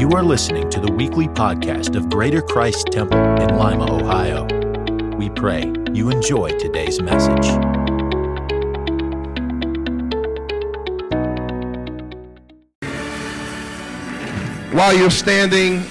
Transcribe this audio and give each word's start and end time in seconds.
You 0.00 0.08
are 0.12 0.22
listening 0.22 0.70
to 0.70 0.80
the 0.80 0.90
weekly 0.90 1.28
podcast 1.28 1.94
of 1.94 2.08
Greater 2.08 2.40
Christ 2.40 2.86
Temple 2.86 3.18
in 3.18 3.58
Lima, 3.58 3.84
Ohio. 3.92 4.46
We 5.18 5.28
pray 5.28 5.70
you 5.92 6.08
enjoy 6.08 6.58
today's 6.58 7.02
message. 7.02 7.46
While 14.72 14.94
you're 14.94 15.10
standing, 15.10 15.82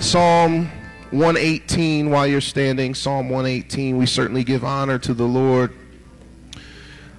Psalm 0.00 0.70
118, 1.10 2.08
while 2.08 2.26
you're 2.26 2.40
standing, 2.40 2.94
Psalm 2.94 3.28
118, 3.28 3.98
we 3.98 4.06
certainly 4.06 4.44
give 4.44 4.64
honor 4.64 4.98
to 5.00 5.12
the 5.12 5.26
Lord. 5.26 5.74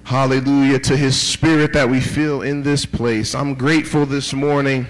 Hallelujah 0.02 0.80
to 0.80 0.96
his 0.96 1.16
spirit 1.16 1.72
that 1.74 1.88
we 1.88 2.00
feel 2.00 2.42
in 2.42 2.64
this 2.64 2.84
place. 2.84 3.36
I'm 3.36 3.54
grateful 3.54 4.04
this 4.04 4.32
morning. 4.32 4.88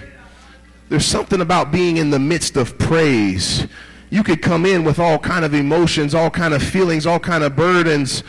There's 0.89 1.05
something 1.05 1.39
about 1.39 1.71
being 1.71 1.97
in 1.97 2.09
the 2.09 2.19
midst 2.19 2.57
of 2.57 2.77
praise. 2.79 3.67
You 4.09 4.23
could 4.23 4.41
come 4.41 4.65
in 4.65 4.83
with 4.83 4.97
all 4.97 5.19
kind 5.19 5.45
of 5.45 5.53
emotions, 5.53 6.15
all 6.15 6.31
kind 6.31 6.53
of 6.53 6.63
feelings, 6.63 7.05
all 7.05 7.19
kind 7.19 7.43
of 7.43 7.55
burdens, 7.55 8.23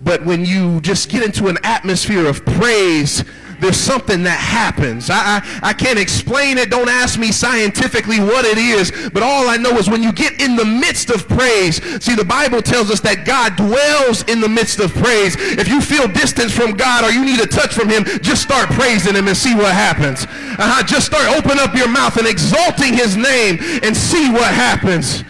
but 0.00 0.24
when 0.24 0.44
you 0.44 0.80
just 0.80 1.08
get 1.08 1.24
into 1.24 1.48
an 1.48 1.58
atmosphere 1.64 2.26
of 2.26 2.44
praise, 2.44 3.24
there's 3.60 3.76
something 3.76 4.22
that 4.24 4.38
happens. 4.38 5.10
I, 5.10 5.16
I, 5.16 5.70
I, 5.70 5.72
can't 5.72 5.98
explain 5.98 6.58
it. 6.58 6.70
Don't 6.70 6.88
ask 6.88 7.18
me 7.18 7.32
scientifically 7.32 8.20
what 8.20 8.44
it 8.44 8.58
is. 8.58 8.92
But 9.12 9.22
all 9.22 9.48
I 9.48 9.56
know 9.56 9.76
is 9.78 9.88
when 9.88 10.02
you 10.02 10.12
get 10.12 10.40
in 10.40 10.56
the 10.56 10.64
midst 10.64 11.10
of 11.10 11.28
praise, 11.28 11.82
see, 12.02 12.14
the 12.14 12.24
Bible 12.24 12.62
tells 12.62 12.90
us 12.90 13.00
that 13.00 13.24
God 13.24 13.56
dwells 13.56 14.22
in 14.24 14.40
the 14.40 14.48
midst 14.48 14.80
of 14.80 14.92
praise. 14.94 15.36
If 15.38 15.68
you 15.68 15.80
feel 15.80 16.08
distance 16.08 16.52
from 16.52 16.72
God 16.72 17.04
or 17.04 17.10
you 17.10 17.24
need 17.24 17.40
a 17.40 17.46
touch 17.46 17.72
from 17.72 17.88
Him, 17.88 18.04
just 18.22 18.42
start 18.42 18.68
praising 18.70 19.14
Him 19.14 19.28
and 19.28 19.36
see 19.36 19.54
what 19.54 19.72
happens. 19.72 20.24
Uh-huh. 20.24 20.82
Just 20.84 21.06
start 21.06 21.26
open 21.36 21.58
up 21.58 21.74
your 21.74 21.88
mouth 21.88 22.16
and 22.16 22.26
exalting 22.26 22.94
His 22.94 23.16
name 23.16 23.58
and 23.82 23.96
see 23.96 24.30
what 24.30 24.52
happens. 24.52 25.24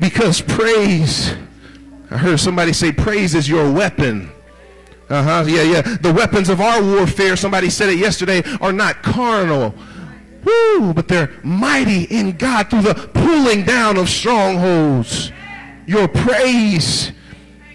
Because 0.00 0.40
praise, 0.40 1.34
I 2.10 2.16
heard 2.16 2.40
somebody 2.40 2.72
say, 2.72 2.92
praise 2.92 3.34
is 3.34 3.48
your 3.48 3.70
weapon. 3.70 4.30
Uh 5.10 5.22
huh. 5.22 5.44
Yeah, 5.46 5.62
yeah. 5.62 5.80
The 5.80 6.12
weapons 6.12 6.48
of 6.48 6.60
our 6.60 6.82
warfare, 6.82 7.36
somebody 7.36 7.70
said 7.70 7.88
it 7.88 7.98
yesterday, 7.98 8.42
are 8.60 8.72
not 8.72 9.02
carnal. 9.02 9.74
Woo, 10.44 10.92
but 10.92 11.08
they're 11.08 11.30
mighty 11.42 12.04
in 12.04 12.36
God 12.36 12.70
through 12.70 12.82
the 12.82 12.94
pulling 13.14 13.64
down 13.64 13.96
of 13.96 14.08
strongholds. 14.08 15.32
Your 15.86 16.08
praise 16.08 17.12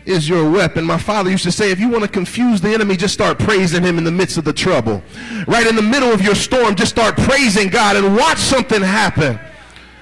is 0.06 0.30
your 0.30 0.50
weapon. 0.50 0.86
My 0.86 0.98
father 0.98 1.32
used 1.32 1.44
to 1.44 1.52
say, 1.52 1.72
if 1.72 1.80
you 1.80 1.90
want 1.90 2.04
to 2.04 2.10
confuse 2.10 2.62
the 2.62 2.70
enemy, 2.70 2.96
just 2.96 3.14
start 3.14 3.40
praising 3.40 3.84
him 3.84 3.98
in 3.98 4.04
the 4.04 4.12
midst 4.12 4.38
of 4.38 4.44
the 4.44 4.54
trouble. 4.54 5.02
Right 5.48 5.66
in 5.66 5.76
the 5.76 5.82
middle 5.82 6.12
of 6.12 6.22
your 6.22 6.36
storm, 6.36 6.76
just 6.76 6.92
start 6.92 7.18
praising 7.18 7.70
God 7.70 7.96
and 7.96 8.16
watch 8.16 8.38
something 8.38 8.82
happen. 8.82 9.40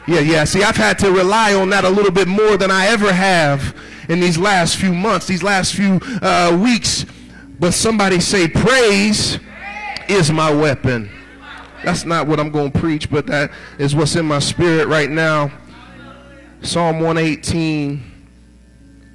Yeah, 0.08 0.20
yeah. 0.20 0.44
See, 0.44 0.64
I've 0.64 0.76
had 0.76 1.00
to 1.00 1.12
rely 1.12 1.54
on 1.54 1.70
that 1.70 1.86
a 1.86 1.90
little 1.90 2.12
bit 2.12 2.28
more 2.28 2.58
than 2.58 2.72
I 2.72 2.88
ever 2.88 3.14
have 3.14 3.76
in 4.10 4.20
these 4.20 4.38
last 4.38 4.78
few 4.78 4.94
months, 4.94 5.28
these 5.28 5.44
last 5.44 5.74
few 5.74 6.00
uh, 6.22 6.58
weeks 6.62 7.06
but 7.62 7.76
somebody 7.76 8.20
say, 8.20 8.48
praise 8.48 9.40
is 10.10 10.32
my 10.32 10.52
weapon. 10.52 11.12
That's 11.84 12.06
not 12.06 12.26
what 12.26 12.40
I'm 12.40 12.50
going 12.50 12.72
to 12.72 12.80
preach, 12.80 13.08
but 13.12 13.28
that 13.28 13.52
is 13.78 13.96
what's 13.96 14.16
in 14.16 14.26
my 14.26 14.40
spirit 14.40 14.88
right 14.88 15.12
now. 15.12 15.52
Psalm 16.64 17.00
118. 17.00 18.04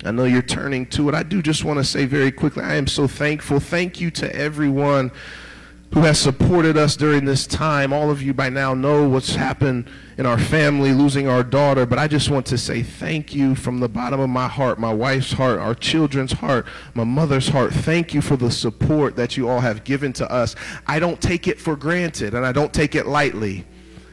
I 0.05 0.11
know 0.13 0.27
you're 0.27 0.43
turning 0.43 0.87
to 0.91 1.09
it. 1.09 1.15
I 1.17 1.25
do 1.25 1.43
just 1.43 1.65
want 1.65 1.81
to 1.81 1.85
say 1.85 2.07
very 2.07 2.31
quickly, 2.31 2.63
I 2.63 2.77
am 2.77 2.87
so 2.87 3.09
thankful. 3.09 3.59
Thank 3.59 4.01
you 4.01 4.13
to 4.13 4.33
everyone 4.33 5.11
who 5.97 6.03
has 6.03 6.19
supported 6.19 6.77
us 6.77 6.95
during 6.95 7.25
this 7.25 7.47
time. 7.47 7.91
All 7.91 8.11
of 8.11 8.21
you 8.21 8.35
by 8.35 8.51
now 8.51 8.75
know 8.75 9.09
what's 9.09 9.35
happened 9.35 9.89
in 10.19 10.27
our 10.27 10.37
family, 10.37 10.93
losing 10.93 11.27
our 11.27 11.43
daughter. 11.43 11.87
But 11.87 11.99
I 11.99 12.07
just 12.07 12.29
want 12.29 12.45
to 12.49 12.59
say 12.59 12.83
thank 12.83 13.35
you 13.35 13.55
from 13.55 13.81
the 13.81 13.89
bottom 13.89 14.21
of 14.21 14.29
my 14.29 14.47
heart, 14.47 14.79
my 14.79 14.93
wife's 14.93 15.33
heart, 15.33 15.59
our 15.59 15.75
children's 15.75 16.33
heart, 16.33 16.67
my 16.93 17.05
mother's 17.05 17.49
heart. 17.49 17.73
Thank 17.73 18.13
you 18.13 18.21
for 18.21 18.37
the 18.37 18.51
support 18.51 19.17
that 19.17 19.39
you 19.39 19.49
all 19.49 19.61
have 19.61 19.85
given 19.85 20.13
to 20.15 20.31
us. 20.31 20.55
I 20.87 20.99
don't 20.99 21.19
take 21.19 21.49
it 21.49 21.59
for 21.59 21.77
granted, 21.77 22.35
and 22.35 22.45
I 22.45 22.53
don't 22.53 22.75
take 22.75 22.95
it 22.95 23.07
lightly. 23.07 23.65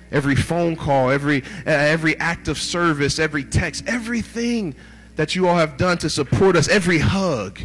Every 0.09 0.38
phone 0.38 0.77
call, 0.77 1.09
every, 1.09 1.43
uh, 1.67 1.69
every 1.69 2.17
act 2.17 2.47
of 2.47 2.57
service, 2.59 3.19
every 3.19 3.43
text, 3.43 3.83
everything 3.88 4.73
that 5.17 5.35
you 5.35 5.49
all 5.49 5.57
have 5.57 5.75
done 5.75 5.97
to 5.97 6.09
support 6.09 6.55
us, 6.55 6.69
every 6.69 6.99
hug, 6.99 7.59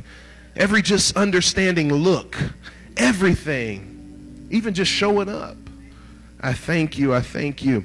every 0.56 0.82
just 0.82 1.16
understanding 1.16 1.94
look, 1.94 2.36
everything 2.96 3.94
even 4.50 4.75
just 4.75 4.91
showing 4.91 5.28
up. 5.28 5.56
I 6.41 6.53
thank 6.53 6.98
you. 6.98 7.14
I 7.14 7.20
thank 7.20 7.64
you 7.64 7.84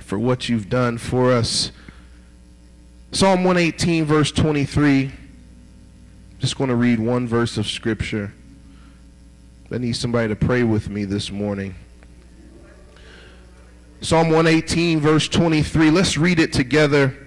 for 0.00 0.18
what 0.18 0.48
you've 0.48 0.68
done 0.68 0.98
for 0.98 1.32
us. 1.32 1.70
Psalm 3.12 3.44
118, 3.44 4.04
verse 4.04 4.32
23. 4.32 5.12
Just 6.38 6.56
going 6.56 6.68
to 6.68 6.76
read 6.76 7.00
one 7.00 7.26
verse 7.26 7.56
of 7.56 7.66
scripture. 7.66 8.32
I 9.70 9.78
need 9.78 9.96
somebody 9.96 10.28
to 10.28 10.36
pray 10.36 10.62
with 10.62 10.88
me 10.88 11.04
this 11.04 11.30
morning. 11.30 11.74
Psalm 14.00 14.28
118, 14.28 15.00
verse 15.00 15.28
23. 15.28 15.90
Let's 15.90 16.16
read 16.16 16.38
it 16.38 16.52
together. 16.52 17.26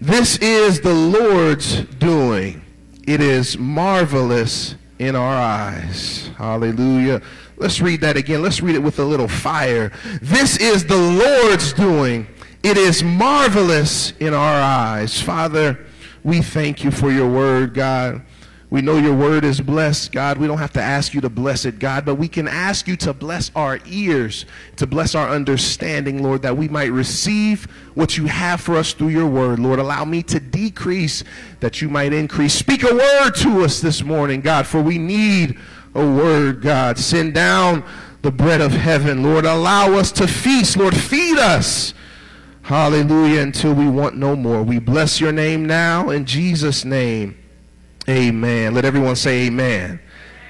This 0.00 0.38
is 0.38 0.80
the 0.80 0.94
Lord's 0.94 1.82
doing. 1.82 2.62
It 3.06 3.20
is 3.20 3.56
marvelous 3.56 4.74
in 4.98 5.16
our 5.16 5.36
eyes. 5.36 6.30
Hallelujah. 6.36 7.22
Let's 7.58 7.80
read 7.80 8.00
that 8.02 8.16
again. 8.16 8.40
Let's 8.40 8.60
read 8.60 8.76
it 8.76 8.82
with 8.82 9.00
a 9.00 9.04
little 9.04 9.26
fire. 9.26 9.90
This 10.22 10.56
is 10.58 10.86
the 10.86 10.96
Lord's 10.96 11.72
doing. 11.72 12.28
It 12.62 12.76
is 12.76 13.02
marvelous 13.02 14.12
in 14.20 14.32
our 14.32 14.60
eyes. 14.60 15.20
Father, 15.20 15.84
we 16.22 16.40
thank 16.40 16.84
you 16.84 16.92
for 16.92 17.10
your 17.10 17.28
word, 17.28 17.74
God. 17.74 18.22
We 18.70 18.82
know 18.82 18.98
your 18.98 19.16
word 19.16 19.44
is 19.44 19.62
blessed, 19.62 20.12
God. 20.12 20.36
We 20.36 20.46
don't 20.46 20.58
have 20.58 20.74
to 20.74 20.82
ask 20.82 21.14
you 21.14 21.22
to 21.22 21.30
bless 21.30 21.64
it, 21.64 21.78
God, 21.78 22.04
but 22.04 22.16
we 22.16 22.28
can 22.28 22.46
ask 22.46 22.86
you 22.86 22.96
to 22.98 23.14
bless 23.14 23.50
our 23.56 23.78
ears, 23.86 24.44
to 24.76 24.86
bless 24.86 25.14
our 25.14 25.28
understanding, 25.30 26.22
Lord, 26.22 26.42
that 26.42 26.56
we 26.56 26.68
might 26.68 26.92
receive 26.92 27.64
what 27.94 28.18
you 28.18 28.26
have 28.26 28.60
for 28.60 28.76
us 28.76 28.92
through 28.92 29.08
your 29.08 29.26
word. 29.26 29.58
Lord, 29.58 29.78
allow 29.78 30.04
me 30.04 30.22
to 30.24 30.38
decrease 30.38 31.24
that 31.60 31.80
you 31.80 31.88
might 31.88 32.12
increase. 32.12 32.52
Speak 32.52 32.82
a 32.82 32.94
word 32.94 33.30
to 33.36 33.64
us 33.64 33.80
this 33.80 34.02
morning, 34.04 34.42
God, 34.42 34.66
for 34.66 34.82
we 34.82 34.98
need 34.98 35.58
a 35.98 36.16
word, 36.16 36.62
God. 36.62 36.98
Send 36.98 37.34
down 37.34 37.84
the 38.22 38.30
bread 38.30 38.60
of 38.60 38.72
heaven, 38.72 39.22
Lord. 39.22 39.44
Allow 39.44 39.94
us 39.94 40.12
to 40.12 40.26
feast, 40.26 40.76
Lord. 40.76 40.96
Feed 40.96 41.38
us. 41.38 41.94
Hallelujah, 42.62 43.40
until 43.40 43.74
we 43.74 43.88
want 43.88 44.16
no 44.16 44.36
more. 44.36 44.62
We 44.62 44.78
bless 44.78 45.20
your 45.20 45.32
name 45.32 45.66
now 45.66 46.10
in 46.10 46.26
Jesus' 46.26 46.84
name. 46.84 47.36
Amen. 48.08 48.74
Let 48.74 48.84
everyone 48.84 49.16
say 49.16 49.46
amen. 49.46 50.00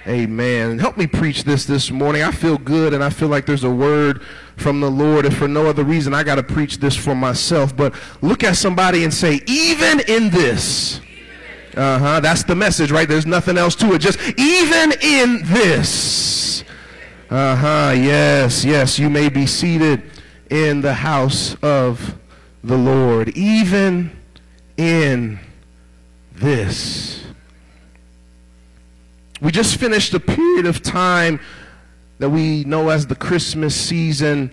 Amen. 0.07 0.79
Help 0.79 0.97
me 0.97 1.07
preach 1.07 1.45
this 1.45 1.65
this 1.65 1.91
morning. 1.91 2.23
I 2.23 2.31
feel 2.31 2.57
good 2.57 2.95
and 2.95 3.05
I 3.05 3.11
feel 3.11 3.29
like 3.29 3.47
there's 3.47 3.65
a 3.65 3.71
word 3.71 4.23
from 4.57 4.81
the 4.81 4.91
Lord. 4.91 5.27
And 5.27 5.37
for 5.37 5.47
no 5.47 5.67
other 5.67 5.85
reason, 5.85 6.15
I 6.15 6.25
got 6.25 6.37
to 6.37 6.43
preach 6.43 6.79
this 6.79 6.97
for 6.97 7.15
myself. 7.15 7.77
But 7.77 7.95
look 8.23 8.43
at 8.43 8.57
somebody 8.57 9.05
and 9.05 9.13
say, 9.13 9.41
even 9.47 10.01
in 10.09 10.31
this, 10.31 11.01
uh 11.79 11.99
huh. 11.99 12.21
That's 12.21 12.43
the 12.43 12.57
message, 12.57 12.91
right? 12.91 13.09
There's 13.09 13.27
nothing 13.27 13.57
else 13.57 13.77
to 13.77 13.93
it. 13.95 14.01
Just 14.01 14.19
even 14.37 14.93
in 15.01 15.43
this. 15.45 16.65
Uh 17.31 17.55
huh. 17.55 17.93
Yes, 17.97 18.65
yes. 18.65 18.99
You 18.99 19.09
may 19.09 19.29
be 19.29 19.47
seated 19.47 20.03
in 20.51 20.81
the 20.81 20.95
house 20.95 21.55
of 21.63 22.19
the 22.65 22.77
Lord. 22.77 23.29
Even 23.37 24.11
in 24.77 25.39
this. 26.33 27.25
We 29.41 29.53
just 29.53 29.79
finished 29.79 30.13
a 30.15 30.21
period 30.21 30.67
of 30.67 30.83
time 30.83 31.39
that 32.19 32.31
we 32.31 32.65
know 32.65 32.89
as 32.89 33.07
the 33.07 33.15
Christmas 33.15 33.77
season 33.77 34.51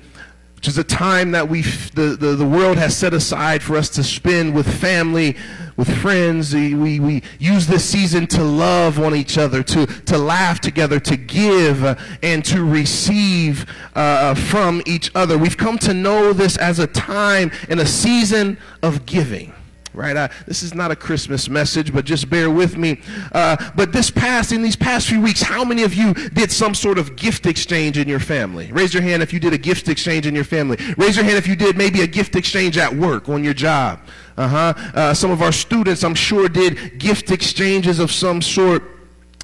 which 0.65 0.71
is 0.71 0.77
a 0.79 0.83
time 0.83 1.29
that 1.29 1.47
we 1.47 1.61
the, 1.61 2.17
the, 2.19 2.35
the 2.35 2.45
world 2.45 2.77
has 2.79 2.97
set 2.97 3.13
aside 3.13 3.61
for 3.61 3.77
us 3.77 3.87
to 3.87 4.03
spend 4.03 4.55
with 4.55 4.67
family, 4.67 5.37
with 5.77 5.89
friends. 6.01 6.53
We, 6.53 6.73
we, 6.73 6.99
we 6.99 7.23
use 7.39 7.67
this 7.67 7.83
season 7.83 8.27
to 8.27 8.43
love 8.43 8.99
on 8.99 9.15
each 9.15 9.37
other, 9.37 9.63
to, 9.63 9.85
to 9.85 10.17
laugh 10.17 10.59
together, 10.59 10.99
to 11.01 11.17
give, 11.17 11.83
uh, 11.83 11.95
and 12.21 12.43
to 12.45 12.63
receive 12.63 13.65
uh, 13.95 14.35
from 14.35 14.81
each 14.85 15.11
other. 15.15 15.37
We've 15.37 15.57
come 15.57 15.77
to 15.79 15.93
know 15.93 16.33
this 16.33 16.57
as 16.57 16.79
a 16.79 16.87
time 16.87 17.51
and 17.69 17.79
a 17.79 17.85
season 17.85 18.57
of 18.81 19.05
giving 19.05 19.54
right? 19.95 20.15
Uh, 20.15 20.27
this 20.45 20.63
is 20.63 20.73
not 20.73 20.91
a 20.91 20.95
Christmas 20.95 21.49
message, 21.49 21.93
but 21.93 22.05
just 22.05 22.29
bear 22.29 22.49
with 22.49 22.77
me. 22.77 23.01
Uh, 23.31 23.55
but 23.75 23.91
this 23.91 24.11
past, 24.11 24.51
in 24.51 24.61
these 24.61 24.75
past 24.75 25.07
few 25.07 25.21
weeks, 25.21 25.41
how 25.41 25.63
many 25.63 25.83
of 25.83 25.93
you 25.93 26.13
did 26.13 26.51
some 26.51 26.75
sort 26.75 26.97
of 26.97 27.15
gift 27.15 27.45
exchange 27.45 27.97
in 27.97 28.07
your 28.07 28.19
family? 28.19 28.71
Raise 28.71 28.93
your 28.93 29.03
hand 29.03 29.23
if 29.23 29.33
you 29.33 29.39
did 29.39 29.53
a 29.53 29.57
gift 29.57 29.89
exchange 29.89 30.27
in 30.27 30.35
your 30.35 30.43
family. 30.43 30.77
Raise 30.97 31.15
your 31.15 31.25
hand 31.25 31.37
if 31.37 31.47
you 31.47 31.55
did 31.55 31.77
maybe 31.77 32.01
a 32.01 32.07
gift 32.07 32.35
exchange 32.35 32.77
at 32.77 32.93
work, 32.93 33.29
on 33.29 33.43
your 33.43 33.53
job. 33.53 33.99
Uh-huh. 34.37 34.73
Uh, 34.93 35.13
some 35.13 35.31
of 35.31 35.41
our 35.41 35.51
students, 35.51 36.03
I'm 36.03 36.15
sure, 36.15 36.49
did 36.49 36.99
gift 36.99 37.31
exchanges 37.31 37.99
of 37.99 38.11
some 38.11 38.41
sort 38.41 38.94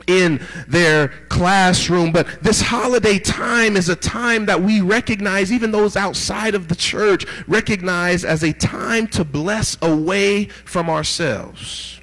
in 0.08 0.46
their 0.68 1.10
classroom. 1.30 2.12
But 2.12 2.28
this 2.42 2.62
holiday 2.62 3.20
time 3.20 3.76
is 3.76 3.90
a 3.90 3.96
time 3.96 4.46
that 4.46 4.62
we 4.62 4.82
recognize, 4.82 5.52
even 5.52 5.72
those 5.72 5.96
outside 5.96 6.56
of 6.56 6.68
the 6.68 6.76
church 6.76 7.26
recognize 7.48 8.26
as 8.26 8.44
a 8.44 8.54
time 8.54 9.08
to 9.08 9.24
bless 9.24 9.78
away 9.82 10.46
from 10.46 10.90
ourselves. 10.90 12.00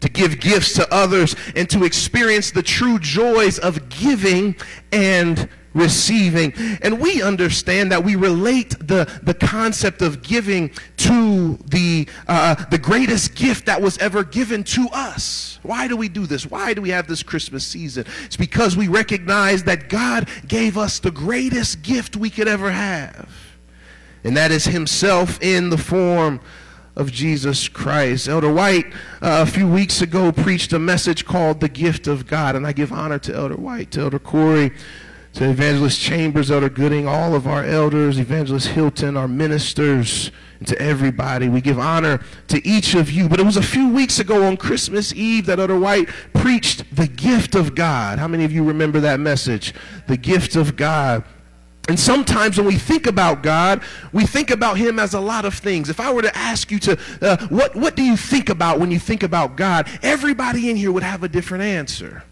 To 0.00 0.08
give 0.08 0.40
gifts 0.40 0.74
to 0.74 0.92
others 0.92 1.36
and 1.54 1.68
to 1.70 1.84
experience 1.84 2.50
the 2.50 2.62
true 2.62 2.98
joys 2.98 3.58
of 3.58 3.88
giving 3.88 4.56
and 4.92 5.48
receiving. 5.76 6.52
And 6.82 7.00
we 7.00 7.22
understand 7.22 7.92
that 7.92 8.02
we 8.02 8.16
relate 8.16 8.70
the, 8.78 9.08
the 9.22 9.34
concept 9.34 10.02
of 10.02 10.22
giving 10.22 10.70
to 10.98 11.58
the, 11.66 12.08
uh, 12.26 12.54
the 12.70 12.78
greatest 12.78 13.34
gift 13.34 13.66
that 13.66 13.80
was 13.80 13.98
ever 13.98 14.24
given 14.24 14.64
to 14.64 14.88
us. 14.92 15.58
Why 15.62 15.86
do 15.88 15.96
we 15.96 16.08
do 16.08 16.26
this? 16.26 16.50
Why 16.50 16.74
do 16.74 16.82
we 16.82 16.90
have 16.90 17.06
this 17.06 17.22
Christmas 17.22 17.66
season? 17.66 18.06
It's 18.24 18.36
because 18.36 18.76
we 18.76 18.88
recognize 18.88 19.64
that 19.64 19.88
God 19.88 20.28
gave 20.48 20.78
us 20.78 20.98
the 20.98 21.10
greatest 21.10 21.82
gift 21.82 22.16
we 22.16 22.30
could 22.30 22.48
ever 22.48 22.70
have. 22.70 23.28
And 24.24 24.36
that 24.36 24.50
is 24.50 24.64
Himself 24.64 25.40
in 25.42 25.70
the 25.70 25.78
form 25.78 26.40
of 26.96 27.12
Jesus 27.12 27.68
Christ. 27.68 28.26
Elder 28.26 28.52
White, 28.52 28.86
uh, 29.20 29.44
a 29.44 29.46
few 29.46 29.68
weeks 29.68 30.00
ago, 30.00 30.32
preached 30.32 30.72
a 30.72 30.78
message 30.78 31.26
called 31.26 31.60
The 31.60 31.68
Gift 31.68 32.06
of 32.06 32.26
God. 32.26 32.56
And 32.56 32.66
I 32.66 32.72
give 32.72 32.90
honor 32.90 33.18
to 33.20 33.34
Elder 33.34 33.56
White, 33.56 33.90
to 33.92 34.00
Elder 34.00 34.18
Corey, 34.18 34.72
to 35.36 35.50
Evangelist 35.50 36.00
Chambers, 36.00 36.50
Elder 36.50 36.70
Gooding, 36.70 37.06
all 37.06 37.34
of 37.34 37.46
our 37.46 37.62
elders, 37.62 38.18
Evangelist 38.18 38.68
Hilton, 38.68 39.18
our 39.18 39.28
ministers, 39.28 40.30
and 40.60 40.66
to 40.66 40.80
everybody. 40.80 41.50
We 41.50 41.60
give 41.60 41.78
honor 41.78 42.24
to 42.48 42.66
each 42.66 42.94
of 42.94 43.10
you. 43.10 43.28
But 43.28 43.40
it 43.40 43.44
was 43.44 43.58
a 43.58 43.62
few 43.62 43.90
weeks 43.90 44.18
ago 44.18 44.44
on 44.46 44.56
Christmas 44.56 45.12
Eve 45.12 45.44
that 45.44 45.58
Elder 45.58 45.78
White 45.78 46.08
preached 46.32 46.96
the 46.96 47.06
gift 47.06 47.54
of 47.54 47.74
God. 47.74 48.18
How 48.18 48.26
many 48.26 48.44
of 48.44 48.52
you 48.52 48.64
remember 48.64 48.98
that 49.00 49.20
message? 49.20 49.74
The 50.06 50.16
gift 50.16 50.56
of 50.56 50.74
God. 50.74 51.22
And 51.86 52.00
sometimes 52.00 52.56
when 52.56 52.66
we 52.66 52.78
think 52.78 53.06
about 53.06 53.42
God, 53.42 53.82
we 54.14 54.24
think 54.24 54.50
about 54.50 54.78
him 54.78 54.98
as 54.98 55.12
a 55.12 55.20
lot 55.20 55.44
of 55.44 55.52
things. 55.52 55.90
If 55.90 56.00
I 56.00 56.10
were 56.14 56.22
to 56.22 56.34
ask 56.34 56.70
you 56.70 56.78
to, 56.78 56.98
uh, 57.20 57.46
what, 57.48 57.76
what 57.76 57.94
do 57.94 58.02
you 58.02 58.16
think 58.16 58.48
about 58.48 58.80
when 58.80 58.90
you 58.90 58.98
think 58.98 59.22
about 59.22 59.54
God? 59.54 59.86
Everybody 60.02 60.70
in 60.70 60.76
here 60.76 60.92
would 60.92 61.02
have 61.02 61.22
a 61.22 61.28
different 61.28 61.62
answer. 61.62 62.24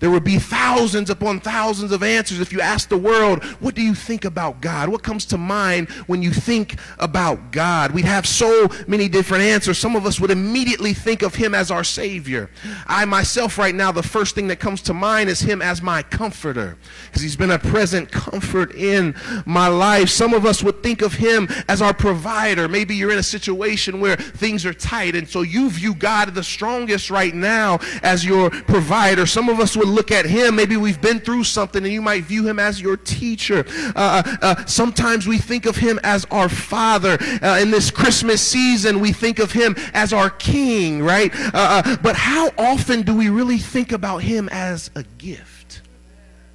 There 0.00 0.10
would 0.10 0.24
be 0.24 0.38
thousands 0.38 1.10
upon 1.10 1.40
thousands 1.40 1.92
of 1.92 2.02
answers 2.02 2.40
if 2.40 2.52
you 2.52 2.60
ask 2.60 2.88
the 2.88 2.96
world, 2.98 3.44
what 3.60 3.74
do 3.74 3.82
you 3.82 3.94
think 3.94 4.24
about 4.24 4.60
God? 4.60 4.88
What 4.88 5.02
comes 5.02 5.24
to 5.26 5.38
mind 5.38 5.88
when 6.06 6.22
you 6.22 6.32
think 6.32 6.76
about 6.98 7.52
God? 7.52 7.92
We'd 7.92 8.04
have 8.04 8.26
so 8.26 8.68
many 8.86 9.08
different 9.08 9.44
answers. 9.44 9.78
Some 9.78 9.96
of 9.96 10.06
us 10.06 10.20
would 10.20 10.30
immediately 10.30 10.94
think 10.94 11.22
of 11.22 11.34
him 11.34 11.54
as 11.54 11.70
our 11.70 11.84
Savior. 11.84 12.50
I 12.86 13.04
myself, 13.04 13.58
right 13.58 13.74
now, 13.74 13.92
the 13.92 14.02
first 14.02 14.34
thing 14.34 14.48
that 14.48 14.56
comes 14.56 14.82
to 14.82 14.94
mind 14.94 15.30
is 15.30 15.40
him 15.40 15.62
as 15.62 15.82
my 15.82 16.02
comforter 16.02 16.76
because 17.06 17.22
he's 17.22 17.36
been 17.36 17.50
a 17.50 17.58
present 17.58 18.10
comfort 18.10 18.74
in 18.74 19.14
my 19.46 19.68
life. 19.68 20.08
Some 20.08 20.34
of 20.34 20.44
us 20.46 20.62
would 20.62 20.82
think 20.82 21.02
of 21.02 21.14
him 21.14 21.48
as 21.68 21.80
our 21.80 21.94
provider. 21.94 22.68
Maybe 22.68 22.94
you're 22.94 23.12
in 23.12 23.18
a 23.18 23.22
situation 23.22 24.00
where 24.00 24.16
things 24.16 24.66
are 24.66 24.74
tight, 24.74 25.14
and 25.14 25.28
so 25.28 25.42
you 25.42 25.70
view 25.70 25.94
God 25.94 26.34
the 26.34 26.42
strongest 26.42 27.10
right 27.10 27.34
now 27.34 27.78
as 28.02 28.24
your 28.24 28.50
provider. 28.50 29.26
Some 29.26 29.48
of 29.48 29.60
us 29.60 29.76
would 29.76 29.83
look 29.84 30.10
at 30.10 30.26
him. 30.26 30.56
Maybe 30.56 30.76
we've 30.76 31.00
been 31.00 31.20
through 31.20 31.44
something 31.44 31.82
and 31.84 31.92
you 31.92 32.02
might 32.02 32.24
view 32.24 32.46
him 32.46 32.58
as 32.58 32.80
your 32.80 32.96
teacher. 32.96 33.64
Uh, 33.94 34.22
uh, 34.24 34.36
uh 34.42 34.64
sometimes 34.66 35.26
we 35.26 35.38
think 35.38 35.66
of 35.66 35.76
him 35.76 36.00
as 36.02 36.26
our 36.30 36.48
father. 36.48 37.18
Uh, 37.42 37.58
in 37.60 37.70
this 37.70 37.90
Christmas 37.90 38.40
season, 38.40 39.00
we 39.00 39.12
think 39.12 39.38
of 39.38 39.52
him 39.52 39.74
as 39.92 40.12
our 40.12 40.30
king, 40.30 41.02
right? 41.02 41.34
Uh, 41.54 41.82
uh, 41.84 41.96
but 42.02 42.16
how 42.16 42.50
often 42.58 43.02
do 43.02 43.14
we 43.14 43.28
really 43.28 43.58
think 43.58 43.92
about 43.92 44.18
him 44.18 44.48
as 44.50 44.90
a 44.94 45.04
gift? 45.18 45.53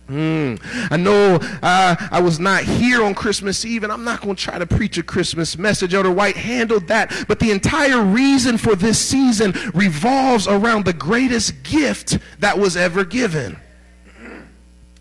Mm. 0.09 0.59
I 0.91 0.97
know 0.97 1.35
uh, 1.61 1.95
I 2.11 2.19
was 2.19 2.39
not 2.39 2.63
here 2.63 3.03
on 3.03 3.13
Christmas 3.13 3.63
Eve, 3.63 3.83
and 3.83 3.93
I'm 3.93 4.03
not 4.03 4.21
going 4.21 4.35
to 4.35 4.41
try 4.41 4.57
to 4.57 4.65
preach 4.65 4.97
a 4.97 5.03
Christmas 5.03 5.57
message. 5.57 5.93
Elder 5.93 6.11
White 6.11 6.35
handled 6.35 6.87
that. 6.87 7.25
But 7.27 7.39
the 7.39 7.51
entire 7.51 8.01
reason 8.01 8.57
for 8.57 8.75
this 8.75 8.99
season 8.99 9.53
revolves 9.73 10.47
around 10.47 10.85
the 10.85 10.93
greatest 10.93 11.61
gift 11.63 12.17
that 12.39 12.57
was 12.57 12.75
ever 12.75 13.05
given. 13.05 13.57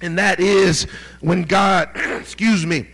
And 0.00 0.18
that 0.18 0.40
is 0.40 0.86
when 1.20 1.42
God, 1.42 1.90
excuse 1.94 2.66
me, 2.66 2.86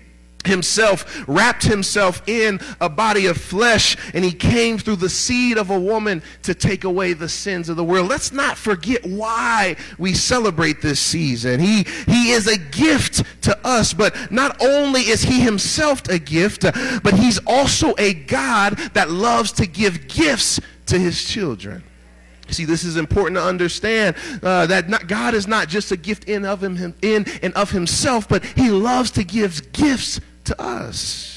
himself 0.46 1.24
wrapped 1.26 1.64
himself 1.64 2.22
in 2.26 2.60
a 2.80 2.88
body 2.88 3.26
of 3.26 3.36
flesh 3.36 3.96
and 4.14 4.24
he 4.24 4.32
came 4.32 4.78
through 4.78 4.96
the 4.96 5.08
seed 5.08 5.58
of 5.58 5.70
a 5.70 5.78
woman 5.78 6.22
to 6.42 6.54
take 6.54 6.84
away 6.84 7.12
the 7.12 7.28
sins 7.28 7.68
of 7.68 7.76
the 7.76 7.84
world. 7.84 8.08
Let's 8.08 8.32
not 8.32 8.56
forget 8.56 9.04
why 9.04 9.76
we 9.98 10.14
celebrate 10.14 10.82
this 10.82 11.00
season. 11.00 11.60
He 11.60 11.84
he 12.06 12.30
is 12.30 12.46
a 12.46 12.58
gift 12.58 13.24
to 13.42 13.58
us 13.66 13.92
but 13.92 14.30
not 14.30 14.60
only 14.62 15.02
is 15.02 15.22
he 15.22 15.40
himself 15.40 16.08
a 16.08 16.18
gift 16.18 16.62
but 16.62 17.14
he's 17.14 17.38
also 17.46 17.94
a 17.98 18.14
god 18.14 18.76
that 18.94 19.10
loves 19.10 19.52
to 19.52 19.66
give 19.66 20.08
gifts 20.08 20.60
to 20.86 20.98
his 20.98 21.24
children. 21.24 21.82
See, 22.48 22.64
this 22.64 22.84
is 22.84 22.96
important 22.96 23.36
to 23.36 23.42
understand 23.42 24.16
uh, 24.42 24.66
that 24.66 24.88
not, 24.88 25.06
God 25.06 25.34
is 25.34 25.46
not 25.46 25.68
just 25.68 25.92
a 25.92 25.96
gift 25.96 26.24
in 26.24 26.44
of 26.44 26.60
him, 26.60 26.94
in 27.02 27.26
and 27.42 27.54
of 27.54 27.70
himself, 27.70 28.28
but 28.28 28.44
He 28.44 28.70
loves 28.70 29.10
to 29.12 29.24
give 29.24 29.72
gifts 29.72 30.20
to 30.44 30.60
us. 30.60 31.34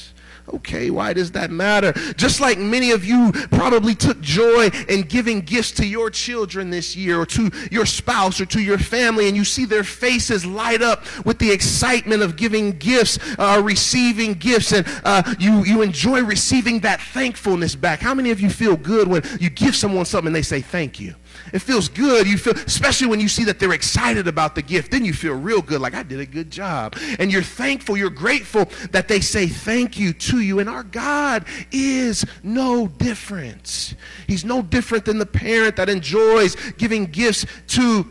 Okay, 0.54 0.90
why 0.90 1.12
does 1.12 1.32
that 1.32 1.50
matter? 1.50 1.92
Just 2.16 2.40
like 2.40 2.58
many 2.58 2.90
of 2.92 3.04
you 3.04 3.32
probably 3.50 3.94
took 3.94 4.20
joy 4.20 4.70
in 4.88 5.02
giving 5.02 5.40
gifts 5.40 5.72
to 5.72 5.86
your 5.86 6.10
children 6.10 6.70
this 6.70 6.96
year 6.96 7.20
or 7.20 7.26
to 7.26 7.50
your 7.70 7.84
spouse 7.84 8.40
or 8.40 8.46
to 8.46 8.60
your 8.62 8.78
family, 8.78 9.28
and 9.28 9.36
you 9.36 9.44
see 9.44 9.64
their 9.64 9.84
faces 9.84 10.46
light 10.46 10.80
up 10.80 11.04
with 11.26 11.38
the 11.38 11.50
excitement 11.50 12.22
of 12.22 12.36
giving 12.36 12.72
gifts, 12.78 13.18
uh, 13.38 13.60
receiving 13.62 14.34
gifts, 14.34 14.72
and 14.72 14.86
uh, 15.04 15.22
you, 15.38 15.64
you 15.64 15.82
enjoy 15.82 16.22
receiving 16.22 16.80
that 16.80 17.00
thankfulness 17.00 17.74
back. 17.74 18.00
How 18.00 18.14
many 18.14 18.30
of 18.30 18.40
you 18.40 18.48
feel 18.48 18.76
good 18.76 19.06
when 19.06 19.22
you 19.40 19.50
give 19.50 19.76
someone 19.76 20.06
something 20.06 20.28
and 20.28 20.36
they 20.36 20.42
say 20.42 20.62
thank 20.62 20.98
you? 20.98 21.14
It 21.52 21.60
feels 21.60 21.88
good. 21.88 22.26
You 22.26 22.38
feel, 22.38 22.54
especially 22.54 23.06
when 23.06 23.20
you 23.20 23.28
see 23.28 23.44
that 23.44 23.58
they're 23.58 23.72
excited 23.72 24.28
about 24.28 24.54
the 24.54 24.62
gift, 24.62 24.90
then 24.90 25.04
you 25.04 25.12
feel 25.12 25.34
real 25.34 25.62
good, 25.62 25.80
like 25.80 25.94
I 25.94 26.02
did 26.02 26.20
a 26.20 26.26
good 26.26 26.50
job. 26.50 26.96
And 27.18 27.32
you're 27.32 27.42
thankful, 27.42 27.96
you're 27.96 28.10
grateful 28.10 28.68
that 28.90 29.08
they 29.08 29.20
say 29.20 29.46
thank 29.46 29.98
you 29.98 30.12
to 30.12 30.40
you. 30.40 30.58
And 30.58 30.68
our 30.68 30.82
God 30.82 31.44
is 31.72 32.24
no 32.42 32.86
different. 32.88 33.94
He's 34.26 34.44
no 34.44 34.62
different 34.62 35.04
than 35.04 35.18
the 35.18 35.26
parent 35.26 35.76
that 35.76 35.88
enjoys 35.88 36.54
giving 36.72 37.06
gifts 37.06 37.46
to 37.68 38.06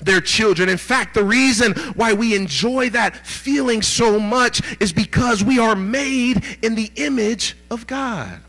their 0.00 0.20
children. 0.20 0.68
In 0.68 0.78
fact, 0.78 1.14
the 1.14 1.24
reason 1.24 1.72
why 1.94 2.12
we 2.12 2.34
enjoy 2.34 2.90
that 2.90 3.26
feeling 3.26 3.82
so 3.82 4.18
much 4.18 4.62
is 4.80 4.92
because 4.92 5.42
we 5.42 5.58
are 5.58 5.74
made 5.74 6.44
in 6.62 6.74
the 6.74 6.90
image 6.96 7.56
of 7.70 7.86
God. 7.86 8.40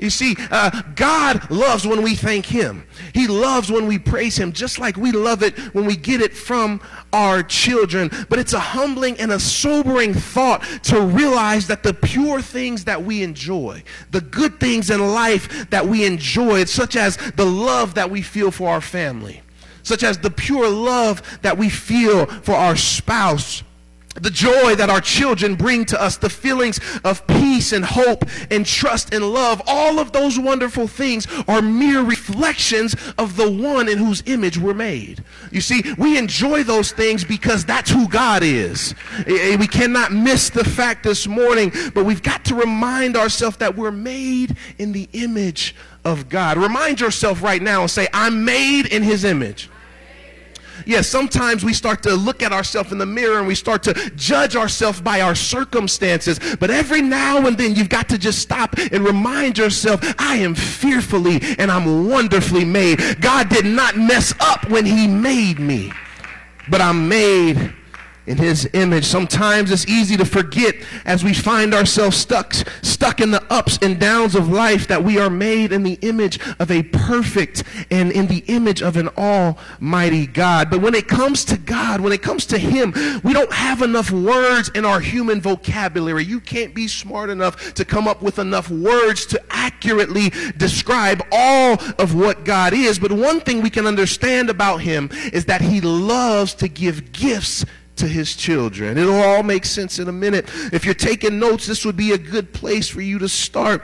You 0.00 0.08
see, 0.08 0.34
uh, 0.50 0.82
God 0.96 1.50
loves 1.50 1.86
when 1.86 2.02
we 2.02 2.14
thank 2.14 2.46
Him. 2.46 2.86
He 3.12 3.26
loves 3.26 3.70
when 3.70 3.86
we 3.86 3.98
praise 3.98 4.38
Him, 4.38 4.52
just 4.52 4.78
like 4.78 4.96
we 4.96 5.12
love 5.12 5.42
it 5.42 5.58
when 5.74 5.84
we 5.84 5.94
get 5.94 6.22
it 6.22 6.34
from 6.34 6.80
our 7.12 7.42
children. 7.42 8.10
But 8.30 8.38
it's 8.38 8.54
a 8.54 8.60
humbling 8.60 9.20
and 9.20 9.30
a 9.30 9.38
sobering 9.38 10.14
thought 10.14 10.62
to 10.84 11.02
realize 11.02 11.66
that 11.66 11.82
the 11.82 11.92
pure 11.92 12.40
things 12.40 12.84
that 12.84 13.02
we 13.02 13.22
enjoy, 13.22 13.82
the 14.10 14.22
good 14.22 14.58
things 14.58 14.88
in 14.88 15.00
life 15.00 15.68
that 15.68 15.86
we 15.86 16.06
enjoy, 16.06 16.64
such 16.64 16.96
as 16.96 17.18
the 17.32 17.44
love 17.44 17.94
that 17.94 18.10
we 18.10 18.22
feel 18.22 18.50
for 18.50 18.70
our 18.70 18.80
family, 18.80 19.42
such 19.82 20.02
as 20.02 20.16
the 20.16 20.30
pure 20.30 20.68
love 20.68 21.40
that 21.42 21.58
we 21.58 21.68
feel 21.68 22.24
for 22.24 22.54
our 22.54 22.76
spouse 22.76 23.62
the 24.20 24.30
joy 24.30 24.74
that 24.74 24.90
our 24.90 25.00
children 25.00 25.54
bring 25.54 25.84
to 25.86 26.00
us, 26.00 26.16
the 26.16 26.30
feelings 26.30 26.80
of 27.04 27.26
peace 27.26 27.72
and 27.72 27.84
hope 27.84 28.24
and 28.50 28.66
trust 28.66 29.14
and 29.14 29.24
love, 29.32 29.62
all 29.66 29.98
of 29.98 30.12
those 30.12 30.38
wonderful 30.38 30.86
things 30.86 31.26
are 31.48 31.62
mere 31.62 32.02
reflections 32.02 32.94
of 33.18 33.36
the 33.36 33.50
one 33.50 33.88
in 33.88 33.98
whose 33.98 34.22
image 34.26 34.58
we're 34.58 34.74
made. 34.74 35.24
You 35.50 35.60
see, 35.60 35.82
we 35.98 36.18
enjoy 36.18 36.62
those 36.62 36.92
things 36.92 37.24
because 37.24 37.64
that's 37.64 37.90
who 37.90 38.08
God 38.08 38.42
is. 38.42 38.94
We 39.26 39.66
cannot 39.66 40.12
miss 40.12 40.50
the 40.50 40.64
fact 40.64 41.04
this 41.04 41.26
morning, 41.26 41.72
but 41.94 42.04
we've 42.04 42.22
got 42.22 42.44
to 42.46 42.54
remind 42.54 43.16
ourselves 43.16 43.56
that 43.58 43.76
we're 43.76 43.90
made 43.90 44.56
in 44.78 44.92
the 44.92 45.08
image 45.12 45.74
of 46.04 46.28
God. 46.28 46.56
Remind 46.56 47.00
yourself 47.00 47.42
right 47.42 47.60
now 47.60 47.82
and 47.82 47.90
say, 47.90 48.08
I'm 48.12 48.44
made 48.44 48.86
in 48.86 49.02
his 49.02 49.24
image 49.24 49.68
yes, 50.86 51.08
sometimes 51.08 51.64
we 51.64 51.72
start 51.72 52.02
to 52.04 52.14
look 52.14 52.42
at 52.42 52.52
ourselves 52.52 52.92
in 52.92 52.98
the 52.98 53.06
mirror 53.06 53.38
and 53.38 53.46
we 53.46 53.54
start 53.54 53.82
to 53.84 53.94
judge 54.16 54.56
ourselves 54.56 55.00
by 55.00 55.20
our 55.20 55.34
circumstances. 55.34 56.38
But 56.58 56.70
every 56.70 57.02
now 57.02 57.46
and 57.46 57.56
then 57.56 57.74
you've 57.74 57.88
got 57.88 58.08
to 58.10 58.18
just 58.18 58.40
stop 58.40 58.76
and 58.78 59.04
remind 59.04 59.58
yourself, 59.58 60.00
I 60.18 60.36
am 60.36 60.54
fearfully 60.54 61.40
and 61.58 61.70
I'm 61.70 62.08
wonderfully 62.08 62.64
made. 62.64 63.20
God 63.20 63.48
did 63.48 63.64
not 63.64 63.96
mess 63.96 64.34
up 64.40 64.68
when 64.68 64.86
he 64.86 65.06
made 65.06 65.58
me, 65.58 65.92
but 66.68 66.80
I'm 66.80 67.08
made 67.08 67.74
in 68.30 68.36
his 68.36 68.68
image. 68.74 69.04
Sometimes 69.04 69.72
it's 69.72 69.86
easy 69.88 70.16
to 70.16 70.24
forget 70.24 70.76
as 71.04 71.24
we 71.24 71.34
find 71.34 71.74
ourselves 71.74 72.16
stuck, 72.16 72.54
stuck 72.80 73.20
in 73.20 73.32
the 73.32 73.42
ups 73.52 73.76
and 73.82 73.98
downs 73.98 74.36
of 74.36 74.48
life 74.48 74.86
that 74.86 75.02
we 75.02 75.18
are 75.18 75.28
made 75.28 75.72
in 75.72 75.82
the 75.82 75.98
image 76.02 76.38
of 76.60 76.70
a 76.70 76.84
perfect 76.84 77.64
and 77.90 78.12
in 78.12 78.28
the 78.28 78.44
image 78.46 78.82
of 78.82 78.96
an 78.96 79.08
almighty 79.18 80.28
God. 80.28 80.70
But 80.70 80.80
when 80.80 80.94
it 80.94 81.08
comes 81.08 81.44
to 81.46 81.58
God, 81.58 82.00
when 82.00 82.12
it 82.12 82.22
comes 82.22 82.46
to 82.46 82.58
him, 82.58 82.94
we 83.24 83.32
don't 83.32 83.52
have 83.52 83.82
enough 83.82 84.12
words 84.12 84.70
in 84.76 84.84
our 84.84 85.00
human 85.00 85.40
vocabulary. 85.40 86.24
You 86.24 86.38
can't 86.38 86.72
be 86.72 86.86
smart 86.86 87.30
enough 87.30 87.74
to 87.74 87.84
come 87.84 88.06
up 88.06 88.22
with 88.22 88.38
enough 88.38 88.70
words 88.70 89.26
to 89.26 89.42
accurately 89.50 90.30
describe 90.56 91.20
all 91.32 91.78
of 91.98 92.14
what 92.14 92.44
God 92.44 92.74
is. 92.74 93.00
But 93.00 93.10
one 93.10 93.40
thing 93.40 93.60
we 93.60 93.70
can 93.70 93.86
understand 93.86 94.50
about 94.50 94.82
him 94.82 95.10
is 95.32 95.46
that 95.46 95.60
he 95.60 95.80
loves 95.80 96.54
to 96.54 96.68
give 96.68 97.10
gifts 97.12 97.64
to 98.00 98.08
his 98.08 98.34
children. 98.34 98.98
It'll 98.98 99.22
all 99.22 99.42
make 99.42 99.64
sense 99.64 99.98
in 99.98 100.08
a 100.08 100.12
minute. 100.12 100.46
If 100.72 100.84
you're 100.84 100.94
taking 100.94 101.38
notes, 101.38 101.66
this 101.66 101.84
would 101.84 101.96
be 101.96 102.12
a 102.12 102.18
good 102.18 102.52
place 102.52 102.88
for 102.88 103.00
you 103.00 103.18
to 103.18 103.28
start. 103.28 103.82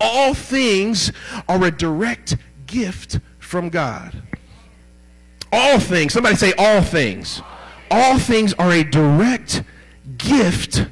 All 0.00 0.34
things 0.34 1.12
are 1.48 1.62
a 1.64 1.70
direct 1.70 2.36
gift 2.66 3.20
from 3.38 3.68
God. 3.68 4.22
All 5.52 5.78
things, 5.78 6.12
somebody 6.12 6.36
say 6.36 6.52
all 6.56 6.82
things. 6.82 7.42
All 7.90 8.18
things 8.18 8.54
are 8.54 8.70
a 8.70 8.84
direct 8.84 9.64
gift 10.16 10.86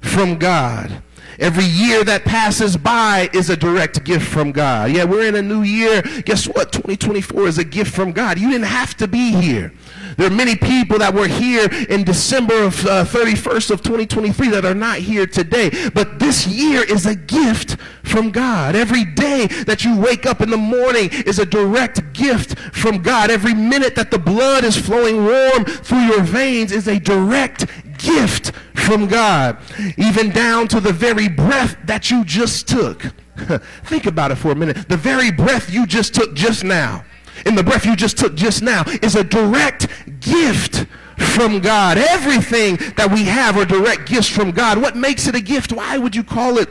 from 0.00 0.38
God. 0.38 1.02
Every 1.38 1.64
year 1.64 2.04
that 2.04 2.24
passes 2.24 2.76
by 2.76 3.28
is 3.32 3.50
a 3.50 3.56
direct 3.56 4.04
gift 4.04 4.26
from 4.26 4.52
God. 4.52 4.92
Yeah, 4.92 5.04
we're 5.04 5.26
in 5.26 5.34
a 5.34 5.42
new 5.42 5.62
year. 5.62 6.02
Guess 6.24 6.46
what? 6.46 6.72
2024 6.72 7.48
is 7.48 7.58
a 7.58 7.64
gift 7.64 7.92
from 7.92 8.12
God. 8.12 8.38
You 8.38 8.50
didn't 8.50 8.66
have 8.66 8.96
to 8.98 9.08
be 9.08 9.32
here. 9.32 9.72
There 10.16 10.26
are 10.26 10.34
many 10.34 10.56
people 10.56 10.98
that 10.98 11.14
were 11.14 11.28
here 11.28 11.68
in 11.88 12.04
December 12.04 12.64
of 12.64 12.86
uh, 12.86 13.04
31st 13.04 13.70
of 13.70 13.82
2023 13.82 14.48
that 14.50 14.64
are 14.64 14.74
not 14.74 14.98
here 14.98 15.26
today. 15.26 15.70
But 15.92 16.18
this 16.18 16.46
year 16.46 16.82
is 16.82 17.06
a 17.06 17.14
gift 17.14 17.76
from 18.02 18.30
God. 18.30 18.76
Every 18.76 19.04
day 19.04 19.46
that 19.66 19.84
you 19.84 19.98
wake 19.98 20.26
up 20.26 20.40
in 20.40 20.50
the 20.50 20.56
morning 20.56 21.10
is 21.26 21.38
a 21.38 21.46
direct 21.46 22.12
gift 22.12 22.58
from 22.58 23.02
God. 23.02 23.30
Every 23.30 23.54
minute 23.54 23.94
that 23.96 24.10
the 24.10 24.18
blood 24.18 24.64
is 24.64 24.76
flowing 24.76 25.24
warm 25.24 25.64
through 25.64 26.02
your 26.02 26.22
veins 26.22 26.72
is 26.72 26.86
a 26.86 26.98
direct 26.98 27.66
gift 27.98 28.52
from 28.74 29.06
God. 29.06 29.58
Even 29.96 30.30
down 30.30 30.68
to 30.68 30.80
the 30.80 30.92
very 30.92 31.28
breath 31.28 31.76
that 31.84 32.10
you 32.10 32.24
just 32.24 32.68
took. 32.68 33.02
Think 33.84 34.06
about 34.06 34.30
it 34.30 34.36
for 34.36 34.52
a 34.52 34.54
minute. 34.54 34.88
The 34.88 34.96
very 34.96 35.32
breath 35.32 35.72
you 35.72 35.86
just 35.86 36.14
took 36.14 36.34
just 36.34 36.62
now 36.62 37.04
in 37.46 37.54
the 37.54 37.62
breath 37.62 37.86
you 37.86 37.96
just 37.96 38.18
took 38.18 38.34
just 38.34 38.62
now 38.62 38.84
is 39.02 39.14
a 39.14 39.24
direct 39.24 39.88
gift 40.20 40.86
from 41.18 41.60
God. 41.60 41.98
Everything 41.98 42.76
that 42.96 43.10
we 43.12 43.24
have 43.24 43.56
are 43.56 43.64
direct 43.64 44.06
gifts 44.08 44.28
from 44.28 44.50
God. 44.50 44.80
What 44.80 44.96
makes 44.96 45.26
it 45.26 45.34
a 45.34 45.40
gift? 45.40 45.72
Why 45.72 45.98
would 45.98 46.14
you 46.14 46.24
call 46.24 46.58
it 46.58 46.68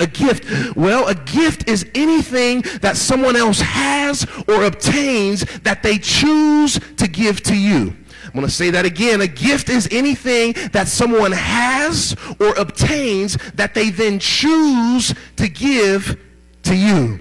a 0.00 0.06
gift? 0.06 0.76
Well, 0.76 1.06
a 1.08 1.14
gift 1.14 1.68
is 1.68 1.86
anything 1.94 2.62
that 2.80 2.96
someone 2.96 3.36
else 3.36 3.60
has 3.60 4.26
or 4.48 4.64
obtains 4.64 5.44
that 5.60 5.82
they 5.82 5.98
choose 5.98 6.80
to 6.96 7.08
give 7.08 7.42
to 7.44 7.56
you. 7.56 7.96
I'm 8.24 8.32
going 8.32 8.46
to 8.46 8.52
say 8.52 8.70
that 8.70 8.84
again. 8.84 9.20
A 9.20 9.26
gift 9.26 9.68
is 9.68 9.86
anything 9.90 10.54
that 10.72 10.88
someone 10.88 11.32
has 11.32 12.16
or 12.40 12.54
obtains 12.54 13.36
that 13.54 13.74
they 13.74 13.90
then 13.90 14.18
choose 14.18 15.14
to 15.36 15.48
give 15.48 16.18
to 16.64 16.74
you. 16.74 17.20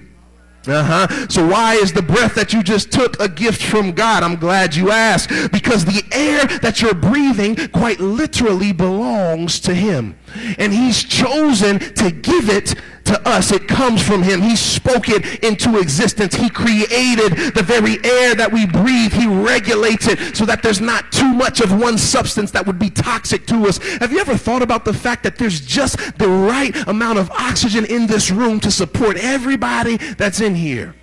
Uh-huh. 0.65 1.27
So 1.27 1.45
why 1.45 1.75
is 1.75 1.91
the 1.91 2.01
breath 2.01 2.35
that 2.35 2.53
you 2.53 2.63
just 2.63 2.91
took 2.91 3.19
a 3.19 3.27
gift 3.27 3.63
from 3.63 3.91
God? 3.91 4.23
I'm 4.23 4.35
glad 4.35 4.75
you 4.75 4.91
asked. 4.91 5.51
Because 5.51 5.85
the 5.85 6.03
air 6.11 6.45
that 6.59 6.81
you're 6.81 6.93
breathing 6.93 7.55
quite 7.69 7.99
literally 7.99 8.71
belongs 8.71 9.59
to 9.61 9.73
him. 9.73 10.15
And 10.57 10.73
he's 10.73 11.03
chosen 11.03 11.79
to 11.79 12.11
give 12.11 12.49
it 12.49 12.75
to 13.13 13.29
us. 13.29 13.51
It 13.51 13.67
comes 13.67 14.01
from 14.01 14.23
him. 14.23 14.41
He 14.41 14.55
spoke 14.55 15.07
it 15.07 15.43
into 15.43 15.77
existence. 15.77 16.35
He 16.35 16.49
created 16.49 17.53
the 17.53 17.63
very 17.63 18.03
air 18.03 18.35
that 18.35 18.51
we 18.51 18.65
breathe. 18.65 19.13
He 19.13 19.27
regulates 19.27 20.07
it 20.07 20.35
so 20.35 20.45
that 20.45 20.63
there's 20.63 20.81
not 20.81 21.11
too 21.11 21.31
much 21.33 21.61
of 21.61 21.79
one 21.79 21.97
substance 21.97 22.51
that 22.51 22.65
would 22.65 22.79
be 22.79 22.89
toxic 22.89 23.45
to 23.47 23.67
us. 23.67 23.77
Have 23.99 24.11
you 24.11 24.19
ever 24.19 24.35
thought 24.35 24.61
about 24.61 24.83
the 24.83 24.93
fact 24.93 25.23
that 25.23 25.37
there's 25.37 25.61
just 25.61 26.17
the 26.17 26.27
right 26.27 26.75
amount 26.87 27.19
of 27.19 27.29
oxygen 27.31 27.85
in 27.85 28.07
this 28.07 28.31
room 28.31 28.59
to 28.61 28.71
support 28.71 29.17
everybody 29.17 29.97
that's 29.97 30.41
in 30.41 30.55
here? 30.55 30.95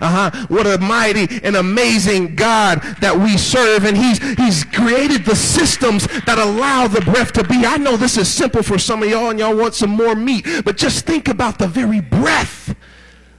Uh-huh. 0.00 0.46
What 0.48 0.66
a 0.66 0.78
mighty 0.78 1.28
and 1.42 1.56
amazing 1.56 2.34
God 2.36 2.82
that 3.00 3.16
we 3.16 3.36
serve. 3.36 3.84
And 3.84 3.96
he's, 3.96 4.18
he's 4.36 4.64
created 4.64 5.24
the 5.24 5.36
systems 5.36 6.06
that 6.24 6.38
allow 6.38 6.88
the 6.88 7.00
breath 7.00 7.32
to 7.32 7.44
be. 7.44 7.64
I 7.64 7.76
know 7.76 7.96
this 7.96 8.16
is 8.16 8.32
simple 8.32 8.62
for 8.62 8.78
some 8.78 9.02
of 9.02 9.08
y'all 9.08 9.30
and 9.30 9.38
y'all 9.38 9.56
want 9.56 9.74
some 9.74 9.90
more 9.90 10.14
meat, 10.14 10.46
but 10.64 10.76
just 10.76 11.06
think 11.06 11.28
about 11.28 11.58
the 11.58 11.68
very 11.68 12.00
breath 12.00 12.74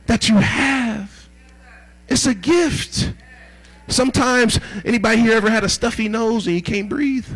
that 0.06 0.30
you 0.30 0.38
have. 0.38 1.30
It's 2.08 2.26
a 2.26 2.36
gift. 2.36 3.14
Sometimes, 3.88 4.60
anybody 4.86 5.22
here 5.22 5.34
ever 5.34 5.50
had 5.50 5.64
a 5.64 5.70
stuffy 5.70 6.08
nose 6.08 6.48
and 6.48 6.56
you 6.56 6.62
can't 6.62 6.90
breathe? 6.90 7.28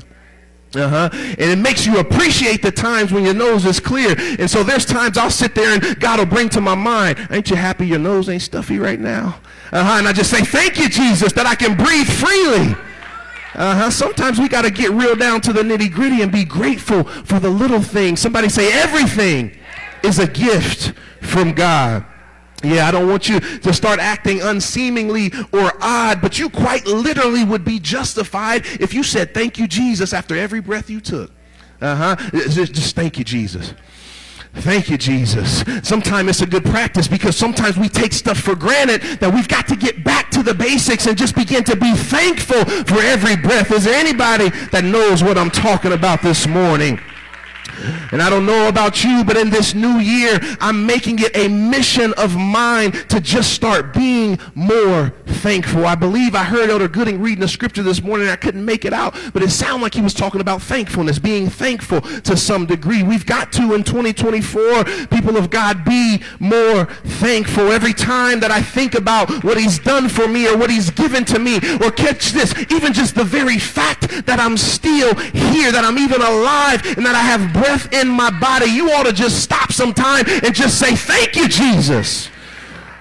Uh-huh. 0.78 1.10
And 1.14 1.52
it 1.52 1.58
makes 1.58 1.86
you 1.86 1.98
appreciate 1.98 2.62
the 2.62 2.72
times 2.72 3.12
when 3.12 3.24
your 3.24 3.34
nose 3.34 3.66
is 3.66 3.80
clear. 3.80 4.16
And 4.40 4.50
so 4.50 4.64
there's 4.64 4.86
times 4.86 5.18
I'll 5.18 5.32
sit 5.32 5.56
there 5.56 5.74
and 5.74 6.00
God 6.00 6.20
will 6.20 6.26
bring 6.26 6.50
to 6.50 6.62
my 6.62 6.76
mind, 6.76 7.28
ain't 7.32 7.50
you 7.50 7.56
happy 7.56 7.88
your 7.88 8.00
nose 8.00 8.30
ain't 8.30 8.42
stuffy 8.42 8.80
right 8.80 9.00
now? 9.00 9.40
Uh-huh. 9.72 9.98
And 9.98 10.08
I 10.08 10.14
just 10.14 10.30
say, 10.30 10.42
thank 10.42 10.78
you, 10.78 10.90
Jesus, 10.90 11.34
that 11.34 11.46
I 11.46 11.56
can 11.56 11.76
breathe 11.76 12.08
freely. 12.08 12.76
Uh-huh. 13.56 13.90
Sometimes 13.90 14.40
we 14.40 14.48
got 14.48 14.64
to 14.64 14.72
get 14.72 14.92
real 14.92 15.16
down 15.16 15.42
to 15.42 15.54
the 15.54 15.62
nitty 15.62 15.92
gritty 15.92 16.22
and 16.22 16.32
be 16.32 16.46
grateful 16.46 17.04
for 17.04 17.40
the 17.40 17.50
little 17.50 17.82
things. 17.82 18.20
Somebody 18.20 18.50
say 18.50 18.72
everything 18.72 19.58
is 20.04 20.20
a 20.20 20.28
gift 20.28 20.94
from 21.22 21.54
God. 21.54 22.06
Yeah, 22.64 22.88
I 22.88 22.92
don't 22.92 23.08
want 23.08 23.30
you 23.30 23.40
to 23.40 23.74
start 23.74 24.00
acting 24.00 24.42
unseemingly 24.42 25.32
or 25.54 25.72
odd, 25.80 26.22
but 26.22 26.40
you 26.40 26.50
quite 26.50 26.88
literally 26.88 27.44
would 27.44 27.64
be 27.64 27.80
justified 27.80 28.66
if 28.80 28.94
you 28.94 29.04
said, 29.04 29.34
Thank 29.34 29.60
you, 29.60 29.68
Jesus, 29.68 30.12
after 30.14 30.36
every 30.36 30.60
breath 30.60 30.90
you 30.90 31.00
took. 31.00 31.32
Uh 31.80 31.96
huh. 31.96 32.16
Just, 32.32 32.74
just 32.74 32.96
thank 32.96 33.20
you, 33.20 33.24
Jesus. 33.24 33.74
Thank 34.56 34.90
you, 34.90 34.98
Jesus. 34.98 35.64
Sometimes 35.88 36.30
it's 36.30 36.42
a 36.42 36.48
good 36.48 36.66
practice 36.66 37.08
because 37.08 37.38
sometimes 37.38 37.78
we 37.78 37.90
take 37.90 38.12
stuff 38.12 38.40
for 38.40 38.56
granted 38.56 39.02
that 39.20 39.32
we've 39.32 39.48
got 39.48 39.68
to 39.68 39.76
get 39.76 40.04
back 40.04 40.32
to 40.32 40.42
the 40.42 40.54
basics 40.54 41.06
and 41.06 41.16
just 41.16 41.36
begin 41.36 41.64
to 41.66 41.76
be 41.76 41.94
thankful 41.94 42.66
for 42.66 43.00
every 43.02 43.36
breath. 43.36 43.72
Is 43.72 43.84
there 43.84 43.94
anybody 43.94 44.50
that 44.72 44.84
knows 44.84 45.24
what 45.24 45.38
I'm 45.38 45.52
talking 45.52 45.92
about 45.92 46.24
this 46.24 46.48
morning? 46.48 47.00
And 48.12 48.22
I 48.22 48.30
don't 48.30 48.46
know 48.46 48.68
about 48.68 49.04
you, 49.04 49.24
but 49.24 49.38
in 49.38 49.50
this 49.50 49.74
new 49.74 50.00
year, 50.00 50.40
I'm 50.60 50.86
making 50.86 51.20
it 51.20 51.36
a 51.36 51.48
mission 51.48 52.14
of 52.14 52.36
mine 52.36 52.92
to 53.10 53.20
just 53.20 53.54
start 53.54 53.94
being 53.94 54.40
more 54.56 55.14
thankful. 55.26 55.86
I 55.86 55.96
believe 55.96 56.36
I 56.36 56.44
heard 56.44 56.70
Elder 56.70 56.88
Gooding 56.88 57.22
reading 57.22 57.42
the 57.42 57.48
scripture 57.48 57.84
this 57.84 58.02
morning. 58.02 58.28
I 58.28 58.36
couldn't 58.36 58.64
make 58.66 58.86
it 58.86 58.94
out, 58.94 59.16
but 59.34 59.44
it 59.44 59.50
sounded 59.50 59.84
like 59.84 59.94
he 59.94 60.02
was 60.02 60.14
talking 60.14 60.42
about 60.42 60.62
thankfulness, 60.62 61.20
being 61.20 61.50
thankful 61.50 62.02
to 62.02 62.36
some 62.36 62.66
degree. 62.66 63.04
We've 63.04 63.26
got 63.26 63.52
to, 63.54 63.74
in 63.74 63.84
2024, 63.84 64.84
people 65.08 65.38
of 65.38 65.50
God, 65.50 65.86
be 65.86 66.22
more 66.40 66.86
thankful. 66.86 67.72
Every 67.72 67.94
time 67.94 68.40
that 68.40 68.52
I 68.52 68.62
think 68.62 68.96
about 68.96 69.44
what 69.44 69.58
he's 69.58 69.80
done 69.80 70.10
for 70.10 70.28
me 70.28 70.48
or 70.48 70.58
what 70.58 70.70
he's 70.70 70.90
given 70.90 71.26
to 71.26 71.40
me, 71.40 71.58
or 71.82 71.92
catch 71.92 72.32
this, 72.32 72.54
even 72.72 72.94
just 72.94 73.16
the 73.16 73.24
very 73.24 73.60
fact 73.60 74.26
that 74.26 74.40
I'm 74.40 74.58
still 74.58 75.14
here, 75.16 75.72
that 75.72 75.84
I'm 75.84 75.98
even 75.98 76.22
alive, 76.22 76.82
and 76.98 77.06
that 77.06 77.16
I 77.16 77.22
have 77.22 77.54
breath 77.54 77.67
breath 77.68 77.94
in 77.94 78.08
my 78.08 78.30
body, 78.40 78.68
you 78.68 78.92
ought 78.92 79.04
to 79.04 79.14
just 79.14 79.44
stop 79.44 79.72
sometime 79.72 80.26
and 80.44 80.54
just 80.54 80.80
say, 80.80 80.96
Thank 80.96 81.36
you, 81.36 81.48
Jesus. 81.48 82.30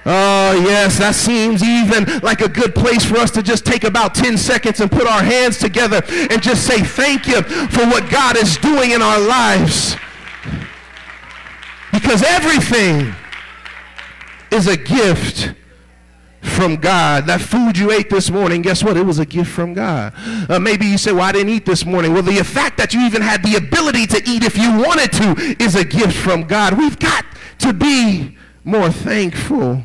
Oh, 0.09 0.53
yes, 0.65 0.99
that 0.99 1.17
seems 1.17 1.65
even 1.65 2.21
like 2.21 2.41
a 2.41 2.49
good 2.49 2.77
place 2.77 3.05
for 3.05 3.17
us 3.17 3.33
to 3.33 3.43
just 3.43 3.67
take 3.67 3.83
about 3.83 4.15
10 4.15 4.39
seconds 4.39 4.81
and 4.81 4.89
put 4.89 5.05
our 5.05 5.23
hands 5.23 5.59
together 5.59 6.01
and 6.31 6.41
just 6.41 6.65
say 6.65 6.81
thank 6.81 7.27
you 7.27 7.43
for 7.43 7.85
what 7.87 8.09
God 8.09 8.37
is 8.37 8.57
doing 8.59 8.93
in 8.93 9.03
our 9.03 9.19
lives. 9.19 9.97
Because 11.93 12.23
everything 12.23 13.13
is 14.53 14.69
a 14.69 14.77
gift 14.77 15.55
from 16.49 16.77
God. 16.77 17.27
That 17.27 17.41
food 17.41 17.77
you 17.77 17.91
ate 17.91 18.11
this 18.11 18.31
morning, 18.31 18.63
guess 18.63 18.83
what? 18.83 18.97
It 18.97 19.05
was 19.05 19.19
a 19.19 19.27
gift 19.27 19.51
from 19.51 19.75
God. 19.75 20.13
Uh, 20.49 20.59
maybe 20.59 20.87
you 20.87 20.99
say, 20.99 21.13
well, 21.13 21.23
I 21.23 21.33
didn't 21.33 21.51
eat 21.51 21.67
this 21.67 21.85
morning. 21.85 22.13
Well, 22.13 22.23
the 22.23 22.43
fact 22.43 22.79
that 22.79 22.95
you 22.95 23.01
even 23.07 23.23
had 23.23 23.43
the 23.43 23.57
ability 23.57 24.07
to 24.09 24.23
eat 24.27 24.43
if 24.43 24.57
you 24.57 24.71
wanted 24.79 25.13
to 25.13 25.57
is 25.63 25.75
a 25.75 25.85
gift 25.85 26.17
from 26.17 26.45
God. 26.45 26.79
We've 26.79 26.99
got 26.99 27.25
to 27.59 27.73
be 27.73 28.37
more 28.65 28.91
thankful. 28.91 29.83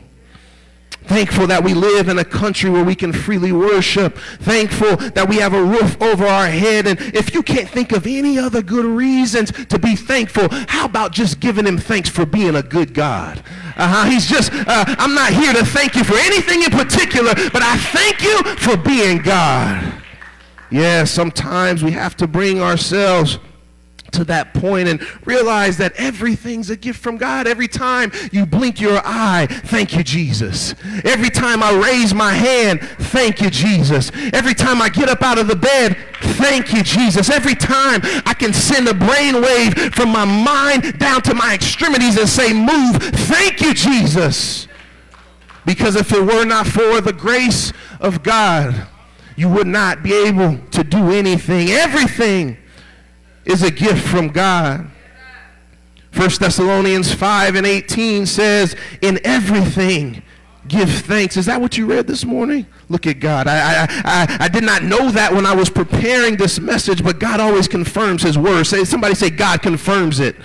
Thankful 1.05 1.47
that 1.47 1.63
we 1.63 1.73
live 1.73 2.07
in 2.09 2.19
a 2.19 2.23
country 2.23 2.69
where 2.69 2.83
we 2.83 2.95
can 2.95 3.11
freely 3.11 3.51
worship. 3.51 4.17
Thankful 4.39 4.95
that 4.97 5.27
we 5.27 5.37
have 5.37 5.53
a 5.53 5.63
roof 5.63 5.99
over 6.01 6.25
our 6.25 6.47
head. 6.47 6.87
And 6.87 6.99
if 7.13 7.33
you 7.33 7.43
can't 7.43 7.67
think 7.67 7.91
of 7.91 8.05
any 8.05 8.37
other 8.37 8.61
good 8.61 8.85
reasons 8.85 9.51
to 9.67 9.79
be 9.79 9.95
thankful, 9.95 10.47
how 10.67 10.85
about 10.85 11.11
just 11.11 11.39
giving 11.39 11.65
him 11.65 11.77
thanks 11.77 12.09
for 12.09 12.25
being 12.25 12.55
a 12.55 12.63
good 12.63 12.93
God? 12.93 13.43
Uh-huh. 13.75 14.09
He's 14.09 14.27
just, 14.27 14.53
uh, 14.53 14.85
I'm 14.87 15.15
not 15.15 15.33
here 15.33 15.53
to 15.53 15.65
thank 15.65 15.95
you 15.95 16.03
for 16.03 16.17
anything 16.17 16.61
in 16.63 16.69
particular, 16.69 17.33
but 17.51 17.61
I 17.61 17.77
thank 17.77 18.21
you 18.21 18.43
for 18.55 18.77
being 18.77 19.21
God. 19.21 19.93
Yeah, 20.69 21.03
sometimes 21.03 21.83
we 21.83 21.91
have 21.91 22.15
to 22.17 22.27
bring 22.27 22.61
ourselves 22.61 23.39
to 24.11 24.23
that 24.25 24.53
point 24.53 24.87
and 24.87 25.01
realize 25.25 25.77
that 25.77 25.93
everything's 25.95 26.69
a 26.69 26.75
gift 26.75 26.99
from 26.99 27.17
God. 27.17 27.47
Every 27.47 27.67
time 27.67 28.11
you 28.31 28.45
blink 28.45 28.79
your 28.79 29.01
eye, 29.03 29.47
thank 29.49 29.95
you, 29.95 30.03
Jesus. 30.03 30.75
Every 31.03 31.29
time 31.29 31.63
I 31.63 31.71
raise 31.71 32.13
my 32.13 32.33
hand, 32.33 32.81
thank 32.81 33.41
you, 33.41 33.49
Jesus. 33.49 34.11
Every 34.33 34.53
time 34.53 34.81
I 34.81 34.89
get 34.89 35.09
up 35.09 35.21
out 35.21 35.37
of 35.37 35.47
the 35.47 35.55
bed, 35.55 35.97
thank 36.21 36.73
you, 36.73 36.83
Jesus. 36.83 37.29
Every 37.29 37.55
time 37.55 38.01
I 38.25 38.33
can 38.37 38.53
send 38.53 38.87
a 38.87 38.93
brainwave 38.93 39.93
from 39.93 40.09
my 40.09 40.25
mind 40.25 40.97
down 40.99 41.21
to 41.23 41.33
my 41.33 41.53
extremities 41.53 42.17
and 42.17 42.27
say, 42.27 42.53
move, 42.53 42.97
thank 42.97 43.61
you, 43.61 43.73
Jesus. 43.73 44.67
Because 45.65 45.95
if 45.95 46.11
it 46.11 46.21
were 46.21 46.45
not 46.45 46.67
for 46.67 47.01
the 47.01 47.13
grace 47.13 47.71
of 47.99 48.23
God, 48.23 48.87
you 49.35 49.47
would 49.49 49.67
not 49.67 50.03
be 50.03 50.13
able 50.13 50.57
to 50.71 50.83
do 50.83 51.11
anything. 51.11 51.69
Everything 51.69 52.57
is 53.45 53.63
a 53.63 53.71
gift 53.71 54.07
from 54.07 54.29
God. 54.29 54.87
1 56.15 56.29
Thessalonians 56.39 57.13
5 57.13 57.55
and 57.55 57.65
18 57.65 58.25
says, 58.25 58.75
In 59.01 59.19
everything 59.23 60.23
give 60.71 60.89
thanks. 60.89 61.35
Is 61.35 61.47
that 61.47 61.59
what 61.59 61.77
you 61.77 61.85
read 61.85 62.07
this 62.07 62.23
morning? 62.23 62.65
Look 62.87 63.05
at 63.05 63.19
God. 63.19 63.45
I, 63.45 63.83
I, 63.83 63.87
I, 64.05 64.37
I, 64.45 64.47
did 64.47 64.63
not 64.63 64.83
know 64.83 65.11
that 65.11 65.33
when 65.33 65.45
I 65.45 65.53
was 65.53 65.69
preparing 65.69 66.37
this 66.37 66.61
message, 66.61 67.03
but 67.03 67.19
God 67.19 67.41
always 67.41 67.67
confirms 67.67 68.23
his 68.23 68.37
word. 68.37 68.63
Say, 68.63 68.85
somebody 68.85 69.13
say 69.13 69.29
God 69.29 69.61
confirms 69.61 70.21
it. 70.21 70.37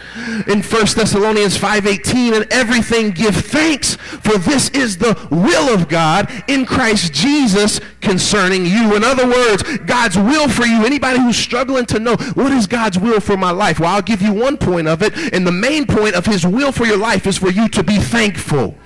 In 0.48 0.62
1 0.62 0.64
Thessalonians 0.64 1.56
5.18, 1.56 2.36
and 2.36 2.52
everything 2.52 3.12
give 3.12 3.36
thanks, 3.36 3.94
for 3.94 4.36
this 4.36 4.68
is 4.70 4.98
the 4.98 5.16
will 5.30 5.72
of 5.72 5.88
God 5.88 6.28
in 6.48 6.66
Christ 6.66 7.12
Jesus 7.12 7.80
concerning 8.00 8.66
you. 8.66 8.96
In 8.96 9.04
other 9.04 9.28
words, 9.28 9.62
God's 9.78 10.18
will 10.18 10.48
for 10.48 10.66
you. 10.66 10.84
Anybody 10.84 11.20
who's 11.20 11.38
struggling 11.38 11.86
to 11.86 12.00
know 12.00 12.16
what 12.34 12.50
is 12.50 12.66
God's 12.66 12.98
will 12.98 13.20
for 13.20 13.36
my 13.36 13.52
life? 13.52 13.78
Well, 13.78 13.94
I'll 13.94 14.02
give 14.02 14.22
you 14.22 14.32
one 14.32 14.56
point 14.56 14.88
of 14.88 15.02
it. 15.02 15.32
And 15.32 15.46
the 15.46 15.52
main 15.52 15.86
point 15.86 16.16
of 16.16 16.26
his 16.26 16.44
will 16.44 16.72
for 16.72 16.84
your 16.84 16.98
life 16.98 17.28
is 17.28 17.38
for 17.38 17.50
you 17.50 17.68
to 17.68 17.84
be 17.84 17.98
thankful. 17.98 18.76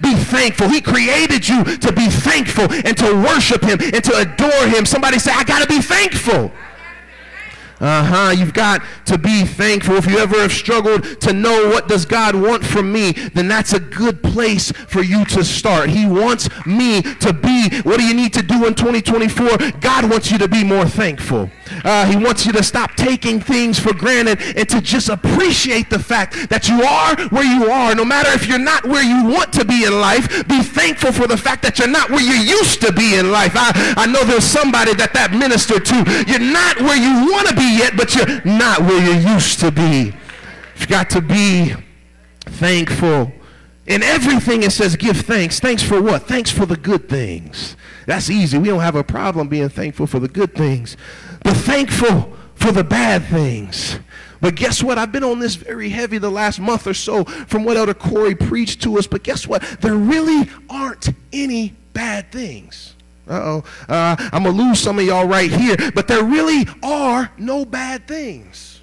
Be 0.00 0.14
thankful. 0.14 0.68
He 0.68 0.80
created 0.80 1.48
you 1.48 1.64
to 1.64 1.92
be 1.92 2.08
thankful 2.08 2.72
and 2.72 2.96
to 2.96 3.14
worship 3.14 3.62
him 3.62 3.78
and 3.80 4.04
to 4.04 4.16
adore 4.16 4.66
him. 4.68 4.86
Somebody 4.86 5.18
say, 5.18 5.32
I 5.32 5.44
got 5.44 5.62
to 5.62 5.68
be 5.68 5.80
thankful. 5.80 6.52
Uh 7.82 8.04
huh. 8.04 8.30
You've 8.30 8.54
got 8.54 8.80
to 9.06 9.18
be 9.18 9.44
thankful. 9.44 9.96
If 9.96 10.06
you 10.06 10.18
ever 10.18 10.38
have 10.40 10.52
struggled 10.52 11.20
to 11.20 11.32
know 11.32 11.68
what 11.68 11.88
does 11.88 12.06
God 12.06 12.36
want 12.36 12.64
from 12.64 12.92
me, 12.92 13.10
then 13.10 13.48
that's 13.48 13.72
a 13.72 13.80
good 13.80 14.22
place 14.22 14.70
for 14.70 15.02
you 15.02 15.24
to 15.26 15.42
start. 15.42 15.90
He 15.90 16.06
wants 16.06 16.48
me 16.64 17.02
to 17.02 17.32
be. 17.32 17.80
What 17.82 17.98
do 17.98 18.04
you 18.06 18.14
need 18.14 18.34
to 18.34 18.42
do 18.42 18.66
in 18.66 18.76
2024? 18.76 19.80
God 19.80 20.08
wants 20.08 20.30
you 20.30 20.38
to 20.38 20.46
be 20.46 20.62
more 20.62 20.86
thankful. 20.86 21.50
Uh, 21.84 22.06
he 22.06 22.16
wants 22.16 22.46
you 22.46 22.52
to 22.52 22.62
stop 22.62 22.94
taking 22.94 23.40
things 23.40 23.78
for 23.78 23.92
granted 23.94 24.40
and 24.56 24.68
to 24.68 24.80
just 24.80 25.08
appreciate 25.08 25.90
the 25.90 25.98
fact 25.98 26.48
that 26.48 26.68
you 26.68 26.82
are 26.82 27.16
where 27.28 27.44
you 27.44 27.70
are. 27.70 27.94
No 27.94 28.04
matter 28.04 28.30
if 28.30 28.46
you're 28.46 28.58
not 28.58 28.84
where 28.86 29.02
you 29.02 29.24
want 29.32 29.52
to 29.54 29.64
be 29.64 29.84
in 29.84 30.00
life, 30.00 30.46
be 30.48 30.62
thankful 30.62 31.12
for 31.12 31.26
the 31.26 31.36
fact 31.36 31.62
that 31.62 31.78
you're 31.78 31.88
not 31.88 32.10
where 32.10 32.22
you 32.22 32.34
used 32.34 32.80
to 32.82 32.92
be 32.92 33.16
in 33.16 33.30
life. 33.30 33.52
I, 33.54 33.94
I 33.96 34.06
know 34.06 34.24
there's 34.24 34.44
somebody 34.44 34.94
that 34.94 35.12
that 35.14 35.32
ministered 35.32 35.84
to. 35.86 36.24
You're 36.26 36.52
not 36.52 36.80
where 36.80 36.96
you 36.96 37.30
want 37.32 37.48
to 37.48 37.54
be 37.54 37.78
yet, 37.78 37.96
but 37.96 38.14
you're 38.14 38.44
not 38.44 38.80
where 38.80 39.02
you 39.02 39.30
used 39.32 39.60
to 39.60 39.70
be. 39.70 40.12
You've 40.76 40.88
got 40.88 41.10
to 41.10 41.20
be 41.20 41.74
thankful. 42.46 43.32
In 43.86 44.02
everything 44.02 44.62
it 44.62 44.72
says 44.72 44.96
give 44.96 45.18
thanks. 45.18 45.58
Thanks 45.58 45.82
for 45.82 46.00
what? 46.00 46.28
Thanks 46.28 46.50
for 46.50 46.66
the 46.66 46.76
good 46.76 47.08
things. 47.08 47.76
That's 48.06 48.30
easy. 48.30 48.58
We 48.58 48.68
don't 48.68 48.80
have 48.80 48.96
a 48.96 49.04
problem 49.04 49.48
being 49.48 49.68
thankful 49.68 50.06
for 50.06 50.18
the 50.18 50.28
good 50.28 50.54
things. 50.54 50.96
But 51.42 51.56
thankful 51.56 52.32
for 52.54 52.72
the 52.72 52.84
bad 52.84 53.24
things. 53.24 53.98
But 54.40 54.56
guess 54.56 54.82
what? 54.82 54.98
I've 54.98 55.12
been 55.12 55.24
on 55.24 55.38
this 55.38 55.54
very 55.54 55.88
heavy 55.88 56.18
the 56.18 56.30
last 56.30 56.58
month 56.58 56.86
or 56.86 56.94
so 56.94 57.24
from 57.24 57.64
what 57.64 57.76
Elder 57.76 57.94
Corey 57.94 58.34
preached 58.34 58.82
to 58.82 58.98
us. 58.98 59.06
But 59.06 59.22
guess 59.22 59.46
what? 59.46 59.62
There 59.80 59.94
really 59.94 60.48
aren't 60.68 61.10
any 61.32 61.74
bad 61.92 62.32
things. 62.32 62.94
Uh-oh. 63.28 63.62
Uh, 63.88 64.16
I'm 64.32 64.42
going 64.42 64.56
to 64.56 64.62
lose 64.62 64.80
some 64.80 64.98
of 64.98 65.04
y'all 65.04 65.26
right 65.26 65.50
here. 65.50 65.76
But 65.94 66.08
there 66.08 66.24
really 66.24 66.66
are 66.82 67.30
no 67.38 67.64
bad 67.64 68.08
things. 68.08 68.80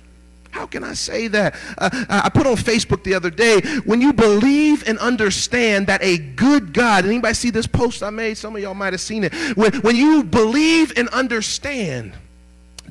How 0.51 0.65
can 0.65 0.83
I 0.83 0.93
say 0.93 1.27
that? 1.27 1.55
Uh, 1.77 2.05
I 2.09 2.29
put 2.29 2.47
on 2.47 2.55
Facebook 2.55 3.03
the 3.03 3.13
other 3.13 3.29
day, 3.29 3.61
when 3.85 4.01
you 4.01 4.13
believe 4.13 4.87
and 4.87 4.98
understand 4.98 5.87
that 5.87 6.01
a 6.01 6.17
good 6.17 6.74
God, 6.74 7.05
anybody 7.05 7.33
see 7.33 7.50
this 7.50 7.67
post 7.67 8.01
I 8.01 8.09
made? 8.09 8.37
Some 8.37 8.55
of 8.55 8.61
y'all 8.61 8.74
might 8.74 8.93
have 8.93 9.01
seen 9.01 9.25
it. 9.25 9.33
When, 9.55 9.74
when 9.81 9.95
you 9.95 10.24
believe 10.24 10.93
and 10.98 11.07
understand 11.09 12.13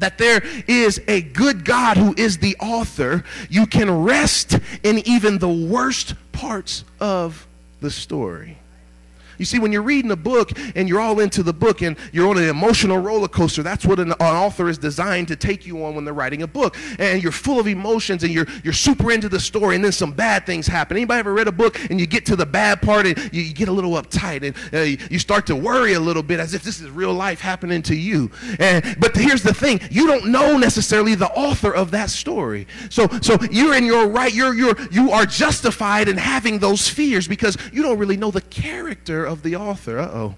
that 0.01 0.19
there 0.19 0.43
is 0.67 1.01
a 1.09 1.23
good 1.23 1.65
God 1.65 1.97
who 1.97 2.15
is 2.17 2.39
the 2.39 2.57
author, 2.61 3.25
you 3.49 3.67
can 3.67 3.91
rest 3.91 4.59
in 4.83 4.99
even 5.07 5.39
the 5.39 5.49
worst 5.49 6.15
parts 6.33 6.85
of 7.01 7.47
the 7.81 7.91
story. 7.91 8.58
You 9.39 9.45
see, 9.45 9.59
when 9.59 9.73
you're 9.73 9.83
reading 9.83 10.11
a 10.11 10.17
book 10.17 10.51
and 10.75 10.89
you're 10.89 11.01
all 11.01 11.21
into 11.21 11.43
the 11.43 11.53
book 11.53 11.83
and 11.83 11.97
you're 12.13 12.29
on 12.29 12.37
an 12.39 12.49
emotional 12.49 12.99
roller 12.99 13.29
coaster, 13.29 13.63
that's 13.63 13.87
what 13.87 14.01
an, 14.01 14.13
an, 14.13 14.39
author 14.39 14.69
is 14.69 14.79
designed 14.79 15.29
to 15.29 15.37
take 15.37 15.67
you 15.67 15.85
on 15.85 15.95
when 15.95 16.05
they're 16.05 16.15
writing 16.15 16.43
a 16.43 16.47
book. 16.47 16.77
And 16.99 17.23
you're 17.23 17.33
full 17.33 17.61
of 17.61 17.67
emotions 17.67 18.25
and 18.25 18.33
you're, 18.33 18.47
you're 18.65 18.73
super 18.73 19.13
into 19.13 19.29
the 19.29 19.41
story 19.41 19.77
and 19.77 19.85
then 19.85 19.93
some 19.93 20.13
bad 20.13 20.45
things 20.45 20.67
happen. 20.67 20.97
Anybody 20.97 21.21
ever 21.21 21.33
read 21.33 21.49
a 21.49 21.53
book 21.53 21.79
and 21.91 22.01
you 22.01 22.07
get 22.07 22.27
to 22.27 22.37
the 22.37 22.47
bad 22.47 22.83
part 22.83 23.07
and 23.07 23.17
you, 23.33 23.43
you 23.43 23.55
get 23.55 23.69
a 23.69 23.73
little 23.73 23.93
uptight 23.93 24.43
and 24.43 24.75
uh, 24.75 25.03
you 25.11 25.19
start 25.19 25.47
to 25.47 25.57
worry 25.57 25.93
a 25.93 26.01
little 26.01 26.23
bit 26.23 26.41
as 26.41 26.55
if 26.55 26.63
this 26.63 26.81
is 26.81 26.91
real 26.91 27.15
life 27.15 27.41
happening 27.41 27.83
to 27.83 27.95
you. 27.95 28.31
And, 28.59 28.97
but 28.99 29.17
here's 29.17 29.43
the 29.43 29.55
thing. 29.55 29.81
You 29.91 30.07
don't 30.07 30.27
know 30.27 30.59
necessarily 30.59 31.15
the 31.15 31.31
author 31.31 31.73
of 31.75 31.91
that 31.93 32.11
story. 32.11 32.67
So, 32.91 33.09
so 33.23 33.39
you're 33.51 33.75
in 33.75 33.85
your 33.85 34.09
right, 34.09 34.35
you're, 34.35 34.55
you're, 34.55 34.77
you 34.91 35.13
are 35.13 35.27
justified 35.27 36.09
in 36.09 36.17
having 36.17 36.59
those 36.59 36.89
fears 36.89 37.29
because 37.29 37.57
you 37.73 37.83
don't 37.83 37.99
really 37.99 38.17
know 38.17 38.31
the 38.31 38.41
character 38.41 39.28
of 39.29 39.43
the 39.43 39.55
author. 39.57 39.99
Uh 39.99 40.11
oh. 40.13 40.35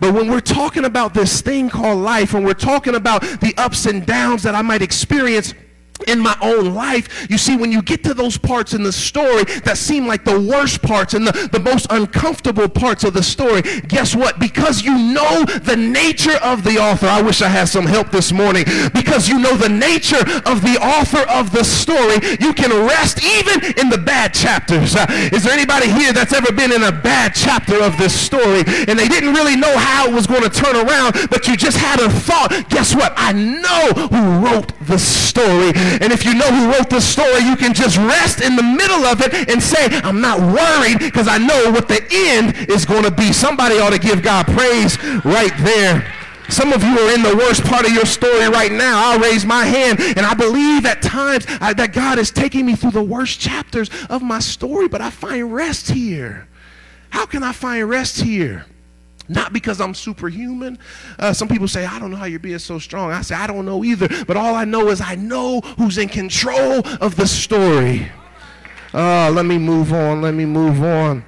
But 0.00 0.12
when 0.12 0.28
we're 0.30 0.40
talking 0.40 0.84
about 0.84 1.14
this 1.14 1.40
thing 1.40 1.70
called 1.70 2.00
life, 2.00 2.34
when 2.34 2.44
we're 2.44 2.54
talking 2.54 2.94
about 2.94 3.22
the 3.22 3.54
ups 3.56 3.86
and 3.86 4.04
downs 4.04 4.42
that 4.42 4.54
I 4.54 4.62
might 4.62 4.82
experience, 4.82 5.54
in 6.06 6.18
my 6.20 6.36
own 6.40 6.74
life. 6.74 7.26
You 7.30 7.38
see, 7.38 7.56
when 7.56 7.72
you 7.72 7.82
get 7.82 8.04
to 8.04 8.14
those 8.14 8.38
parts 8.38 8.74
in 8.74 8.82
the 8.82 8.92
story 8.92 9.44
that 9.64 9.78
seem 9.78 10.06
like 10.06 10.24
the 10.24 10.38
worst 10.40 10.82
parts 10.82 11.14
and 11.14 11.26
the, 11.26 11.48
the 11.52 11.60
most 11.60 11.86
uncomfortable 11.90 12.68
parts 12.68 13.04
of 13.04 13.14
the 13.14 13.22
story, 13.22 13.62
guess 13.88 14.14
what? 14.14 14.38
Because 14.38 14.82
you 14.82 14.96
know 14.96 15.44
the 15.44 15.76
nature 15.76 16.38
of 16.42 16.64
the 16.64 16.78
author, 16.78 17.06
I 17.06 17.22
wish 17.22 17.42
I 17.42 17.48
had 17.48 17.68
some 17.68 17.86
help 17.86 18.10
this 18.10 18.32
morning. 18.32 18.64
Because 18.94 19.28
you 19.28 19.38
know 19.38 19.56
the 19.56 19.68
nature 19.68 20.22
of 20.46 20.62
the 20.62 20.78
author 20.80 21.28
of 21.30 21.52
the 21.52 21.64
story, 21.64 22.16
you 22.40 22.52
can 22.52 22.70
rest 22.86 23.22
even 23.22 23.72
in 23.78 23.88
the 23.88 23.98
bad 23.98 24.34
chapters. 24.34 24.94
Uh, 24.94 25.06
is 25.32 25.44
there 25.44 25.52
anybody 25.52 25.90
here 25.90 26.12
that's 26.12 26.32
ever 26.32 26.52
been 26.52 26.72
in 26.72 26.82
a 26.82 26.92
bad 26.92 27.34
chapter 27.34 27.82
of 27.82 27.96
this 27.98 28.18
story 28.18 28.62
and 28.88 28.98
they 28.98 29.08
didn't 29.08 29.34
really 29.34 29.56
know 29.56 29.76
how 29.76 30.08
it 30.08 30.14
was 30.14 30.26
going 30.26 30.42
to 30.42 30.50
turn 30.50 30.76
around, 30.76 31.14
but 31.30 31.46
you 31.46 31.56
just 31.56 31.76
had 31.76 32.00
a 32.00 32.08
thought? 32.08 32.64
Guess 32.68 32.94
what? 32.94 33.12
I 33.16 33.32
know 33.32 34.08
who 34.08 34.44
wrote 34.44 34.72
the 34.86 34.98
story. 34.98 35.72
And 36.00 36.12
if 36.12 36.24
you 36.24 36.34
know 36.34 36.46
who 36.46 36.72
wrote 36.72 36.90
this 36.90 37.08
story, 37.08 37.44
you 37.44 37.56
can 37.56 37.74
just 37.74 37.96
rest 37.98 38.40
in 38.40 38.56
the 38.56 38.62
middle 38.62 39.04
of 39.04 39.20
it 39.20 39.50
and 39.50 39.62
say, 39.62 39.86
I'm 40.02 40.20
not 40.20 40.40
worried 40.40 40.98
because 41.00 41.28
I 41.28 41.38
know 41.38 41.70
what 41.70 41.88
the 41.88 42.02
end 42.10 42.70
is 42.70 42.84
going 42.84 43.04
to 43.04 43.10
be. 43.10 43.32
Somebody 43.32 43.78
ought 43.78 43.92
to 43.92 43.98
give 43.98 44.22
God 44.22 44.46
praise 44.46 45.02
right 45.24 45.52
there. 45.58 46.12
Some 46.48 46.72
of 46.72 46.84
you 46.84 46.98
are 46.98 47.14
in 47.14 47.22
the 47.22 47.34
worst 47.34 47.64
part 47.64 47.86
of 47.86 47.92
your 47.92 48.04
story 48.04 48.46
right 48.48 48.70
now. 48.70 49.12
I'll 49.12 49.18
raise 49.18 49.46
my 49.46 49.64
hand, 49.64 50.00
and 50.00 50.20
I 50.20 50.34
believe 50.34 50.84
at 50.84 51.00
times 51.00 51.46
I, 51.60 51.72
that 51.72 51.94
God 51.94 52.18
is 52.18 52.30
taking 52.30 52.66
me 52.66 52.74
through 52.74 52.90
the 52.90 53.02
worst 53.02 53.40
chapters 53.40 53.88
of 54.10 54.22
my 54.22 54.38
story, 54.38 54.86
but 54.86 55.00
I 55.00 55.08
find 55.08 55.54
rest 55.54 55.90
here. 55.90 56.48
How 57.08 57.24
can 57.24 57.42
I 57.42 57.52
find 57.52 57.88
rest 57.88 58.20
here? 58.20 58.66
Not 59.32 59.52
because 59.52 59.80
I'm 59.80 59.94
superhuman. 59.94 60.78
Uh, 61.18 61.32
some 61.32 61.48
people 61.48 61.66
say, 61.66 61.86
I 61.86 61.98
don't 61.98 62.10
know 62.10 62.16
how 62.16 62.26
you're 62.26 62.38
being 62.38 62.58
so 62.58 62.78
strong. 62.78 63.10
I 63.10 63.22
say, 63.22 63.34
I 63.34 63.46
don't 63.46 63.64
know 63.64 63.82
either. 63.82 64.08
But 64.26 64.36
all 64.36 64.54
I 64.54 64.64
know 64.64 64.88
is 64.88 65.00
I 65.00 65.14
know 65.14 65.60
who's 65.78 65.98
in 65.98 66.08
control 66.08 66.86
of 67.00 67.16
the 67.16 67.26
story. 67.26 68.10
Uh, 68.92 69.30
let 69.30 69.46
me 69.46 69.58
move 69.58 69.92
on. 69.92 70.20
Let 70.20 70.34
me 70.34 70.44
move 70.44 70.82
on. 70.82 71.24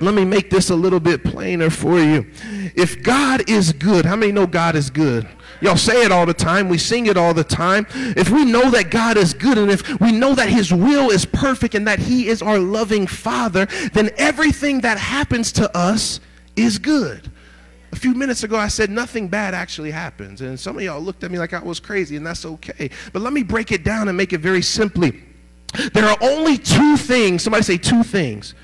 Let 0.00 0.14
me 0.14 0.24
make 0.24 0.50
this 0.50 0.70
a 0.70 0.74
little 0.74 0.98
bit 0.98 1.22
plainer 1.22 1.70
for 1.70 2.00
you. 2.00 2.26
If 2.74 3.02
God 3.02 3.48
is 3.48 3.72
good, 3.72 4.06
how 4.06 4.16
many 4.16 4.32
know 4.32 4.46
God 4.46 4.74
is 4.74 4.90
good? 4.90 5.28
Y'all 5.60 5.76
say 5.76 6.02
it 6.02 6.10
all 6.10 6.26
the 6.26 6.34
time. 6.34 6.68
We 6.68 6.78
sing 6.78 7.06
it 7.06 7.16
all 7.16 7.34
the 7.34 7.44
time. 7.44 7.86
If 7.94 8.30
we 8.30 8.44
know 8.44 8.70
that 8.70 8.90
God 8.90 9.16
is 9.16 9.32
good 9.32 9.58
and 9.58 9.70
if 9.70 10.00
we 10.00 10.10
know 10.10 10.34
that 10.34 10.48
his 10.48 10.72
will 10.72 11.10
is 11.10 11.24
perfect 11.24 11.74
and 11.74 11.86
that 11.86 12.00
he 12.00 12.26
is 12.26 12.42
our 12.42 12.58
loving 12.58 13.06
father, 13.06 13.66
then 13.92 14.10
everything 14.16 14.80
that 14.80 14.98
happens 14.98 15.52
to 15.52 15.76
us 15.76 16.18
is 16.56 16.78
good. 16.78 17.31
A 17.92 17.96
few 17.96 18.14
minutes 18.14 18.42
ago, 18.42 18.56
I 18.56 18.68
said 18.68 18.90
nothing 18.90 19.28
bad 19.28 19.54
actually 19.54 19.90
happens. 19.90 20.40
And 20.40 20.58
some 20.58 20.76
of 20.76 20.82
y'all 20.82 21.00
looked 21.00 21.24
at 21.24 21.30
me 21.30 21.38
like 21.38 21.52
I 21.52 21.62
was 21.62 21.78
crazy, 21.78 22.16
and 22.16 22.26
that's 22.26 22.44
okay. 22.44 22.90
But 23.12 23.22
let 23.22 23.32
me 23.32 23.42
break 23.42 23.70
it 23.70 23.84
down 23.84 24.08
and 24.08 24.16
make 24.16 24.32
it 24.32 24.38
very 24.38 24.62
simply. 24.62 25.22
There 25.92 26.04
are 26.04 26.18
only 26.20 26.58
two 26.58 26.96
things, 26.96 27.42
somebody 27.42 27.62
say 27.62 27.78
two 27.78 28.02
things, 28.02 28.54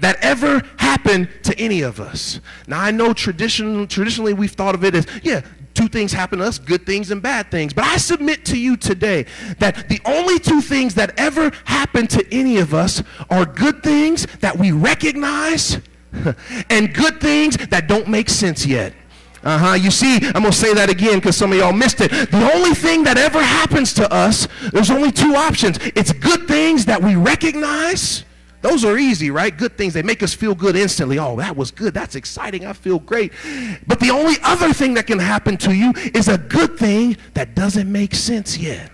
that 0.00 0.16
ever 0.20 0.62
happen 0.78 1.28
to 1.42 1.58
any 1.58 1.82
of 1.82 2.00
us. 2.00 2.40
Now, 2.66 2.80
I 2.80 2.90
know 2.90 3.12
tradition, 3.12 3.86
traditionally 3.88 4.32
we've 4.32 4.52
thought 4.52 4.74
of 4.74 4.84
it 4.84 4.94
as, 4.94 5.06
yeah, 5.22 5.42
two 5.74 5.88
things 5.88 6.12
happen 6.12 6.40
to 6.40 6.44
us 6.44 6.58
good 6.58 6.84
things 6.84 7.10
and 7.10 7.22
bad 7.22 7.50
things. 7.50 7.72
But 7.72 7.84
I 7.84 7.96
submit 7.96 8.44
to 8.46 8.58
you 8.58 8.76
today 8.76 9.26
that 9.58 9.88
the 9.88 10.00
only 10.04 10.38
two 10.38 10.60
things 10.60 10.94
that 10.96 11.18
ever 11.18 11.52
happen 11.64 12.06
to 12.08 12.26
any 12.32 12.58
of 12.58 12.74
us 12.74 13.02
are 13.30 13.44
good 13.44 13.82
things 13.82 14.26
that 14.40 14.58
we 14.58 14.72
recognize 14.72 15.78
and 16.70 16.94
good 16.94 17.20
things 17.20 17.56
that 17.68 17.88
don't 17.88 18.08
make 18.08 18.28
sense 18.28 18.66
yet. 18.66 18.92
Uh 19.44 19.58
huh. 19.58 19.74
You 19.74 19.90
see, 19.90 20.16
I'm 20.16 20.42
going 20.42 20.44
to 20.44 20.52
say 20.52 20.74
that 20.74 20.90
again 20.90 21.18
because 21.18 21.36
some 21.36 21.52
of 21.52 21.58
y'all 21.58 21.72
missed 21.72 22.00
it. 22.00 22.10
The 22.10 22.50
only 22.54 22.74
thing 22.74 23.04
that 23.04 23.16
ever 23.16 23.42
happens 23.42 23.94
to 23.94 24.12
us, 24.12 24.48
there's 24.72 24.90
only 24.90 25.12
two 25.12 25.34
options 25.34 25.78
it's 25.94 26.12
good 26.12 26.48
things 26.48 26.84
that 26.86 27.02
we 27.02 27.16
recognize 27.16 28.24
those 28.60 28.84
are 28.84 28.98
easy, 28.98 29.30
right? 29.30 29.56
Good 29.56 29.78
things. 29.78 29.94
They 29.94 30.02
make 30.02 30.22
us 30.22 30.34
feel 30.34 30.54
good 30.54 30.74
instantly. 30.74 31.18
Oh, 31.18 31.36
that 31.36 31.56
was 31.56 31.70
good. 31.70 31.94
That's 31.94 32.16
exciting. 32.16 32.66
I 32.66 32.72
feel 32.72 32.98
great. 32.98 33.32
But 33.86 34.00
the 34.00 34.10
only 34.10 34.34
other 34.42 34.72
thing 34.72 34.94
that 34.94 35.06
can 35.06 35.18
happen 35.20 35.56
to 35.58 35.74
you 35.74 35.92
is 36.12 36.28
a 36.28 36.38
good 36.38 36.76
thing 36.76 37.16
that 37.34 37.54
doesn't 37.54 37.90
make 37.90 38.14
sense 38.14 38.58
yet. 38.58 38.90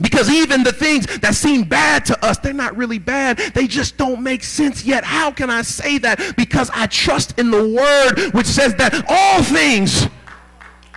Because 0.00 0.28
even 0.28 0.64
the 0.64 0.72
things 0.72 1.06
that 1.18 1.34
seem 1.34 1.62
bad 1.62 2.04
to 2.06 2.24
us, 2.24 2.38
they're 2.38 2.52
not 2.52 2.76
really 2.76 2.98
bad. 2.98 3.38
They 3.54 3.68
just 3.68 3.96
don't 3.96 4.22
make 4.22 4.42
sense 4.42 4.84
yet. 4.84 5.04
How 5.04 5.30
can 5.30 5.50
I 5.50 5.62
say 5.62 5.98
that? 5.98 6.34
Because 6.36 6.68
I 6.74 6.86
trust 6.86 7.38
in 7.38 7.50
the 7.50 7.68
word, 7.68 8.34
which 8.34 8.46
says 8.46 8.74
that 8.76 9.04
all 9.08 9.42
things 9.42 10.08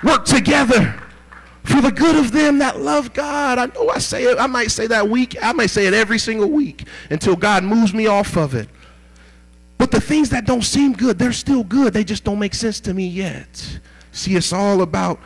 work 0.04 0.26
together 0.26 1.00
for 1.64 1.82
the 1.82 1.92
good 1.92 2.16
of 2.16 2.32
them 2.32 2.60
that 2.60 2.80
love 2.80 3.14
God. 3.14 3.60
I 3.60 3.66
know 3.68 3.90
I 3.90 4.00
say 4.00 4.24
it, 4.24 4.40
I 4.40 4.48
might 4.48 4.72
say 4.72 4.88
that 4.88 5.08
week, 5.10 5.36
I 5.44 5.54
might 5.54 5.70
say 5.70 5.86
it 5.86 5.94
every 5.94 6.18
single 6.18 6.50
week 6.50 6.88
until 7.10 7.36
God 7.36 7.64
moves 7.64 7.94
me 7.94 8.08
off 8.08 8.36
of 8.38 8.56
it. 8.56 8.70
But 9.78 9.92
the 9.92 10.02
things 10.02 10.30
that 10.32 10.46
don't 10.46 10.64
seem 10.64 10.94
good, 10.94 11.20
they're 11.20 11.34
still 11.34 11.64
good. 11.64 11.94
They 11.94 12.04
just 12.04 12.24
don't 12.24 12.40
make 12.40 12.56
sense 12.56 12.80
to 12.82 12.94
me 12.94 13.08
yet. 13.08 13.80
See, 14.12 14.36
it's 14.36 14.52
all 14.52 14.82
about 14.82 15.20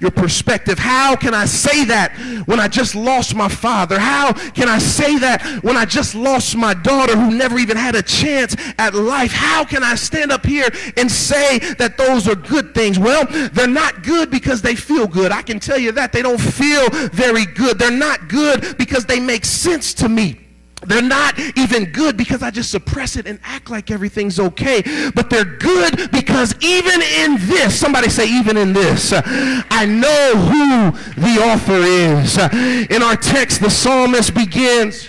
your 0.00 0.10
perspective. 0.10 0.78
How 0.78 1.16
can 1.16 1.34
I 1.34 1.44
say 1.44 1.84
that 1.84 2.12
when 2.46 2.60
I 2.60 2.68
just 2.68 2.94
lost 2.94 3.34
my 3.34 3.48
father? 3.48 3.98
How 3.98 4.32
can 4.32 4.68
I 4.68 4.78
say 4.78 5.18
that 5.18 5.42
when 5.62 5.76
I 5.76 5.84
just 5.84 6.14
lost 6.14 6.56
my 6.56 6.74
daughter 6.74 7.16
who 7.16 7.34
never 7.34 7.58
even 7.58 7.76
had 7.76 7.94
a 7.94 8.02
chance 8.02 8.56
at 8.78 8.94
life? 8.94 9.32
How 9.32 9.64
can 9.64 9.82
I 9.82 9.94
stand 9.94 10.30
up 10.30 10.46
here 10.46 10.68
and 10.96 11.10
say 11.10 11.58
that 11.74 11.96
those 11.98 12.28
are 12.28 12.36
good 12.36 12.74
things? 12.74 12.98
Well, 12.98 13.26
they're 13.52 13.66
not 13.66 14.02
good 14.02 14.30
because 14.30 14.62
they 14.62 14.76
feel 14.76 15.06
good. 15.06 15.32
I 15.32 15.42
can 15.42 15.58
tell 15.58 15.78
you 15.78 15.92
that. 15.92 16.12
They 16.12 16.22
don't 16.22 16.40
feel 16.40 16.88
very 17.10 17.46
good. 17.46 17.78
They're 17.78 17.90
not 17.90 18.28
good 18.28 18.76
because 18.78 19.04
they 19.04 19.20
make 19.20 19.44
sense 19.44 19.94
to 19.94 20.08
me. 20.08 20.47
They're 20.86 21.02
not 21.02 21.38
even 21.56 21.86
good 21.86 22.16
because 22.16 22.42
I 22.42 22.50
just 22.50 22.70
suppress 22.70 23.16
it 23.16 23.26
and 23.26 23.38
act 23.42 23.68
like 23.70 23.90
everything's 23.90 24.38
okay. 24.38 24.82
But 25.14 25.28
they're 25.28 25.44
good 25.44 26.10
because 26.12 26.54
even 26.60 27.02
in 27.02 27.36
this, 27.46 27.78
somebody 27.78 28.08
say, 28.08 28.28
even 28.28 28.56
in 28.56 28.72
this, 28.72 29.12
I 29.14 29.86
know 29.86 30.34
who 30.36 31.20
the 31.20 31.42
author 31.42 31.80
is. 31.82 32.38
In 32.90 33.02
our 33.02 33.16
text, 33.16 33.60
the 33.60 33.70
psalmist 33.70 34.34
begins 34.34 35.08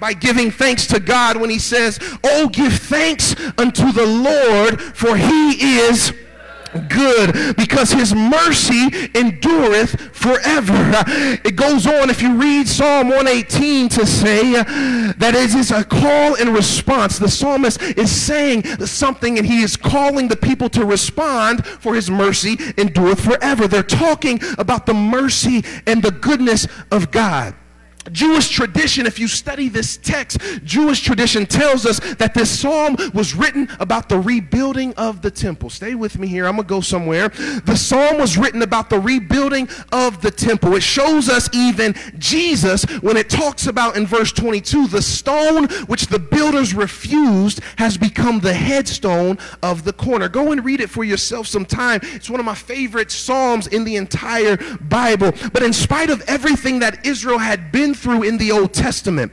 by 0.00 0.14
giving 0.14 0.50
thanks 0.50 0.86
to 0.88 0.98
God 0.98 1.36
when 1.36 1.50
he 1.50 1.58
says, 1.58 1.98
Oh, 2.24 2.48
give 2.48 2.72
thanks 2.72 3.36
unto 3.58 3.92
the 3.92 4.06
Lord, 4.06 4.80
for 4.80 5.16
he 5.16 5.78
is 5.78 6.12
good 6.88 7.56
because 7.56 7.92
his 7.92 8.14
mercy 8.14 9.10
endureth 9.14 10.14
forever. 10.14 10.78
It 11.42 11.56
goes 11.56 11.86
on 11.86 12.10
if 12.10 12.22
you 12.22 12.34
read 12.34 12.68
Psalm 12.68 13.08
118 13.08 13.88
to 13.90 14.06
say 14.06 14.52
that 14.52 15.34
it 15.34 15.54
is 15.54 15.70
a 15.70 15.84
call 15.84 16.34
and 16.36 16.50
response. 16.50 17.18
The 17.18 17.28
psalmist 17.28 17.80
is 17.82 18.10
saying 18.10 18.64
something 18.86 19.38
and 19.38 19.46
he 19.46 19.62
is 19.62 19.76
calling 19.76 20.28
the 20.28 20.36
people 20.36 20.68
to 20.70 20.84
respond 20.84 21.66
for 21.66 21.94
his 21.94 22.10
mercy 22.10 22.58
endureth 22.76 23.20
forever. 23.20 23.66
They're 23.66 23.82
talking 23.82 24.40
about 24.58 24.86
the 24.86 24.94
mercy 24.94 25.64
and 25.86 26.02
the 26.02 26.10
goodness 26.10 26.66
of 26.90 27.10
God. 27.10 27.54
Jewish 28.12 28.48
tradition, 28.48 29.06
if 29.06 29.18
you 29.18 29.28
study 29.28 29.68
this 29.68 29.96
text, 29.96 30.40
Jewish 30.64 31.00
tradition 31.00 31.46
tells 31.46 31.86
us 31.86 32.00
that 32.14 32.34
this 32.34 32.50
psalm 32.50 32.96
was 33.14 33.34
written 33.34 33.68
about 33.78 34.08
the 34.08 34.18
rebuilding 34.18 34.94
of 34.94 35.22
the 35.22 35.30
temple. 35.30 35.70
Stay 35.70 35.94
with 35.94 36.18
me 36.18 36.26
here. 36.26 36.46
I'm 36.46 36.56
going 36.56 36.66
to 36.66 36.68
go 36.68 36.80
somewhere. 36.80 37.28
The 37.28 37.76
psalm 37.76 38.18
was 38.18 38.38
written 38.38 38.62
about 38.62 38.90
the 38.90 38.98
rebuilding 38.98 39.68
of 39.92 40.22
the 40.22 40.30
temple. 40.30 40.74
It 40.76 40.82
shows 40.82 41.28
us 41.28 41.48
even 41.54 41.94
Jesus 42.18 42.84
when 43.00 43.16
it 43.16 43.28
talks 43.28 43.66
about 43.66 43.96
in 43.96 44.06
verse 44.06 44.32
22 44.32 44.88
the 44.88 45.02
stone 45.02 45.68
which 45.86 46.06
the 46.06 46.18
builders 46.18 46.74
refused 46.74 47.60
has 47.76 47.96
become 47.96 48.40
the 48.40 48.54
headstone 48.54 49.38
of 49.62 49.84
the 49.84 49.92
corner. 49.92 50.28
Go 50.28 50.52
and 50.52 50.64
read 50.64 50.80
it 50.80 50.90
for 50.90 51.04
yourself 51.04 51.46
sometime. 51.46 52.00
It's 52.02 52.30
one 52.30 52.40
of 52.40 52.46
my 52.46 52.54
favorite 52.54 53.10
psalms 53.10 53.66
in 53.66 53.84
the 53.84 53.96
entire 53.96 54.56
Bible. 54.80 55.32
But 55.52 55.62
in 55.62 55.72
spite 55.72 56.10
of 56.10 56.22
everything 56.26 56.80
that 56.80 57.06
Israel 57.06 57.38
had 57.38 57.70
been 57.70 57.89
through 57.94 58.22
in 58.22 58.38
the 58.38 58.52
Old 58.52 58.72
Testament. 58.72 59.32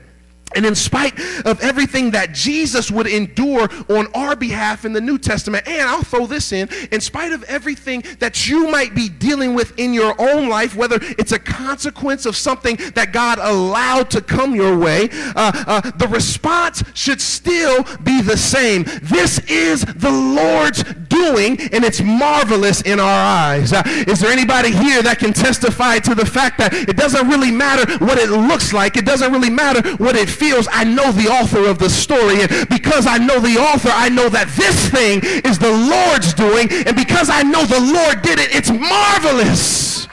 And 0.56 0.66
in 0.66 0.76
spite 0.76 1.20
of 1.46 1.62
everything 1.62 2.12
that 2.12 2.34
Jesus 2.34 2.90
would 2.90 3.08
endure 3.08 3.70
on 3.90 4.08
our 4.16 4.36
behalf 4.36 4.86
in 4.86 4.94
the 4.94 5.02
New 5.02 5.18
Testament, 5.18 5.68
and 5.68 5.82
I'll 5.82 6.04
throw 6.04 6.26
this 6.26 6.52
in, 6.52 6.70
in 6.92 7.02
spite 7.02 7.32
of 7.32 7.44
everything 7.44 8.04
that 8.20 8.48
you 8.48 8.70
might 8.70 8.96
be 8.96 9.10
dealing 9.10 9.54
with 9.54 9.78
in 9.78 9.94
your 9.94 10.16
own 10.20 10.48
life, 10.48 10.76
whether 10.76 11.00
it's 11.02 11.32
a 11.32 11.40
consequence 11.40 12.26
of 12.26 12.36
something 12.36 12.78
that 12.96 13.12
God 13.12 13.40
allowed 13.40 14.10
to 14.12 14.22
come 14.22 14.56
your 14.56 14.78
way, 14.78 15.10
uh, 15.36 15.52
uh, 15.68 15.82
the 15.98 16.08
response 16.08 16.84
should 16.94 17.22
still 17.22 17.84
be 18.04 18.22
the 18.22 18.38
same. 18.38 18.84
This 19.04 19.40
is 19.50 19.84
the 19.84 20.12
Lord's 20.12 20.84
doing, 21.10 21.60
and 21.74 21.84
it's 21.84 22.02
marvelous 22.02 22.82
in 22.82 23.00
our 23.00 23.26
eyes. 23.26 23.74
Uh, 23.74 23.84
is 24.08 24.20
there 24.20 24.32
anybody 24.32 24.72
here 24.72 25.02
that 25.04 25.20
can 25.20 25.34
testify 25.34 26.00
to 26.00 26.16
the 26.16 26.26
fact 26.26 26.58
that 26.58 26.74
it 26.74 26.96
doesn't 26.96 27.28
really 27.28 27.52
matter 27.52 28.04
what 28.04 28.18
it 28.18 28.30
looks 28.30 28.74
like, 28.74 28.98
it 28.98 29.06
doesn't 29.06 29.32
really 29.32 29.50
matter 29.50 29.88
what 29.98 30.16
it 30.16 30.30
feels, 30.38 30.67
I 30.71 30.84
know 30.84 31.12
the 31.12 31.28
author 31.28 31.65
of 31.67 31.80
the 31.80 31.89
story. 31.89 32.41
And 32.41 32.69
because 32.69 33.06
I 33.08 33.17
know 33.17 33.39
the 33.39 33.58
author, 33.58 33.89
I 33.91 34.10
know 34.10 34.30
that 34.30 34.47
this 34.56 34.89
thing 34.89 35.21
is 35.43 35.60
the 35.60 35.71
Lord's 35.71 36.34
doing. 36.34 36.69
And 36.88 36.95
because 36.95 37.30
I 37.30 37.43
know 37.43 37.65
the 37.65 37.80
Lord 37.80 38.21
did 38.21 38.39
it, 38.39 38.56
it's 38.56 38.71
marvelous. 38.71 40.08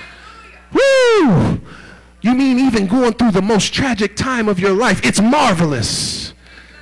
Woo! 0.72 1.60
You 2.20 2.34
mean 2.34 2.58
even 2.58 2.86
going 2.86 3.12
through 3.12 3.32
the 3.32 3.42
most 3.42 3.74
tragic 3.74 4.16
time 4.16 4.48
of 4.48 4.58
your 4.58 4.72
life? 4.72 5.04
It's 5.04 5.20
marvelous. 5.20 6.32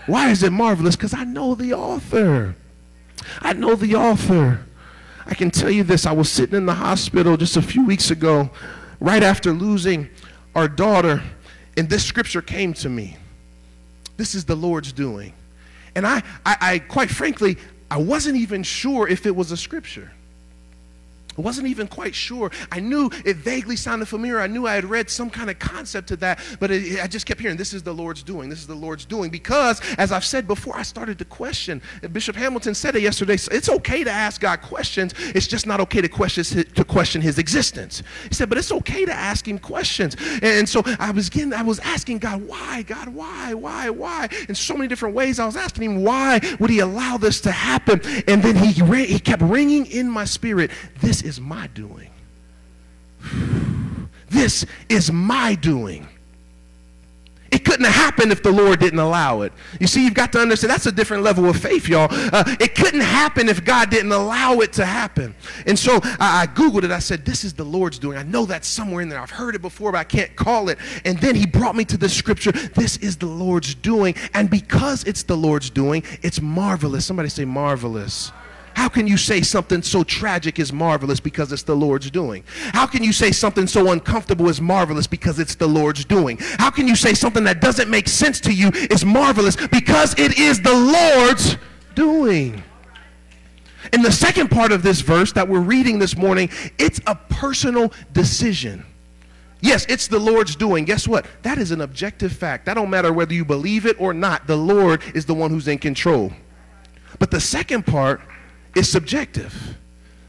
Why 0.06 0.30
is 0.30 0.42
it 0.42 0.52
marvelous? 0.52 0.96
Because 0.96 1.14
I 1.14 1.24
know 1.24 1.54
the 1.54 1.74
author. 1.74 2.54
I 3.40 3.52
know 3.52 3.74
the 3.74 3.94
author. 3.94 4.64
I 5.26 5.34
can 5.34 5.50
tell 5.50 5.70
you 5.70 5.84
this. 5.84 6.06
I 6.06 6.12
was 6.12 6.30
sitting 6.30 6.56
in 6.56 6.66
the 6.66 6.74
hospital 6.74 7.36
just 7.36 7.56
a 7.56 7.62
few 7.62 7.84
weeks 7.84 8.10
ago, 8.10 8.50
right 9.00 9.22
after 9.22 9.52
losing 9.52 10.10
our 10.54 10.68
daughter, 10.68 11.22
and 11.76 11.88
this 11.88 12.04
scripture 12.04 12.42
came 12.42 12.72
to 12.74 12.88
me. 12.88 13.16
This 14.16 14.34
is 14.34 14.44
the 14.44 14.54
Lord's 14.54 14.92
doing. 14.92 15.32
And 15.94 16.06
I, 16.06 16.22
I, 16.44 16.56
I 16.60 16.78
quite 16.78 17.10
frankly, 17.10 17.58
I 17.90 17.98
wasn't 17.98 18.36
even 18.36 18.62
sure 18.62 19.08
if 19.08 19.26
it 19.26 19.34
was 19.36 19.52
a 19.52 19.56
scripture. 19.56 20.12
I 21.36 21.40
wasn't 21.40 21.68
even 21.68 21.86
quite 21.88 22.14
sure. 22.14 22.50
I 22.70 22.80
knew 22.80 23.10
it 23.24 23.36
vaguely 23.36 23.76
sounded 23.76 24.06
familiar. 24.06 24.40
I 24.40 24.46
knew 24.46 24.66
I 24.66 24.74
had 24.74 24.84
read 24.84 25.10
some 25.10 25.30
kind 25.30 25.50
of 25.50 25.58
concept 25.58 26.08
to 26.08 26.16
that, 26.16 26.40
but 26.60 26.70
it, 26.70 27.00
I 27.02 27.06
just 27.06 27.26
kept 27.26 27.40
hearing, 27.40 27.56
this 27.56 27.72
is 27.72 27.82
the 27.82 27.94
Lord's 27.94 28.22
doing. 28.22 28.48
This 28.48 28.60
is 28.60 28.66
the 28.66 28.74
Lord's 28.74 29.04
doing. 29.04 29.30
Because, 29.30 29.80
as 29.96 30.12
I've 30.12 30.24
said 30.24 30.46
before, 30.46 30.76
I 30.76 30.82
started 30.82 31.18
to 31.18 31.24
question. 31.24 31.80
Bishop 32.12 32.36
Hamilton 32.36 32.74
said 32.74 32.96
it 32.96 33.02
yesterday. 33.02 33.34
It's 33.34 33.68
okay 33.68 34.04
to 34.04 34.10
ask 34.10 34.40
God 34.40 34.60
questions. 34.62 35.14
It's 35.18 35.46
just 35.46 35.66
not 35.66 35.80
okay 35.80 36.00
to 36.00 36.08
question, 36.08 36.44
his, 36.44 36.66
to 36.74 36.84
question 36.84 37.22
his 37.22 37.38
existence. 37.38 38.02
He 38.28 38.34
said, 38.34 38.48
but 38.48 38.58
it's 38.58 38.72
okay 38.72 39.04
to 39.04 39.12
ask 39.12 39.46
him 39.48 39.58
questions. 39.58 40.16
And 40.42 40.68
so 40.68 40.82
I 40.98 41.10
was 41.10 41.30
getting, 41.30 41.52
I 41.52 41.62
was 41.62 41.78
asking 41.80 42.18
God, 42.18 42.46
why? 42.46 42.82
God, 42.82 43.08
why? 43.08 43.54
Why? 43.54 43.90
Why? 43.90 44.28
In 44.48 44.54
so 44.54 44.74
many 44.74 44.88
different 44.88 45.14
ways, 45.14 45.38
I 45.38 45.46
was 45.46 45.56
asking 45.56 45.84
him, 45.84 46.02
why 46.04 46.40
would 46.58 46.70
he 46.70 46.80
allow 46.80 47.16
this 47.16 47.40
to 47.42 47.52
happen? 47.52 48.00
And 48.28 48.42
then 48.42 48.56
he, 48.56 48.72
he 49.06 49.18
kept 49.18 49.42
ringing 49.42 49.86
in 49.86 50.08
my 50.10 50.24
spirit, 50.24 50.70
this 51.00 51.21
is 51.22 51.40
my 51.40 51.66
doing. 51.68 52.10
This 54.28 54.64
is 54.88 55.12
my 55.12 55.54
doing. 55.56 56.08
It 57.52 57.66
couldn't 57.66 57.84
have 57.84 57.94
happened 57.94 58.32
if 58.32 58.42
the 58.42 58.50
Lord 58.50 58.80
didn't 58.80 58.98
allow 58.98 59.42
it. 59.42 59.52
You 59.78 59.86
see, 59.86 60.02
you've 60.02 60.14
got 60.14 60.32
to 60.32 60.40
understand 60.40 60.70
that's 60.70 60.86
a 60.86 60.92
different 60.92 61.22
level 61.22 61.50
of 61.50 61.56
faith, 61.56 61.86
y'all. 61.86 62.08
Uh, 62.10 62.44
it 62.58 62.74
couldn't 62.74 63.02
happen 63.02 63.50
if 63.50 63.62
God 63.62 63.90
didn't 63.90 64.10
allow 64.10 64.60
it 64.60 64.72
to 64.74 64.86
happen. 64.86 65.34
And 65.66 65.78
so 65.78 66.00
I, 66.18 66.42
I 66.42 66.46
Googled 66.46 66.84
it. 66.84 66.90
I 66.90 66.98
said, 66.98 67.26
This 67.26 67.44
is 67.44 67.52
the 67.52 67.64
Lord's 67.64 67.98
doing. 67.98 68.16
I 68.16 68.22
know 68.22 68.46
that's 68.46 68.66
somewhere 68.66 69.02
in 69.02 69.10
there. 69.10 69.20
I've 69.20 69.30
heard 69.30 69.54
it 69.54 69.60
before, 69.60 69.92
but 69.92 69.98
I 69.98 70.04
can't 70.04 70.34
call 70.34 70.70
it. 70.70 70.78
And 71.04 71.18
then 71.18 71.34
He 71.34 71.44
brought 71.44 71.76
me 71.76 71.84
to 71.84 71.98
the 71.98 72.08
scripture. 72.08 72.52
This 72.52 72.96
is 72.96 73.18
the 73.18 73.26
Lord's 73.26 73.74
doing. 73.74 74.14
And 74.32 74.48
because 74.48 75.04
it's 75.04 75.22
the 75.22 75.36
Lord's 75.36 75.68
doing, 75.68 76.04
it's 76.22 76.40
marvelous. 76.40 77.04
Somebody 77.04 77.28
say, 77.28 77.44
marvelous. 77.44 78.32
How 78.74 78.88
can 78.88 79.06
you 79.06 79.16
say 79.16 79.42
something 79.42 79.82
so 79.82 80.02
tragic 80.04 80.58
is 80.58 80.72
marvelous 80.72 81.20
because 81.20 81.52
it's 81.52 81.62
the 81.62 81.74
Lord's 81.74 82.10
doing? 82.10 82.44
How 82.72 82.86
can 82.86 83.02
you 83.04 83.12
say 83.12 83.32
something 83.32 83.66
so 83.66 83.90
uncomfortable 83.90 84.48
is 84.48 84.60
marvelous 84.60 85.06
because 85.06 85.38
it's 85.38 85.54
the 85.54 85.66
Lord's 85.66 86.04
doing? 86.04 86.38
How 86.58 86.70
can 86.70 86.88
you 86.88 86.96
say 86.96 87.14
something 87.14 87.44
that 87.44 87.60
doesn't 87.60 87.90
make 87.90 88.08
sense 88.08 88.40
to 88.40 88.52
you 88.52 88.70
is 88.90 89.04
marvelous 89.04 89.56
because 89.68 90.18
it 90.18 90.38
is 90.38 90.60
the 90.60 90.72
Lord's 90.72 91.56
doing? 91.94 92.62
In 93.92 94.02
the 94.02 94.12
second 94.12 94.50
part 94.50 94.72
of 94.72 94.82
this 94.82 95.00
verse 95.00 95.32
that 95.32 95.48
we're 95.48 95.60
reading 95.60 95.98
this 95.98 96.16
morning, 96.16 96.48
it's 96.78 97.00
a 97.06 97.14
personal 97.14 97.92
decision. 98.12 98.86
Yes, 99.60 99.86
it's 99.88 100.08
the 100.08 100.18
Lord's 100.18 100.56
doing. 100.56 100.84
Guess 100.84 101.06
what? 101.06 101.26
That 101.42 101.58
is 101.58 101.70
an 101.70 101.80
objective 101.80 102.32
fact. 102.32 102.66
That 102.66 102.74
don't 102.74 102.90
matter 102.90 103.12
whether 103.12 103.32
you 103.32 103.44
believe 103.44 103.86
it 103.86 104.00
or 104.00 104.12
not. 104.12 104.46
The 104.46 104.56
Lord 104.56 105.02
is 105.14 105.26
the 105.26 105.34
one 105.34 105.50
who's 105.50 105.68
in 105.68 105.78
control. 105.78 106.32
But 107.18 107.30
the 107.30 107.40
second 107.40 107.86
part 107.86 108.20
is 108.74 108.88
subjective. 108.88 109.76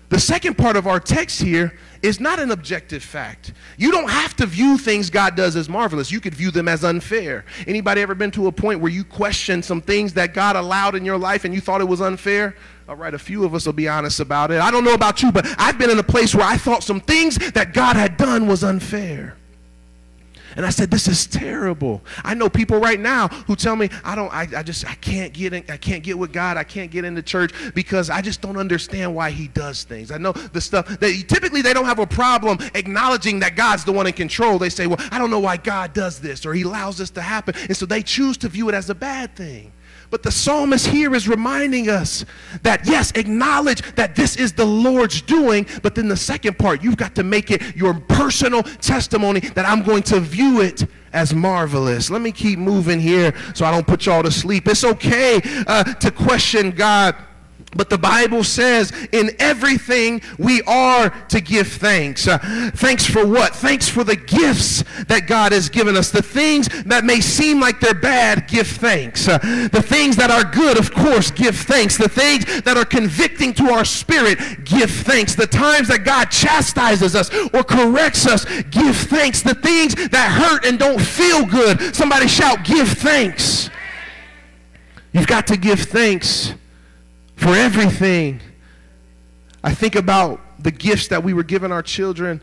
The 0.10 0.20
second 0.20 0.60
part 0.60 0.76
of 0.76 0.86
our 0.86 1.00
text 1.00 1.42
here 1.42 1.74
is 2.04 2.20
not 2.20 2.38
an 2.38 2.52
objective 2.52 3.02
fact. 3.02 3.54
You 3.78 3.92
don't 3.92 4.10
have 4.10 4.36
to 4.36 4.46
view 4.46 4.78
things 4.78 5.10
God 5.10 5.36
does 5.36 5.56
as 5.56 5.68
marvelous. 5.68 6.12
You 6.12 6.20
could 6.20 6.36
view 6.36 6.52
them 6.52 6.68
as 6.68 6.84
unfair. 6.84 7.46
Anybody 7.66 8.02
ever 8.02 8.14
been 8.14 8.30
to 8.32 8.46
a 8.48 8.52
point 8.52 8.80
where 8.80 8.92
you 8.92 9.06
questioned 9.06 9.66
some 9.66 9.82
things 9.82 10.14
that 10.14 10.34
God 10.34 10.56
allowed 10.56 10.94
in 10.96 11.04
your 11.04 11.18
life 11.18 11.46
and 11.46 11.54
you 11.54 11.62
thought 11.62 11.82
it 11.82 11.88
was 11.88 12.02
unfair? 12.02 12.56
All 12.88 12.96
right, 12.96 13.14
a 13.14 13.18
few 13.20 13.46
of 13.46 13.56
us 13.56 13.66
will 13.66 13.74
be 13.74 13.88
honest 13.88 14.20
about 14.20 14.52
it. 14.52 14.62
I 14.62 14.70
don't 14.70 14.84
know 14.84 14.94
about 14.94 15.24
you, 15.24 15.32
but 15.32 15.48
I've 15.58 15.80
been 15.80 15.90
in 15.90 15.98
a 15.98 16.04
place 16.04 16.36
where 16.36 16.46
I 16.46 16.58
thought 16.58 16.84
some 16.84 17.00
things 17.00 17.38
that 17.54 17.74
God 17.74 17.96
had 17.96 18.18
done 18.18 18.46
was 18.46 18.64
unfair. 18.64 19.38
And 20.56 20.66
I 20.66 20.70
said, 20.70 20.92
this 20.92 21.08
is 21.08 21.26
terrible. 21.26 22.02
I 22.24 22.34
know 22.34 22.50
people 22.50 22.80
right 22.80 23.00
now 23.00 23.28
who 23.28 23.56
tell 23.56 23.76
me, 23.76 23.90
I 24.04 24.16
don't, 24.16 24.32
I, 24.34 24.48
I 24.58 24.64
just, 24.64 24.88
I 24.88 24.96
can't 24.96 25.34
get 25.34 25.54
in, 25.54 25.64
I 25.70 25.78
can't 25.78 26.04
get 26.04 26.18
with 26.18 26.32
God. 26.32 26.58
I 26.58 26.64
can't 26.64 26.92
get 26.92 27.06
into 27.06 27.22
church 27.22 27.54
because 27.74 28.10
I 28.10 28.22
just 28.22 28.42
don't 28.42 28.58
understand 28.58 29.16
why 29.16 29.32
he 29.32 29.48
does 29.48 29.84
things. 29.84 30.12
I 30.12 30.18
know 30.18 30.32
the 30.32 30.62
stuff 30.62 30.88
that 30.88 31.26
typically 31.28 31.62
they 31.62 31.74
don't 31.74 31.86
have 31.86 32.00
a 32.00 32.08
problem 32.08 32.60
acknowledging 32.74 33.40
that 33.40 33.56
God's 33.56 33.84
the 33.84 33.92
one 33.92 34.08
in 34.08 34.14
control. 34.14 34.60
They 34.60 34.70
say, 34.70 34.88
well, 34.88 35.00
I 35.12 35.20
don't 35.20 35.32
know 35.32 35.40
why 35.40 35.58
God 35.58 35.94
does 35.94 36.20
this 36.20 36.46
or 36.46 36.54
he 36.54 36.64
allows 36.64 36.98
this 36.98 37.10
to 37.12 37.22
happen. 37.22 37.56
And 37.68 37.76
so 37.76 37.86
they 37.86 38.02
choose 38.02 38.38
to 38.38 38.50
view 38.50 38.70
it 38.70 38.76
as 38.76 38.90
a 38.90 38.96
bad 38.96 39.36
thing. 39.36 39.72
But 40.14 40.22
the 40.22 40.32
psalmist 40.32 40.86
here 40.86 41.16
is 41.16 41.28
reminding 41.28 41.90
us 41.90 42.24
that, 42.62 42.86
yes, 42.86 43.12
acknowledge 43.16 43.82
that 43.96 44.16
this 44.16 44.36
is 44.38 44.54
the 44.54 44.64
Lord's 44.64 45.24
doing, 45.24 45.66
but 45.82 45.96
then 45.96 46.08
the 46.08 46.16
second 46.16 46.60
part, 46.60 46.84
you've 46.84 46.98
got 46.98 47.16
to 47.16 47.24
make 47.24 47.50
it 47.50 47.76
your 47.76 47.96
personal 47.96 48.62
testimony 48.62 49.40
that 49.40 49.66
I'm 49.66 49.82
going 49.82 50.04
to 50.04 50.20
view 50.20 50.62
it 50.62 50.86
as 51.14 51.34
marvelous. 51.34 52.12
Let 52.12 52.22
me 52.22 52.32
keep 52.32 52.60
moving 52.60 53.00
here 53.00 53.34
so 53.56 53.66
I 53.66 53.72
don't 53.72 53.88
put 53.88 54.06
y'all 54.06 54.22
to 54.22 54.30
sleep. 54.30 54.68
It's 54.68 54.84
okay 54.84 55.42
uh, 55.66 55.84
to 55.84 56.12
question 56.12 56.70
God 56.70 57.16
but 57.76 57.90
the 57.90 57.98
Bible 57.98 58.44
says 58.44 58.92
in 59.12 59.32
everything 59.40 60.22
we 60.38 60.62
are 60.64 61.10
to 61.30 61.42
give 61.42 61.68
thanks. 61.68 62.28
Uh, 62.28 62.38
thanks 62.76 63.06
for 63.06 63.26
what? 63.26 63.56
Thanks 63.56 63.90
for 63.90 64.04
the 64.04 64.16
gifts 64.16 64.84
that 65.08 65.28
God 65.28 65.52
has 65.52 65.70
given 65.70 65.96
us. 65.96 66.12
The 66.12 66.22
things 66.22 66.68
that 66.84 67.04
may 67.04 67.22
seem 67.22 67.60
like 67.60 67.80
they're 67.80 67.94
bad, 67.94 68.48
give 68.48 68.68
thanks. 68.68 69.28
Uh, 69.28 69.38
the 69.72 69.82
things 69.82 70.16
that 70.18 70.32
are 70.32 70.44
good, 70.44 70.78
of 70.78 70.94
course, 70.94 71.32
give 71.32 71.56
thanks. 71.56 71.98
The 71.98 72.10
things 72.10 72.62
that 72.62 72.78
are 72.78 72.86
convicting 72.86 73.54
to 73.56 73.72
our 73.72 73.86
spirit, 73.86 74.66
give 74.66 74.92
thanks. 74.92 75.36
The 75.36 75.48
times 75.48 75.88
that 75.88 76.04
God 76.04 76.26
chastises 76.26 77.16
us 77.16 77.34
or 77.54 77.64
corrects 77.64 78.26
us, 78.26 78.46
give 78.70 78.96
thanks. 78.96 79.42
The 79.42 79.56
things 79.56 79.96
that 80.10 80.32
hurt 80.32 80.66
and 80.66 80.78
don't 80.78 81.02
feel 81.02 81.46
good, 81.46 81.96
somebody 81.96 82.28
shout, 82.28 82.64
give 82.64 82.90
thanks. 82.90 83.70
You've 85.12 85.28
got 85.28 85.46
to 85.48 85.58
give 85.58 85.80
thanks 85.82 86.54
for 87.36 87.56
everything. 87.56 88.42
I 89.64 89.74
think 89.74 89.96
about 89.96 90.42
the 90.60 90.72
gifts 90.72 91.08
that 91.10 91.24
we 91.24 91.34
were 91.34 91.44
giving 91.44 91.72
our 91.72 91.82
children 91.82 92.42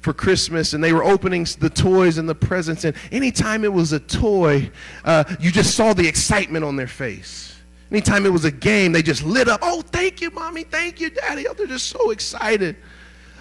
for 0.00 0.12
Christmas, 0.12 0.72
and 0.72 0.82
they 0.82 0.92
were 0.92 1.04
opening 1.04 1.46
the 1.58 1.70
toys 1.70 2.18
and 2.18 2.28
the 2.28 2.34
presents. 2.34 2.84
And 2.84 2.96
anytime 3.10 3.64
it 3.64 3.72
was 3.72 3.92
a 3.92 4.00
toy, 4.00 4.70
uh, 5.04 5.24
you 5.40 5.50
just 5.50 5.74
saw 5.74 5.92
the 5.92 6.06
excitement 6.06 6.64
on 6.64 6.76
their 6.76 6.86
face. 6.86 7.56
Anytime 7.90 8.26
it 8.26 8.32
was 8.32 8.44
a 8.44 8.50
game, 8.50 8.92
they 8.92 9.02
just 9.02 9.24
lit 9.24 9.48
up. 9.48 9.60
Oh, 9.62 9.80
thank 9.80 10.20
you, 10.20 10.30
mommy. 10.30 10.64
Thank 10.64 11.00
you, 11.00 11.10
daddy. 11.10 11.48
Oh, 11.48 11.54
they're 11.54 11.66
just 11.66 11.86
so 11.86 12.10
excited. 12.10 12.76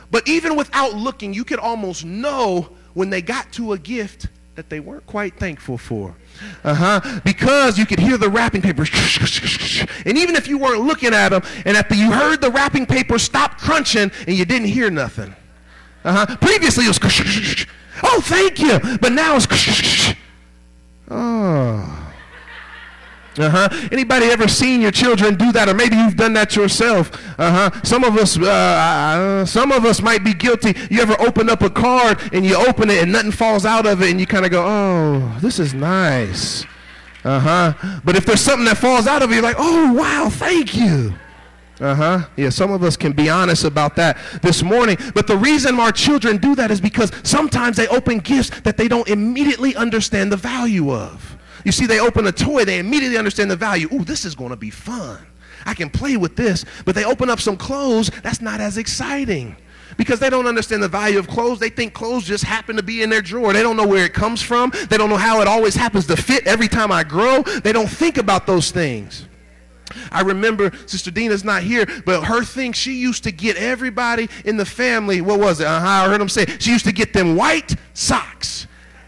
But 0.09 0.27
even 0.27 0.55
without 0.55 0.93
looking, 0.93 1.33
you 1.33 1.43
could 1.43 1.59
almost 1.59 2.05
know 2.05 2.69
when 2.93 3.09
they 3.09 3.21
got 3.21 3.51
to 3.53 3.73
a 3.73 3.77
gift 3.77 4.27
that 4.57 4.71
they 4.71 4.79
weren't 4.79 5.05
quite 5.05 5.37
thankful 5.37 5.77
for. 5.77 6.15
Uh-huh. 6.63 7.19
Because 7.23 7.77
you 7.77 7.85
could 7.85 7.99
hear 7.99 8.17
the 8.17 8.27
wrapping 8.27 8.63
paper. 8.63 8.85
And 10.03 10.17
even 10.17 10.35
if 10.35 10.47
you 10.47 10.57
weren't 10.57 10.81
looking 10.81 11.13
at 11.13 11.29
them, 11.29 11.43
and 11.63 11.77
after 11.77 11.93
you 11.93 12.11
heard 12.11 12.41
the 12.41 12.49
wrapping 12.49 12.87
paper 12.87 13.19
stop 13.19 13.59
crunching 13.59 14.11
and 14.25 14.35
you 14.35 14.45
didn't 14.45 14.69
hear 14.69 14.89
nothing. 14.89 15.35
Uh-huh. 16.03 16.35
Previously 16.37 16.85
it 16.85 16.87
was 16.87 17.65
oh 18.01 18.19
thank 18.21 18.57
you. 18.57 18.79
But 18.97 19.11
now 19.11 19.35
it's 19.35 20.15
oh. 21.11 21.96
Uh-huh. 23.37 23.69
Anybody 23.91 24.27
ever 24.27 24.47
seen 24.47 24.81
your 24.81 24.91
children 24.91 25.35
do 25.35 25.51
that, 25.51 25.69
or 25.69 25.73
maybe 25.73 25.95
you've 25.95 26.15
done 26.15 26.33
that 26.33 26.55
yourself? 26.55 27.11
Uh-huh. 27.39 27.69
Some 27.83 28.03
of 28.03 28.17
us, 28.17 28.37
uh, 28.37 28.45
uh, 28.45 29.45
some 29.45 29.71
of 29.71 29.85
us 29.85 30.01
might 30.01 30.23
be 30.23 30.33
guilty. 30.33 30.75
You 30.89 31.01
ever 31.01 31.15
open 31.21 31.49
up 31.49 31.61
a 31.61 31.69
card 31.69 32.19
and 32.33 32.45
you 32.45 32.55
open 32.55 32.89
it 32.89 33.03
and 33.03 33.11
nothing 33.11 33.31
falls 33.31 33.65
out 33.65 33.85
of 33.85 34.01
it, 34.01 34.09
and 34.09 34.19
you 34.19 34.25
kind 34.25 34.45
of 34.45 34.51
go, 34.51 34.63
"Oh, 34.65 35.37
this 35.39 35.59
is 35.59 35.73
nice." 35.73 36.65
Uh-huh. 37.23 37.73
But 38.03 38.15
if 38.15 38.25
there's 38.25 38.41
something 38.41 38.65
that 38.65 38.77
falls 38.77 39.05
out 39.05 39.21
of 39.21 39.31
it, 39.31 39.35
you're 39.35 39.43
like, 39.43 39.57
"Oh, 39.59 39.93
wow, 39.93 40.29
thank 40.29 40.75
you." 40.75 41.13
Uh-huh. 41.79 42.25
Yeah, 42.35 42.49
some 42.49 42.71
of 42.71 42.81
us 42.83 42.97
can 42.97 43.11
be 43.11 43.29
honest 43.29 43.63
about 43.63 43.95
that 43.97 44.17
this 44.41 44.63
morning. 44.63 44.97
But 45.13 45.27
the 45.27 45.37
reason 45.37 45.79
our 45.79 45.91
children 45.91 46.37
do 46.37 46.55
that 46.55 46.71
is 46.71 46.81
because 46.81 47.11
sometimes 47.21 47.77
they 47.77 47.87
open 47.89 48.17
gifts 48.17 48.61
that 48.61 48.77
they 48.77 48.87
don't 48.87 49.07
immediately 49.07 49.75
understand 49.75 50.31
the 50.31 50.37
value 50.37 50.91
of. 50.91 51.36
You 51.67 51.73
see, 51.73 51.85
they 51.85 51.99
open 51.99 52.25
a 52.25 52.31
toy, 52.31 52.63
they 52.63 52.79
immediately 52.79 53.17
understand 53.17 53.51
the 53.51 53.57
value. 53.57 53.89
Ooh, 53.93 54.05
this 54.05 54.23
is 54.23 54.35
going 54.35 54.51
to 54.51 54.55
be 54.55 54.69
fun. 54.69 55.19
I 55.65 55.73
can 55.73 55.89
play 55.89 56.15
with 56.15 56.37
this. 56.37 56.63
But 56.85 56.95
they 56.95 57.03
open 57.03 57.29
up 57.29 57.41
some 57.41 57.57
clothes, 57.57 58.09
that's 58.23 58.39
not 58.39 58.61
as 58.61 58.77
exciting 58.77 59.57
because 59.97 60.21
they 60.21 60.29
don't 60.29 60.47
understand 60.47 60.81
the 60.81 60.87
value 60.87 61.19
of 61.19 61.27
clothes. 61.27 61.59
They 61.59 61.67
think 61.67 61.93
clothes 61.93 62.23
just 62.23 62.45
happen 62.45 62.77
to 62.77 62.83
be 62.83 63.03
in 63.03 63.09
their 63.09 63.21
drawer. 63.21 63.51
They 63.51 63.63
don't 63.63 63.75
know 63.75 63.85
where 63.85 64.05
it 64.05 64.13
comes 64.13 64.41
from. 64.41 64.71
They 64.89 64.95
don't 64.95 65.09
know 65.09 65.17
how 65.17 65.41
it 65.41 65.47
always 65.49 65.75
happens 65.75 66.07
to 66.07 66.15
fit 66.15 66.47
every 66.47 66.69
time 66.69 66.89
I 66.89 67.03
grow. 67.03 67.41
They 67.41 67.73
don't 67.73 67.89
think 67.89 68.17
about 68.17 68.47
those 68.47 68.71
things. 68.71 69.27
I 70.09 70.21
remember 70.21 70.71
Sister 70.85 71.11
Dina's 71.11 71.43
not 71.43 71.63
here, 71.63 71.85
but 72.05 72.23
her 72.23 72.45
thing, 72.45 72.71
she 72.71 72.93
used 72.93 73.25
to 73.25 73.33
get 73.33 73.57
everybody 73.57 74.29
in 74.45 74.55
the 74.55 74.65
family, 74.65 75.19
what 75.19 75.41
was 75.41 75.59
it? 75.59 75.67
Uh-huh, 75.67 75.85
I 75.85 76.07
heard 76.07 76.21
them 76.21 76.29
say, 76.29 76.45
she 76.59 76.71
used 76.71 76.85
to 76.85 76.93
get 76.93 77.11
them 77.11 77.35
white 77.35 77.75
socks 77.93 78.67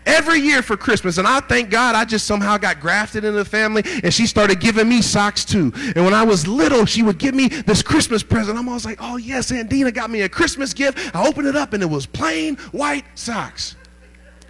every 0.09 0.39
year 0.39 0.61
for 0.61 0.75
Christmas. 0.75 1.17
And 1.17 1.27
I 1.27 1.39
thank 1.39 1.69
God 1.69 1.95
I 1.95 2.05
just 2.05 2.25
somehow 2.25 2.57
got 2.57 2.79
grafted 2.79 3.23
into 3.23 3.37
the 3.37 3.45
family 3.45 3.83
and 4.03 4.13
she 4.13 4.25
started 4.25 4.59
giving 4.59 4.89
me 4.89 5.01
socks 5.01 5.45
too. 5.45 5.71
And 5.95 6.03
when 6.03 6.13
I 6.13 6.23
was 6.23 6.47
little, 6.47 6.85
she 6.85 7.03
would 7.03 7.17
give 7.17 7.35
me 7.35 7.47
this 7.47 7.81
Christmas 7.81 8.23
present. 8.23 8.57
I'm 8.57 8.67
always 8.67 8.85
like, 8.85 8.97
oh 9.01 9.17
yes, 9.17 9.51
Aunt 9.51 9.69
Dina 9.69 9.91
got 9.91 10.09
me 10.09 10.21
a 10.21 10.29
Christmas 10.29 10.73
gift. 10.73 11.15
I 11.15 11.27
opened 11.27 11.47
it 11.47 11.55
up 11.55 11.73
and 11.73 11.83
it 11.83 11.89
was 11.89 12.05
plain 12.05 12.55
white 12.71 13.05
socks. 13.15 13.75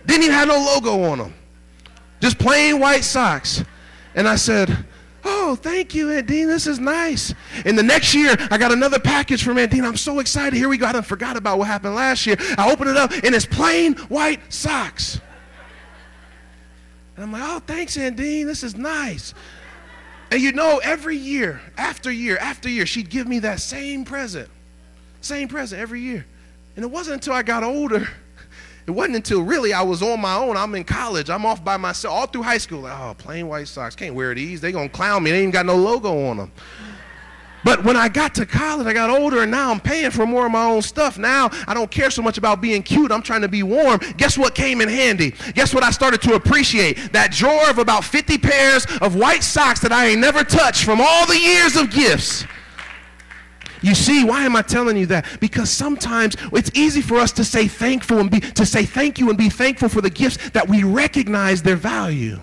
Didn't 0.05 0.23
even 0.23 0.35
have 0.35 0.47
no 0.47 0.57
logo 0.57 1.03
on 1.03 1.19
them. 1.19 1.33
Just 2.19 2.39
plain 2.39 2.79
white 2.79 3.03
socks. 3.03 3.63
And 4.15 4.27
I 4.27 4.35
said, 4.35 4.85
Oh, 5.23 5.55
thank 5.55 5.93
you, 5.93 6.11
Aunt 6.11 6.27
Dina. 6.27 6.47
This 6.47 6.65
is 6.65 6.79
nice. 6.79 7.33
And 7.65 7.77
the 7.77 7.83
next 7.83 8.13
year, 8.13 8.35
I 8.51 8.57
got 8.57 8.71
another 8.71 8.99
package 8.99 9.43
from 9.43 9.57
Aunt 9.57 9.71
Dina. 9.71 9.87
I'm 9.87 9.97
so 9.97 10.19
excited. 10.19 10.53
Here 10.55 10.69
we 10.69 10.77
go. 10.77 10.85
I 10.85 11.01
forgot 11.01 11.35
about 11.35 11.59
what 11.59 11.67
happened 11.67 11.95
last 11.95 12.25
year. 12.25 12.37
I 12.57 12.71
open 12.71 12.87
it 12.87 12.95
up, 12.95 13.11
and 13.11 13.35
it's 13.35 13.45
plain 13.45 13.95
white 14.07 14.39
socks. 14.51 15.19
And 17.19 17.25
I'm 17.25 17.31
like, 17.33 17.43
oh, 17.43 17.59
thanks, 17.59 17.97
Aunt 17.97 18.15
Dina. 18.15 18.47
This 18.47 18.63
is 18.63 18.77
nice. 18.77 19.33
And 20.31 20.41
you 20.41 20.53
know, 20.53 20.79
every 20.81 21.17
year, 21.17 21.59
after 21.77 22.09
year, 22.09 22.37
after 22.37 22.69
year, 22.69 22.85
she'd 22.85 23.09
give 23.09 23.27
me 23.27 23.39
that 23.39 23.59
same 23.59 24.05
present. 24.05 24.47
Same 25.19 25.49
present 25.49 25.81
every 25.81 25.99
year. 25.99 26.25
And 26.77 26.85
it 26.85 26.89
wasn't 26.89 27.15
until 27.15 27.33
I 27.33 27.43
got 27.43 27.61
older, 27.61 28.07
it 28.87 28.91
wasn't 28.91 29.17
until 29.17 29.41
really 29.41 29.73
I 29.73 29.81
was 29.81 30.01
on 30.01 30.21
my 30.21 30.35
own. 30.35 30.55
I'm 30.55 30.73
in 30.75 30.85
college. 30.85 31.29
I'm 31.29 31.45
off 31.45 31.61
by 31.61 31.75
myself 31.75 32.13
all 32.13 32.25
through 32.25 32.43
high 32.43 32.57
school. 32.57 32.83
Like, 32.83 32.97
oh, 32.97 33.13
plain 33.15 33.49
white 33.49 33.67
socks. 33.67 33.97
Can't 33.97 34.15
wear 34.15 34.33
these. 34.33 34.61
They 34.61 34.71
gonna 34.71 34.87
clown 34.87 35.21
me. 35.21 35.31
They 35.31 35.43
ain't 35.43 35.51
got 35.51 35.65
no 35.65 35.75
logo 35.75 36.27
on 36.29 36.37
them. 36.37 36.51
But 37.63 37.83
when 37.83 37.97
I 37.97 38.09
got 38.09 38.35
to 38.35 38.45
college, 38.45 38.87
I 38.87 38.93
got 38.93 39.09
older, 39.09 39.41
and 39.41 39.51
now 39.51 39.71
I'm 39.71 39.79
paying 39.79 40.11
for 40.11 40.25
more 40.25 40.45
of 40.45 40.51
my 40.51 40.65
own 40.65 40.81
stuff. 40.81 41.17
Now 41.17 41.49
I 41.67 41.73
don't 41.73 41.91
care 41.91 42.09
so 42.09 42.21
much 42.21 42.37
about 42.37 42.61
being 42.61 42.83
cute. 42.83 43.11
I'm 43.11 43.21
trying 43.21 43.41
to 43.41 43.47
be 43.47 43.63
warm. 43.63 43.99
Guess 44.17 44.37
what 44.37 44.55
came 44.55 44.81
in 44.81 44.89
handy? 44.89 45.33
Guess 45.53 45.73
what 45.73 45.83
I 45.83 45.91
started 45.91 46.21
to 46.23 46.35
appreciate? 46.35 47.11
That 47.11 47.31
drawer 47.31 47.69
of 47.69 47.77
about 47.77 48.03
50 48.03 48.37
pairs 48.37 48.85
of 49.01 49.15
white 49.15 49.43
socks 49.43 49.79
that 49.81 49.91
I 49.91 50.07
ain't 50.07 50.21
never 50.21 50.43
touched 50.43 50.83
from 50.83 50.99
all 51.01 51.25
the 51.25 51.37
years 51.37 51.75
of 51.75 51.91
gifts. 51.91 52.45
You 53.81 53.95
see, 53.95 54.25
why 54.25 54.43
am 54.43 54.55
I 54.55 54.61
telling 54.61 54.97
you 54.97 55.05
that? 55.07 55.39
Because 55.39 55.69
sometimes 55.69 56.35
it's 56.51 56.69
easy 56.73 57.01
for 57.01 57.15
us 57.17 57.31
to 57.33 57.45
say 57.45 57.67
thankful 57.67 58.19
and 58.19 58.29
be 58.29 58.41
to 58.41 58.65
say 58.65 58.83
thank 58.83 59.19
you 59.19 59.29
and 59.29 59.37
be 59.37 59.49
thankful 59.49 59.87
for 59.89 60.01
the 60.01 60.09
gifts 60.09 60.49
that 60.49 60.67
we 60.67 60.83
recognize 60.83 61.61
their 61.61 61.77
value. 61.77 62.39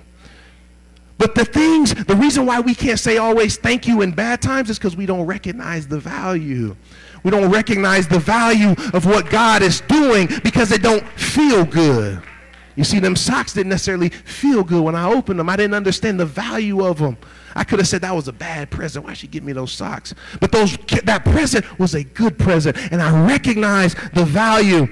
But 1.19 1.35
the 1.35 1.45
things, 1.45 1.95
the 1.95 2.17
reason 2.17 2.45
why 2.45 2.61
we 2.61 2.75
can't 2.75 2.99
say 2.99 3.17
always 3.17 3.57
thank 3.57 3.87
you 3.87 4.03
in 4.03 4.13
bad 4.13 4.43
times 4.43 4.69
is 4.69 4.79
because 4.79 4.97
we 4.97 5.07
don't 5.07 5.27
recognize 5.27 5.87
the 5.87 5.99
value. 5.99 6.77
We 7.23 7.31
don't 7.31 7.51
recognize 7.51 8.07
the 8.07 8.19
value 8.19 8.75
of 8.93 9.07
what 9.07 9.31
God 9.31 9.63
is 9.63 9.81
doing 9.83 10.29
because 10.45 10.73
it 10.73 10.83
don't 10.83 11.07
feel 11.19 11.65
good. 11.65 12.23
You 12.77 12.85
see, 12.85 12.99
them 12.99 13.17
socks 13.17 13.55
didn't 13.55 13.71
necessarily 13.71 14.11
feel 14.11 14.63
good 14.63 14.83
when 14.83 14.95
I 14.95 15.11
opened 15.11 15.41
them. 15.41 15.49
I 15.49 15.57
didn't 15.57 15.75
understand 15.75 16.21
the 16.21 16.27
value 16.27 16.85
of 16.85 16.99
them. 16.99 17.17
I 17.55 17.65
could 17.65 17.79
have 17.79 17.89
said 17.89 18.03
that 18.03 18.15
was 18.15 18.29
a 18.29 18.35
bad 18.35 18.71
present. 18.71 19.07
Why 19.07 19.15
she 19.15 19.27
give 19.27 19.43
me 19.43 19.55
those 19.55 19.73
socks? 19.73 20.15
But 20.41 20.53
those 20.53 20.77
that 21.05 21.25
present 21.25 21.79
was 21.79 21.95
a 21.95 22.05
good 22.05 22.39
present, 22.39 22.77
and 22.93 23.01
I 23.01 23.27
recognized 23.27 23.97
the 24.13 24.27
value 24.27 24.89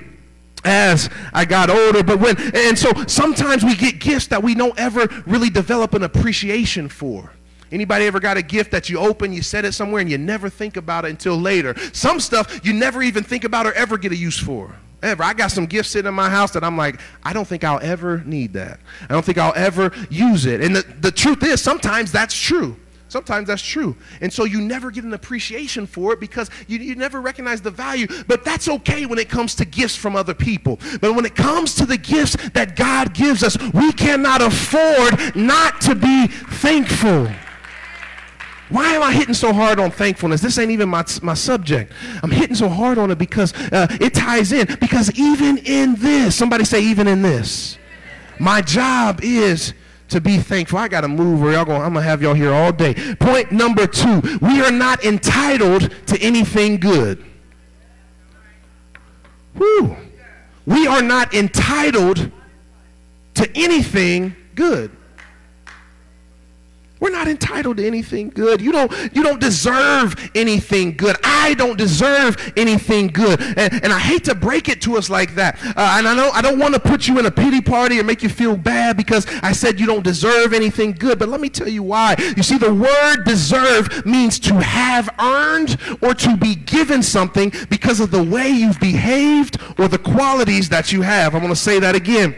as 0.65 1.11
I 1.33 1.45
got 1.45 1.71
older. 1.71 2.03
But 2.03 2.21
when 2.21 2.37
and 2.55 2.79
so 2.79 2.91
sometimes 3.07 3.65
we 3.65 3.75
get 3.75 4.01
gifts 4.01 4.29
that 4.29 4.43
we 4.43 4.55
don't 4.55 4.79
ever 4.79 5.09
really 5.27 5.51
develop 5.51 5.95
an 5.95 6.03
appreciation 6.03 6.89
for. 6.89 7.33
Anybody 7.73 8.07
ever 8.07 8.21
got 8.21 8.37
a 8.37 8.43
gift 8.43 8.71
that 8.71 8.89
you 8.89 8.99
open, 8.99 9.33
you 9.33 9.43
set 9.43 9.65
it 9.65 9.73
somewhere, 9.73 10.01
and 10.01 10.11
you 10.11 10.19
never 10.19 10.49
think 10.49 10.77
about 10.77 11.05
it 11.05 11.11
until 11.11 11.37
later? 11.37 11.75
Some 11.93 12.21
stuff 12.21 12.65
you 12.65 12.73
never 12.73 13.03
even 13.03 13.25
think 13.25 13.43
about 13.43 13.67
or 13.67 13.73
ever 13.73 13.99
get 13.99 14.13
a 14.13 14.17
use 14.17 14.39
for. 14.39 14.75
Ever. 15.03 15.23
I 15.23 15.35
got 15.35 15.51
some 15.51 15.67
gifts 15.67 15.91
sitting 15.91 16.09
in 16.09 16.15
my 16.15 16.31
house 16.31 16.53
that 16.53 16.65
I'm 16.65 16.79
like, 16.79 16.99
I 17.23 17.35
don't 17.35 17.47
think 17.47 17.63
I'll 17.63 17.81
ever 17.81 18.23
need 18.25 18.55
that. 18.55 18.81
I 19.03 19.13
don't 19.13 19.25
think 19.25 19.37
I'll 19.37 19.53
ever 19.55 19.93
use 20.09 20.47
it. 20.47 20.63
And 20.63 20.77
the, 20.77 20.83
the 21.01 21.11
truth 21.11 21.43
is, 21.43 21.61
sometimes 21.61 22.11
that's 22.11 22.35
true. 22.35 22.77
Sometimes 23.09 23.49
that's 23.49 23.63
true. 23.63 23.97
And 24.21 24.33
so 24.33 24.45
you 24.45 24.61
never 24.61 24.91
get 24.91 25.05
an 25.05 25.13
appreciation 25.13 25.87
for 25.87 26.13
it 26.13 26.21
because 26.21 26.51
you, 26.67 26.79
you 26.79 26.95
never 26.95 27.21
recognize 27.21 27.61
the 27.61 27.71
value. 27.71 28.07
But 28.27 28.45
that's 28.45 28.69
okay 28.69 29.07
when 29.07 29.19
it 29.19 29.29
comes 29.29 29.55
to 29.57 29.65
gifts 29.65 29.95
from 29.95 30.17
other 30.17 30.35
people. 30.35 30.81
But 31.01 31.15
when 31.15 31.25
it 31.25 31.37
comes 31.37 31.75
to 31.77 31.87
the 31.87 31.99
gifts 31.99 32.37
that 32.51 32.77
God 32.77 33.15
gives 33.15 33.43
us, 33.43 33.57
we 33.73 33.93
cannot 33.93 34.43
afford 34.43 35.37
not 35.37 35.81
to 35.83 35.95
be 35.95 36.27
thankful. 36.27 37.29
Why 38.71 38.95
am 38.95 39.03
I 39.03 39.13
hitting 39.13 39.35
so 39.35 39.53
hard 39.53 39.79
on 39.79 39.91
thankfulness? 39.91 40.41
This 40.41 40.59
ain't 40.59 40.71
even 40.71 40.89
my, 40.89 41.05
my 41.23 41.35
subject. 41.35 41.93
I'm 42.23 42.31
hitting 42.31 42.57
so 42.57 42.69
hard 42.69 42.99
on 42.99 43.11
it 43.11 43.19
because 43.19 43.53
uh, 43.71 43.87
it 44.01 44.15
ties 44.15 44.53
in. 44.53 44.67
Because 44.81 45.13
even 45.19 45.59
in 45.59 45.95
this, 45.97 46.35
somebody 46.35 46.65
say, 46.65 46.83
even 46.83 47.07
in 47.07 47.23
this, 47.23 47.79
my 48.41 48.63
job 48.63 49.21
is 49.23 49.75
to 50.15 50.21
be 50.21 50.39
thankful. 50.39 50.79
I 50.79 50.87
got 50.87 51.01
to 51.01 51.09
move 51.09 51.43
or 51.43 51.51
y'all 51.51 51.65
going, 51.65 51.83
I'm 51.83 51.93
going 51.93 52.05
to 52.05 52.09
have 52.09 52.23
y'all 52.23 52.35
here 52.35 52.53
all 52.53 52.73
day. 52.73 52.95
Point 53.17 53.51
number 53.51 53.85
two 53.87 54.23
we 54.41 54.61
are 54.63 54.71
not 54.71 55.05
entitled 55.05 55.93
to 56.07 56.21
anything 56.23 56.79
good. 56.79 57.25
Whew. 59.57 59.97
We 60.67 60.87
are 60.87 61.03
not 61.03 61.35
entitled 61.35 62.31
to 63.35 63.51
anything 63.57 64.37
good. 64.55 64.97
We're 67.05 67.11
not 67.11 67.29
entitled 67.29 67.77
to 67.77 67.87
anything 67.87 68.31
good. 68.31 68.63
You 68.63 68.73
don't, 68.73 68.91
you 69.15 69.23
don't 69.23 69.39
deserve 69.39 70.15
anything 70.35 70.97
good. 70.97 71.17
I 71.23 71.53
don't 71.53 71.77
deserve 71.77 72.55
anything 72.57 73.09
good. 73.09 73.43
And, 73.43 73.85
and 73.85 73.93
I 73.93 73.99
hate 73.99 74.25
to 74.25 74.35
break 74.35 74.71
it 74.71 74.81
to 74.83 74.97
us 74.97 75.11
like 75.11 75.35
that. 75.35 75.63
Uh, 75.63 75.97
and 75.99 76.09
I 76.09 76.15
know 76.15 76.31
I 76.33 76.41
don't 76.41 76.59
want 76.59 76.73
to 76.73 76.81
put 76.81 77.07
you 77.07 77.19
in 77.19 77.27
a 77.27 77.31
pity 77.31 77.61
party 77.61 78.01
or 78.01 78.05
make 78.05 78.23
you 78.23 78.31
feel 78.31 78.57
bad 78.57 78.97
because 78.97 79.27
I 79.43 79.53
said 79.53 79.79
you 79.79 79.85
don't 79.85 80.03
deserve 80.03 80.55
anything 80.55 80.93
good. 80.93 81.19
But 81.19 81.29
let 81.29 81.43
me 81.43 81.51
tell 81.51 81.69
you 81.69 81.83
why. 81.83 82.17
You 82.39 82.43
see, 82.43 82.57
the 82.57 82.73
word 82.73 83.25
deserve 83.27 84.07
means 84.07 84.39
to 84.39 84.55
have 84.61 85.11
earned 85.19 85.77
or 86.01 86.15
to 86.15 86.39
be 86.39 86.55
given 86.55 87.03
something 87.03 87.53
because 87.69 88.01
of 88.01 88.13
the 88.13 88.23
way 88.23 88.49
you've 88.49 88.81
behaved 88.81 89.61
or 89.79 89.89
the 89.89 89.99
qualities 89.99 90.71
that 90.71 90.91
you 90.91 91.03
have. 91.03 91.35
I'm 91.35 91.43
going 91.43 91.53
to 91.53 91.61
say 91.61 91.79
that 91.81 91.95
again. 91.95 92.35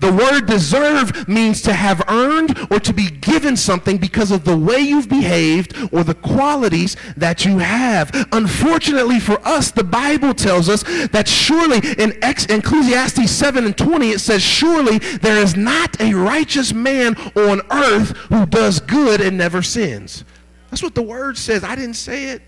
The 0.00 0.12
word 0.12 0.46
deserve 0.46 1.28
means 1.28 1.62
to 1.62 1.72
have 1.72 2.02
earned 2.08 2.58
or 2.70 2.80
to 2.80 2.92
be 2.92 3.10
given 3.10 3.56
something 3.56 3.98
because 3.98 4.30
of 4.30 4.44
the 4.44 4.56
way 4.56 4.78
you've 4.78 5.08
behaved 5.08 5.76
or 5.92 6.04
the 6.04 6.14
qualities 6.14 6.96
that 7.16 7.44
you 7.44 7.58
have. 7.58 8.10
Unfortunately 8.32 9.20
for 9.20 9.38
us, 9.46 9.70
the 9.70 9.84
Bible 9.84 10.34
tells 10.34 10.68
us 10.68 10.82
that 11.08 11.28
surely 11.28 11.78
in 11.98 12.12
Ecclesiastes 12.22 13.30
7 13.30 13.64
and 13.64 13.76
20, 13.76 14.10
it 14.10 14.20
says, 14.20 14.42
Surely 14.42 14.98
there 14.98 15.38
is 15.38 15.56
not 15.56 16.00
a 16.00 16.14
righteous 16.14 16.72
man 16.72 17.16
on 17.36 17.60
earth 17.70 18.10
who 18.28 18.46
does 18.46 18.80
good 18.80 19.20
and 19.20 19.38
never 19.38 19.62
sins. 19.62 20.24
That's 20.70 20.82
what 20.82 20.94
the 20.94 21.02
word 21.02 21.38
says. 21.38 21.62
I 21.62 21.76
didn't 21.76 21.94
say 21.94 22.30
it. 22.30 22.42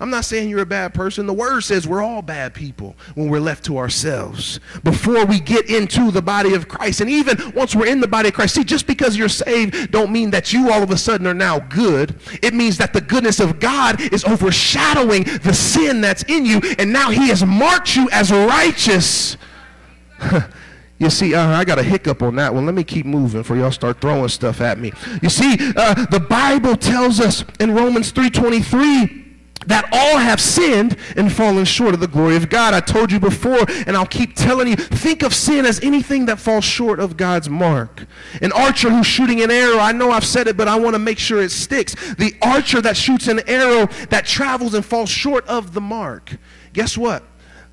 I'm 0.00 0.08
not 0.08 0.24
saying 0.24 0.48
you're 0.48 0.62
a 0.62 0.66
bad 0.66 0.94
person. 0.94 1.26
The 1.26 1.34
word 1.34 1.60
says 1.60 1.86
we're 1.86 2.02
all 2.02 2.22
bad 2.22 2.54
people 2.54 2.96
when 3.14 3.28
we're 3.28 3.38
left 3.38 3.66
to 3.66 3.76
ourselves 3.76 4.58
before 4.82 5.26
we 5.26 5.38
get 5.38 5.68
into 5.68 6.10
the 6.10 6.22
body 6.22 6.54
of 6.54 6.68
Christ. 6.68 7.02
And 7.02 7.10
even 7.10 7.52
once 7.54 7.76
we're 7.76 7.86
in 7.86 8.00
the 8.00 8.08
body 8.08 8.30
of 8.30 8.34
Christ, 8.34 8.54
see, 8.54 8.64
just 8.64 8.86
because 8.86 9.16
you're 9.16 9.28
saved 9.28 9.90
don't 9.90 10.10
mean 10.10 10.30
that 10.30 10.54
you 10.54 10.72
all 10.72 10.82
of 10.82 10.90
a 10.90 10.96
sudden 10.96 11.26
are 11.26 11.34
now 11.34 11.58
good. 11.58 12.18
It 12.42 12.54
means 12.54 12.78
that 12.78 12.94
the 12.94 13.02
goodness 13.02 13.40
of 13.40 13.60
God 13.60 14.00
is 14.12 14.24
overshadowing 14.24 15.24
the 15.24 15.52
sin 15.52 16.00
that's 16.00 16.22
in 16.24 16.46
you, 16.46 16.62
and 16.78 16.90
now 16.92 17.10
he 17.10 17.28
has 17.28 17.44
marked 17.44 17.94
you 17.94 18.08
as 18.10 18.32
righteous. 18.32 19.36
You 21.00 21.08
see, 21.08 21.34
uh, 21.34 21.48
I 21.48 21.64
got 21.64 21.78
a 21.78 21.82
hiccup 21.82 22.22
on 22.22 22.36
that 22.36 22.52
one. 22.52 22.66
Let 22.66 22.74
me 22.74 22.84
keep 22.84 23.06
moving 23.06 23.42
for 23.42 23.56
y'all 23.56 23.72
start 23.72 24.02
throwing 24.02 24.28
stuff 24.28 24.60
at 24.60 24.78
me. 24.78 24.92
You 25.22 25.30
see, 25.30 25.56
uh, 25.74 25.94
the 26.04 26.20
Bible 26.20 26.76
tells 26.76 27.20
us 27.20 27.42
in 27.58 27.74
Romans 27.74 28.12
3.23 28.12 29.29
that 29.70 29.88
all 29.92 30.18
have 30.18 30.40
sinned 30.40 30.96
and 31.16 31.32
fallen 31.32 31.64
short 31.64 31.94
of 31.94 32.00
the 32.00 32.08
glory 32.08 32.36
of 32.36 32.48
God. 32.48 32.74
I 32.74 32.80
told 32.80 33.12
you 33.12 33.20
before, 33.20 33.64
and 33.86 33.96
I'll 33.96 34.06
keep 34.06 34.34
telling 34.34 34.68
you, 34.68 34.76
think 34.76 35.22
of 35.22 35.34
sin 35.34 35.66
as 35.66 35.80
anything 35.82 36.26
that 36.26 36.38
falls 36.38 36.64
short 36.64 37.00
of 37.00 37.16
God's 37.16 37.48
mark. 37.48 38.06
An 38.42 38.52
archer 38.52 38.90
who's 38.90 39.06
shooting 39.06 39.42
an 39.42 39.50
arrow, 39.50 39.78
I 39.78 39.92
know 39.92 40.10
I've 40.10 40.24
said 40.24 40.46
it, 40.48 40.56
but 40.56 40.68
I 40.68 40.78
want 40.78 40.94
to 40.94 40.98
make 40.98 41.18
sure 41.18 41.42
it 41.42 41.50
sticks. 41.50 41.94
The 42.14 42.34
archer 42.42 42.80
that 42.80 42.96
shoots 42.96 43.28
an 43.28 43.40
arrow 43.48 43.86
that 44.10 44.26
travels 44.26 44.74
and 44.74 44.84
falls 44.84 45.08
short 45.10 45.46
of 45.46 45.72
the 45.72 45.80
mark. 45.80 46.36
Guess 46.72 46.98
what? 46.98 47.22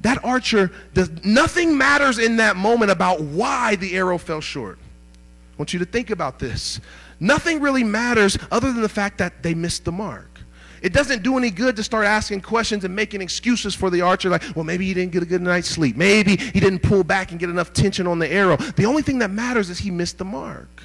That 0.02 0.24
archer, 0.24 0.72
does, 0.94 1.10
nothing 1.26 1.78
matters 1.78 2.20
in 2.20 2.38
that 2.38 2.56
moment 2.56 2.92
about 2.92 3.22
why 3.22 3.76
the 3.76 3.96
arrow 3.96 4.18
fell 4.18 4.42
short. 4.42 4.78
I 4.80 5.58
want 5.58 5.74
you 5.74 5.80
to 5.80 5.86
think 5.86 6.12
about 6.12 6.38
this. 6.38 6.80
Nothing 7.20 7.62
really 7.62 7.84
matters 7.84 8.38
other 8.52 8.72
than 8.72 8.84
the 8.84 8.90
fact 8.90 9.18
that 9.18 9.42
they 9.42 9.56
missed 9.56 9.86
the 9.86 9.92
mark. 9.92 10.37
It 10.82 10.94
doesn't 10.94 11.24
do 11.24 11.38
any 11.38 11.50
good 11.50 11.76
to 11.76 11.84
start 11.84 12.06
asking 12.06 12.42
questions 12.42 12.84
and 12.84 12.96
making 12.96 13.22
excuses 13.22 13.74
for 13.74 13.90
the 13.90 14.02
archer, 14.02 14.30
like, 14.30 14.44
well, 14.56 14.66
maybe 14.66 14.86
he 14.86 14.94
didn't 14.94 15.12
get 15.12 15.24
a 15.24 15.26
good 15.26 15.42
night's 15.42 15.70
sleep. 15.70 15.96
Maybe 15.96 16.36
he 16.36 16.60
didn't 16.60 16.80
pull 16.80 17.04
back 17.04 17.32
and 17.32 17.40
get 17.40 17.50
enough 17.50 17.74
tension 17.74 18.08
on 18.08 18.20
the 18.20 18.32
arrow. 18.32 18.58
The 18.58 18.86
only 18.86 19.02
thing 19.02 19.20
that 19.20 19.32
matters 19.32 19.70
is 19.70 19.80
he 19.80 19.92
missed 19.92 20.18
the 20.18 20.26
mark. 20.26 20.82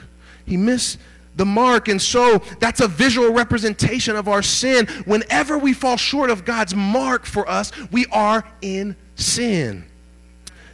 He 0.47 0.57
missed 0.57 0.99
the 1.37 1.47
mark. 1.47 1.89
And 1.89 2.01
so 2.01 2.43
that's 2.61 2.81
a 2.81 2.89
visual 2.89 3.33
representation 3.33 4.17
of 4.17 4.29
our 4.29 4.43
sin. 4.43 4.87
Whenever 5.05 5.59
we 5.59 5.73
fall 5.73 5.97
short 5.97 6.31
of 6.31 6.45
God's 6.45 6.75
mark 6.75 7.27
for 7.27 7.49
us, 7.49 7.73
we 7.91 8.07
are 8.13 8.45
in 8.61 8.97
sin. 9.15 9.85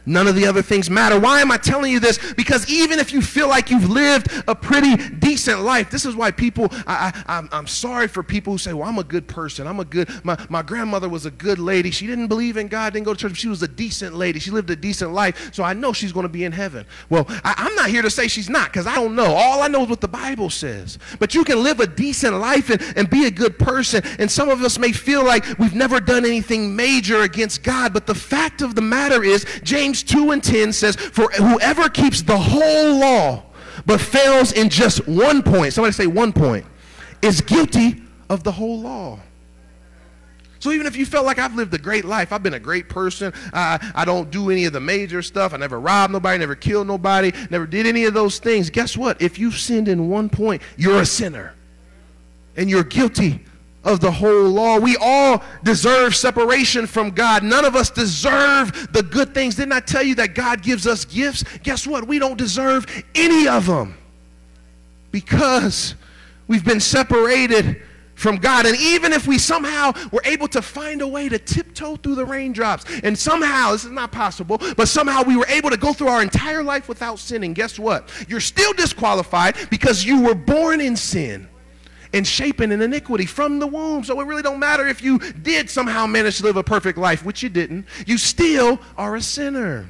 None 0.05 0.27
of 0.27 0.35
the 0.35 0.45
other 0.45 0.61
things 0.61 0.89
matter. 0.89 1.19
Why 1.19 1.41
am 1.41 1.51
I 1.51 1.57
telling 1.57 1.91
you 1.91 1.99
this? 1.99 2.33
Because 2.33 2.69
even 2.69 2.99
if 2.99 3.13
you 3.13 3.21
feel 3.21 3.47
like 3.47 3.69
you've 3.69 3.89
lived 3.89 4.27
a 4.47 4.55
pretty 4.55 4.95
decent 4.95 5.61
life, 5.61 5.89
this 5.91 6.05
is 6.05 6.15
why 6.15 6.31
people, 6.31 6.69
I, 6.87 7.47
I'm 7.51 7.67
sorry 7.67 8.07
for 8.07 8.23
people 8.23 8.53
who 8.53 8.57
say, 8.57 8.73
well, 8.73 8.87
I'm 8.87 8.97
a 8.97 9.03
good 9.03 9.27
person. 9.27 9.67
I'm 9.67 9.79
a 9.79 9.85
good, 9.85 10.09
my, 10.23 10.37
my 10.49 10.61
grandmother 10.61 11.09
was 11.09 11.25
a 11.25 11.31
good 11.31 11.59
lady. 11.59 11.91
She 11.91 12.07
didn't 12.07 12.27
believe 12.27 12.57
in 12.57 12.67
God, 12.67 12.93
didn't 12.93 13.05
go 13.05 13.13
to 13.13 13.19
church. 13.19 13.37
She 13.37 13.47
was 13.47 13.63
a 13.63 13.67
decent 13.67 14.15
lady. 14.15 14.39
She 14.39 14.51
lived 14.51 14.69
a 14.69 14.75
decent 14.75 15.11
life. 15.11 15.53
So 15.53 15.63
I 15.63 15.73
know 15.73 15.93
she's 15.93 16.11
going 16.11 16.23
to 16.25 16.29
be 16.29 16.43
in 16.43 16.51
heaven. 16.51 16.85
Well, 17.09 17.25
I, 17.43 17.55
I'm 17.57 17.75
not 17.75 17.89
here 17.89 18.01
to 18.01 18.09
say 18.09 18.27
she's 18.27 18.49
not 18.49 18.71
because 18.71 18.87
I 18.87 18.95
don't 18.95 19.15
know. 19.15 19.33
All 19.33 19.61
I 19.61 19.67
know 19.67 19.83
is 19.83 19.89
what 19.89 20.01
the 20.01 20.07
Bible 20.07 20.49
says. 20.49 20.99
But 21.19 21.33
you 21.33 21.43
can 21.43 21.63
live 21.63 21.79
a 21.79 21.87
decent 21.87 22.35
life 22.35 22.69
and, 22.69 22.81
and 22.95 23.09
be 23.09 23.25
a 23.25 23.31
good 23.31 23.57
person. 23.57 24.03
And 24.19 24.29
some 24.29 24.49
of 24.49 24.61
us 24.61 24.77
may 24.77 24.91
feel 24.91 25.25
like 25.25 25.45
we've 25.57 25.75
never 25.75 25.99
done 25.99 26.25
anything 26.25 26.75
major 26.75 27.21
against 27.21 27.63
God. 27.63 27.93
But 27.93 28.05
the 28.05 28.15
fact 28.15 28.61
of 28.61 28.75
the 28.75 28.81
matter 28.81 29.23
is, 29.23 29.45
James 29.63 29.88
James 29.89 30.03
2 30.03 30.29
and 30.29 30.43
10 30.43 30.71
says, 30.71 30.95
For 30.95 31.31
whoever 31.31 31.89
keeps 31.89 32.21
the 32.21 32.37
whole 32.37 32.99
law 32.99 33.43
but 33.87 33.99
fails 33.99 34.51
in 34.51 34.69
just 34.69 35.07
one 35.07 35.41
point, 35.41 35.73
somebody 35.73 35.93
say 35.93 36.05
one 36.05 36.31
point, 36.31 36.63
is 37.23 37.41
guilty 37.41 38.03
of 38.29 38.43
the 38.43 38.51
whole 38.51 38.79
law. 38.79 39.19
So 40.59 40.71
even 40.71 40.85
if 40.85 40.95
you 40.95 41.07
felt 41.07 41.25
like 41.25 41.39
I've 41.39 41.55
lived 41.55 41.73
a 41.73 41.79
great 41.79 42.05
life, 42.05 42.31
I've 42.31 42.43
been 42.43 42.53
a 42.53 42.59
great 42.59 42.87
person, 42.87 43.33
uh, 43.51 43.79
I 43.95 44.05
don't 44.05 44.29
do 44.29 44.51
any 44.51 44.65
of 44.65 44.73
the 44.73 44.79
major 44.79 45.23
stuff, 45.23 45.55
I 45.55 45.57
never 45.57 45.79
robbed 45.79 46.13
nobody, 46.13 46.37
never 46.37 46.53
killed 46.53 46.85
nobody, 46.85 47.31
never 47.49 47.65
did 47.65 47.87
any 47.87 48.05
of 48.05 48.13
those 48.13 48.37
things, 48.37 48.69
guess 48.69 48.95
what? 48.95 49.19
If 49.19 49.39
you've 49.39 49.57
sinned 49.57 49.87
in 49.87 50.07
one 50.07 50.29
point, 50.29 50.61
you're 50.77 51.01
a 51.01 51.05
sinner. 51.05 51.55
And 52.55 52.69
you're 52.69 52.83
guilty 52.83 53.43
of 53.83 53.99
the 53.99 54.11
whole 54.11 54.49
law. 54.49 54.77
We 54.77 54.97
all 54.99 55.43
deserve 55.63 56.15
separation 56.15 56.85
from 56.85 57.11
God. 57.11 57.43
None 57.43 57.65
of 57.65 57.75
us 57.75 57.89
deserve 57.89 58.91
the 58.91 59.03
good 59.03 59.33
things. 59.33 59.55
Didn't 59.55 59.73
I 59.73 59.79
tell 59.79 60.03
you 60.03 60.15
that 60.15 60.35
God 60.35 60.61
gives 60.61 60.85
us 60.85 61.05
gifts? 61.05 61.43
Guess 61.63 61.87
what? 61.87 62.07
We 62.07 62.19
don't 62.19 62.37
deserve 62.37 62.85
any 63.15 63.47
of 63.47 63.65
them 63.65 63.95
because 65.11 65.95
we've 66.47 66.65
been 66.65 66.79
separated 66.79 67.81
from 68.15 68.35
God. 68.35 68.65
And 68.65 68.77
even 68.77 69.13
if 69.13 69.27
we 69.27 69.37
somehow 69.37 69.93
were 70.11 70.21
able 70.25 70.49
to 70.49 70.61
find 70.61 71.01
a 71.01 71.07
way 71.07 71.29
to 71.29 71.39
tiptoe 71.39 71.95
through 71.95 72.15
the 72.15 72.25
raindrops, 72.25 72.83
and 73.01 73.17
somehow, 73.17 73.71
this 73.71 73.85
is 73.85 73.91
not 73.91 74.11
possible, 74.11 74.61
but 74.75 74.89
somehow 74.89 75.23
we 75.23 75.37
were 75.37 75.47
able 75.47 75.69
to 75.69 75.77
go 75.77 75.93
through 75.93 76.09
our 76.09 76.21
entire 76.21 76.61
life 76.61 76.89
without 76.89 77.17
sinning, 77.17 77.53
guess 77.53 77.79
what? 77.79 78.11
You're 78.27 78.41
still 78.41 78.73
disqualified 78.73 79.55
because 79.69 80.03
you 80.03 80.21
were 80.21 80.35
born 80.35 80.81
in 80.81 80.97
sin 80.97 81.48
and 82.13 82.25
shaping 82.25 82.71
in 82.71 82.81
iniquity 82.81 83.25
from 83.25 83.59
the 83.59 83.67
womb. 83.67 84.03
So 84.03 84.19
it 84.19 84.25
really 84.25 84.41
don't 84.41 84.59
matter 84.59 84.87
if 84.87 85.03
you 85.03 85.19
did 85.19 85.69
somehow 85.69 86.05
manage 86.05 86.37
to 86.37 86.43
live 86.43 86.57
a 86.57 86.63
perfect 86.63 86.97
life, 86.97 87.23
which 87.23 87.43
you 87.43 87.49
didn't. 87.49 87.85
You 88.05 88.17
still 88.17 88.79
are 88.97 89.15
a 89.15 89.21
sinner. 89.21 89.89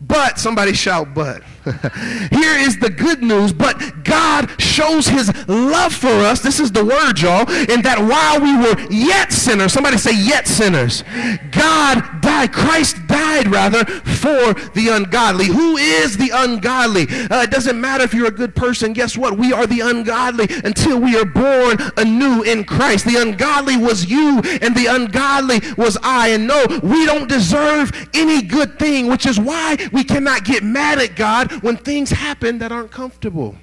But, 0.00 0.38
somebody 0.38 0.74
shout, 0.74 1.14
but. 1.14 1.42
Here 2.30 2.56
is 2.58 2.78
the 2.78 2.90
good 2.96 3.22
news, 3.22 3.52
but 3.52 4.04
God 4.04 4.60
shows 4.60 5.08
his 5.08 5.32
love 5.48 5.92
for 5.92 6.06
us. 6.06 6.40
This 6.40 6.60
is 6.60 6.70
the 6.70 6.84
word, 6.84 7.18
y'all. 7.20 7.50
In 7.70 7.82
that 7.82 7.98
while 7.98 8.40
we 8.40 8.56
were 8.56 8.92
yet 8.92 9.32
sinners, 9.32 9.72
somebody 9.72 9.96
say 9.96 10.14
yet 10.14 10.46
sinners, 10.46 11.02
God 11.50 12.20
died, 12.20 12.52
Christ 12.52 12.98
died 13.08 13.48
rather 13.48 13.84
for 13.84 14.54
the 14.74 14.90
ungodly. 14.92 15.46
Who 15.46 15.76
is 15.76 16.16
the 16.16 16.30
ungodly? 16.32 17.06
Uh, 17.30 17.42
it 17.42 17.50
doesn't 17.50 17.80
matter 17.80 18.04
if 18.04 18.14
you're 18.14 18.28
a 18.28 18.30
good 18.30 18.54
person. 18.54 18.92
Guess 18.92 19.16
what? 19.16 19.36
We 19.36 19.52
are 19.52 19.66
the 19.66 19.80
ungodly 19.80 20.46
until 20.62 21.00
we 21.00 21.16
are 21.16 21.24
born 21.24 21.78
anew 21.96 22.42
in 22.42 22.64
Christ. 22.64 23.06
The 23.06 23.20
ungodly 23.20 23.76
was 23.76 24.08
you, 24.08 24.40
and 24.60 24.76
the 24.76 24.86
ungodly 24.88 25.60
was 25.76 25.98
I. 26.02 26.28
And 26.28 26.46
no, 26.46 26.64
we 26.82 27.06
don't 27.06 27.28
deserve 27.28 28.08
any 28.14 28.42
good 28.42 28.78
thing, 28.78 29.08
which 29.08 29.26
is 29.26 29.40
why 29.40 29.76
we 29.92 30.04
cannot 30.04 30.44
get 30.44 30.62
mad 30.62 30.98
at 30.98 31.16
God 31.16 31.52
when 31.62 31.76
things 31.76 32.10
happen 32.10 32.58
that 32.58 32.72
aren't 32.72 32.90
comfortable. 32.90 33.56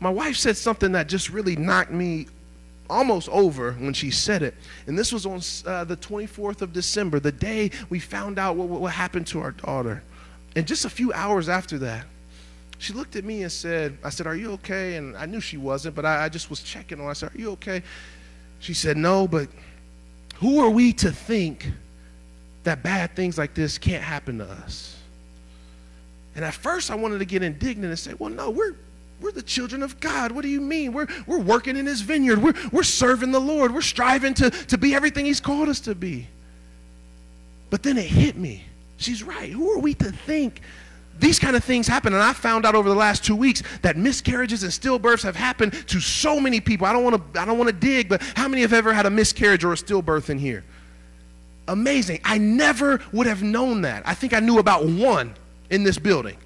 My 0.00 0.10
wife 0.10 0.36
said 0.36 0.56
something 0.56 0.92
that 0.92 1.08
just 1.08 1.30
really 1.30 1.56
knocked 1.56 1.92
me 1.92 2.26
almost 2.90 3.28
over 3.30 3.72
when 3.72 3.94
she 3.94 4.10
said 4.10 4.42
it. 4.42 4.54
And 4.86 4.98
this 4.98 5.12
was 5.12 5.26
on 5.26 5.40
uh, 5.66 5.84
the 5.84 5.96
24th 5.96 6.60
of 6.60 6.72
December, 6.72 7.20
the 7.20 7.32
day 7.32 7.70
we 7.88 7.98
found 7.98 8.38
out 8.38 8.56
what, 8.56 8.68
what 8.68 8.92
happened 8.92 9.26
to 9.28 9.40
our 9.40 9.52
daughter. 9.52 10.02
And 10.56 10.66
just 10.66 10.84
a 10.84 10.90
few 10.90 11.12
hours 11.12 11.48
after 11.48 11.78
that, 11.78 12.06
she 12.78 12.92
looked 12.92 13.14
at 13.16 13.24
me 13.24 13.42
and 13.42 13.52
said, 13.52 13.96
I 14.02 14.10
said, 14.10 14.26
Are 14.26 14.34
you 14.34 14.52
okay? 14.54 14.96
And 14.96 15.16
I 15.16 15.24
knew 15.24 15.40
she 15.40 15.56
wasn't, 15.56 15.94
but 15.94 16.04
I, 16.04 16.24
I 16.24 16.28
just 16.28 16.50
was 16.50 16.62
checking 16.62 16.98
on 16.98 17.04
her. 17.04 17.10
I 17.10 17.14
said, 17.14 17.34
Are 17.34 17.38
you 17.38 17.52
okay? 17.52 17.82
She 18.58 18.74
said, 18.74 18.96
No, 18.96 19.28
but 19.28 19.48
who 20.36 20.58
are 20.58 20.70
we 20.70 20.92
to 20.94 21.12
think 21.12 21.70
that 22.64 22.82
bad 22.82 23.16
things 23.16 23.38
like 23.38 23.54
this 23.54 23.78
can't 23.78 24.02
happen 24.02 24.38
to 24.38 24.44
us? 24.44 24.96
And 26.34 26.44
at 26.44 26.54
first, 26.54 26.90
I 26.90 26.94
wanted 26.94 27.18
to 27.18 27.24
get 27.24 27.42
indignant 27.42 27.86
and 27.86 27.98
say, 27.98 28.14
well, 28.18 28.30
no, 28.30 28.50
we're, 28.50 28.74
we're 29.20 29.32
the 29.32 29.42
children 29.42 29.82
of 29.82 30.00
God. 30.00 30.32
What 30.32 30.42
do 30.42 30.48
you 30.48 30.60
mean? 30.60 30.92
We're, 30.92 31.06
we're 31.26 31.40
working 31.40 31.76
in 31.76 31.86
his 31.86 32.00
vineyard. 32.00 32.42
We're, 32.42 32.54
we're 32.72 32.82
serving 32.82 33.32
the 33.32 33.40
Lord. 33.40 33.74
We're 33.74 33.82
striving 33.82 34.34
to, 34.34 34.50
to 34.50 34.78
be 34.78 34.94
everything 34.94 35.26
he's 35.26 35.40
called 35.40 35.68
us 35.68 35.80
to 35.80 35.94
be. 35.94 36.26
But 37.70 37.82
then 37.82 37.98
it 37.98 38.06
hit 38.06 38.36
me. 38.36 38.64
She's 38.96 39.22
right. 39.22 39.50
Who 39.50 39.70
are 39.72 39.78
we 39.78 39.94
to 39.94 40.12
think 40.12 40.60
these 41.18 41.38
kind 41.38 41.56
of 41.56 41.64
things 41.64 41.86
happen? 41.86 42.14
And 42.14 42.22
I 42.22 42.32
found 42.32 42.64
out 42.64 42.74
over 42.74 42.88
the 42.88 42.94
last 42.94 43.24
two 43.24 43.36
weeks 43.36 43.62
that 43.82 43.96
miscarriages 43.96 44.62
and 44.62 44.72
stillbirths 44.72 45.22
have 45.22 45.36
happened 45.36 45.72
to 45.88 46.00
so 46.00 46.40
many 46.40 46.60
people. 46.60 46.86
I 46.86 46.92
don't 46.92 47.04
want 47.04 47.34
to 47.34 47.40
I 47.40 47.44
don't 47.44 47.58
want 47.58 47.68
to 47.68 47.76
dig, 47.76 48.08
but 48.08 48.22
how 48.36 48.48
many 48.48 48.62
have 48.62 48.72
ever 48.72 48.92
had 48.92 49.06
a 49.06 49.10
miscarriage 49.10 49.64
or 49.64 49.72
a 49.72 49.76
stillbirth 49.76 50.30
in 50.30 50.38
here? 50.38 50.64
Amazing. 51.68 52.20
I 52.24 52.38
never 52.38 53.00
would 53.12 53.26
have 53.26 53.42
known 53.42 53.82
that. 53.82 54.02
I 54.06 54.14
think 54.14 54.34
I 54.34 54.40
knew 54.40 54.58
about 54.58 54.84
one 54.86 55.34
in 55.70 55.84
this 55.84 55.98
building. 55.98 56.36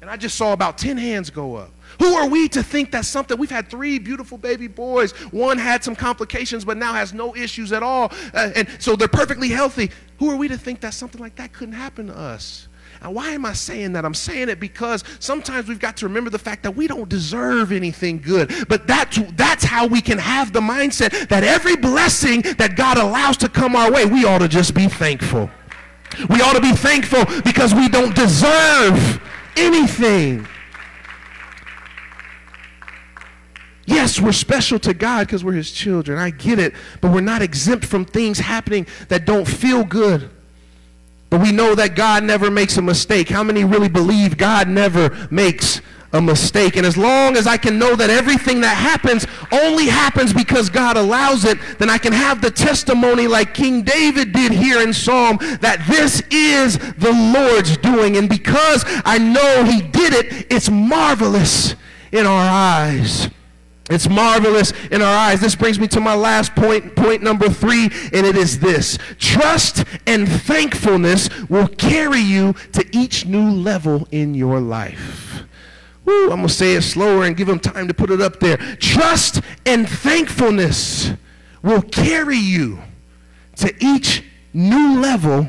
And 0.00 0.10
I 0.10 0.16
just 0.16 0.36
saw 0.36 0.52
about 0.52 0.78
10 0.78 0.96
hands 0.96 1.30
go 1.30 1.56
up. 1.56 1.70
Who 2.00 2.14
are 2.14 2.28
we 2.28 2.48
to 2.48 2.62
think 2.62 2.90
that's 2.90 3.08
something? 3.08 3.38
We've 3.38 3.50
had 3.50 3.68
three 3.68 3.98
beautiful 3.98 4.38
baby 4.38 4.66
boys. 4.66 5.12
One 5.30 5.58
had 5.58 5.84
some 5.84 5.94
complications, 5.94 6.64
but 6.64 6.76
now 6.76 6.92
has 6.92 7.12
no 7.12 7.36
issues 7.36 7.72
at 7.72 7.82
all. 7.82 8.12
Uh, 8.34 8.50
and 8.56 8.68
so 8.78 8.96
they're 8.96 9.08
perfectly 9.08 9.48
healthy. 9.48 9.90
Who 10.18 10.30
are 10.30 10.36
we 10.36 10.48
to 10.48 10.58
think 10.58 10.80
that 10.80 10.94
something 10.94 11.20
like 11.20 11.36
that 11.36 11.52
couldn't 11.52 11.74
happen 11.74 12.08
to 12.08 12.18
us? 12.18 12.68
And 13.02 13.14
why 13.14 13.30
am 13.30 13.44
I 13.44 13.52
saying 13.52 13.94
that? 13.94 14.04
I'm 14.04 14.14
saying 14.14 14.48
it 14.48 14.60
because 14.60 15.02
sometimes 15.18 15.66
we've 15.66 15.80
got 15.80 15.96
to 15.98 16.06
remember 16.06 16.30
the 16.30 16.38
fact 16.38 16.62
that 16.62 16.76
we 16.76 16.86
don't 16.86 17.08
deserve 17.08 17.72
anything 17.72 18.20
good. 18.20 18.52
But 18.68 18.86
that's, 18.86 19.18
that's 19.32 19.64
how 19.64 19.88
we 19.88 20.00
can 20.00 20.18
have 20.18 20.52
the 20.52 20.60
mindset 20.60 21.28
that 21.28 21.42
every 21.42 21.74
blessing 21.74 22.42
that 22.58 22.76
God 22.76 22.98
allows 22.98 23.36
to 23.38 23.48
come 23.48 23.74
our 23.74 23.90
way, 23.90 24.06
we 24.06 24.24
ought 24.24 24.38
to 24.38 24.48
just 24.48 24.72
be 24.74 24.86
thankful. 24.86 25.50
We 26.28 26.40
ought 26.42 26.52
to 26.52 26.60
be 26.60 26.72
thankful 26.72 27.24
because 27.42 27.74
we 27.74 27.88
don't 27.88 28.14
deserve 28.14 29.20
anything. 29.56 30.46
Yes, 33.84 34.20
we're 34.20 34.32
special 34.32 34.78
to 34.80 34.94
God 34.94 35.26
because 35.26 35.42
we're 35.42 35.52
His 35.52 35.72
children. 35.72 36.18
I 36.18 36.30
get 36.30 36.60
it. 36.60 36.74
But 37.00 37.10
we're 37.10 37.20
not 37.20 37.42
exempt 37.42 37.84
from 37.84 38.04
things 38.04 38.38
happening 38.38 38.86
that 39.08 39.26
don't 39.26 39.46
feel 39.46 39.82
good. 39.82 40.30
But 41.32 41.40
we 41.40 41.50
know 41.50 41.74
that 41.74 41.96
God 41.96 42.24
never 42.24 42.50
makes 42.50 42.76
a 42.76 42.82
mistake. 42.82 43.30
How 43.30 43.42
many 43.42 43.64
really 43.64 43.88
believe 43.88 44.36
God 44.36 44.68
never 44.68 45.26
makes 45.30 45.80
a 46.12 46.20
mistake. 46.20 46.76
And 46.76 46.84
as 46.84 46.98
long 46.98 47.38
as 47.38 47.46
I 47.46 47.56
can 47.56 47.78
know 47.78 47.96
that 47.96 48.10
everything 48.10 48.60
that 48.60 48.76
happens 48.76 49.26
only 49.50 49.86
happens 49.86 50.34
because 50.34 50.68
God 50.68 50.98
allows 50.98 51.46
it, 51.46 51.56
then 51.78 51.88
I 51.88 51.96
can 51.96 52.12
have 52.12 52.42
the 52.42 52.50
testimony 52.50 53.26
like 53.26 53.54
King 53.54 53.80
David 53.80 54.34
did 54.34 54.52
here 54.52 54.82
in 54.82 54.92
Psalm 54.92 55.38
that 55.62 55.82
this 55.88 56.22
is 56.30 56.76
the 56.76 57.32
Lord's 57.34 57.78
doing. 57.78 58.18
And 58.18 58.28
because 58.28 58.84
I 59.06 59.16
know 59.16 59.64
he 59.64 59.80
did 59.80 60.12
it, 60.12 60.52
it's 60.52 60.68
marvelous 60.68 61.76
in 62.12 62.26
our 62.26 62.50
eyes. 62.50 63.30
It's 63.92 64.08
marvelous 64.08 64.72
in 64.90 65.02
our 65.02 65.14
eyes. 65.14 65.40
This 65.40 65.54
brings 65.54 65.78
me 65.78 65.86
to 65.88 66.00
my 66.00 66.14
last 66.14 66.54
point, 66.54 66.96
point 66.96 67.22
number 67.22 67.48
three, 67.48 67.84
and 68.12 68.26
it 68.26 68.36
is 68.36 68.58
this 68.58 68.98
trust 69.18 69.84
and 70.06 70.28
thankfulness 70.28 71.28
will 71.48 71.68
carry 71.68 72.20
you 72.20 72.54
to 72.72 72.84
each 72.96 73.26
new 73.26 73.50
level 73.50 74.08
in 74.10 74.34
your 74.34 74.60
life. 74.60 75.42
Woo, 76.04 76.24
I'm 76.24 76.38
going 76.38 76.48
to 76.48 76.52
say 76.52 76.74
it 76.74 76.82
slower 76.82 77.24
and 77.24 77.36
give 77.36 77.46
them 77.46 77.60
time 77.60 77.86
to 77.88 77.94
put 77.94 78.10
it 78.10 78.20
up 78.20 78.40
there. 78.40 78.56
Trust 78.56 79.40
and 79.64 79.88
thankfulness 79.88 81.12
will 81.62 81.82
carry 81.82 82.38
you 82.38 82.80
to 83.56 83.72
each 83.80 84.24
new 84.52 85.00
level 85.00 85.48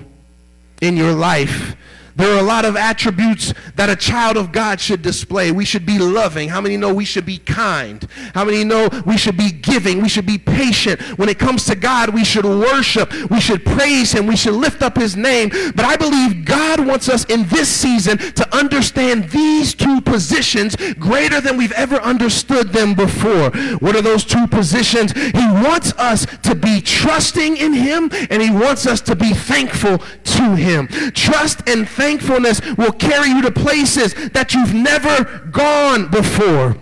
in 0.81 0.97
your 0.97 1.13
life 1.13 1.75
there 2.15 2.35
are 2.35 2.39
a 2.39 2.43
lot 2.43 2.65
of 2.65 2.75
attributes 2.75 3.53
that 3.75 3.89
a 3.89 3.95
child 3.95 4.37
of 4.37 4.51
God 4.51 4.79
should 4.79 5.01
display. 5.01 5.51
We 5.51 5.65
should 5.65 5.85
be 5.85 5.97
loving. 5.97 6.49
How 6.49 6.61
many 6.61 6.77
know 6.77 6.93
we 6.93 7.05
should 7.05 7.25
be 7.25 7.39
kind? 7.39 8.07
How 8.33 8.45
many 8.45 8.63
know 8.63 8.89
we 9.05 9.17
should 9.17 9.37
be 9.37 9.51
giving? 9.51 10.01
We 10.01 10.09
should 10.09 10.25
be 10.25 10.37
patient. 10.37 11.01
When 11.17 11.29
it 11.29 11.39
comes 11.39 11.65
to 11.65 11.75
God, 11.75 12.13
we 12.13 12.23
should 12.23 12.45
worship. 12.45 13.11
We 13.29 13.39
should 13.39 13.65
praise 13.65 14.11
him. 14.11 14.27
We 14.27 14.35
should 14.35 14.53
lift 14.53 14.81
up 14.81 14.97
his 14.97 15.15
name. 15.15 15.49
But 15.49 15.85
I 15.85 15.95
believe 15.95 16.45
God 16.45 16.85
wants 16.85 17.09
us 17.09 17.25
in 17.25 17.47
this 17.47 17.67
season 17.67 18.17
to 18.17 18.55
understand 18.55 19.29
these 19.29 19.73
two 19.73 20.01
positions 20.01 20.75
greater 20.99 21.41
than 21.41 21.57
we've 21.57 21.71
ever 21.73 21.95
understood 21.97 22.69
them 22.69 22.93
before. 22.93 23.49
What 23.79 23.95
are 23.95 24.01
those 24.01 24.23
two 24.23 24.47
positions? 24.47 25.11
He 25.13 25.45
wants 25.63 25.93
us 25.93 26.27
to 26.43 26.55
be 26.55 26.81
trusting 26.81 27.57
in 27.57 27.73
him 27.73 28.09
and 28.29 28.41
he 28.41 28.51
wants 28.51 28.85
us 28.85 29.01
to 29.01 29.15
be 29.15 29.33
thankful 29.33 29.97
to 29.97 30.55
him. 30.55 30.87
Trust 31.13 31.67
and 31.67 31.87
thankfulness 32.03 32.59
will 32.75 32.91
carry 32.91 33.29
you 33.29 33.41
to 33.41 33.51
places 33.51 34.13
that 34.31 34.53
you've 34.53 34.73
never 34.73 35.23
gone 35.51 36.11
before. 36.11 36.75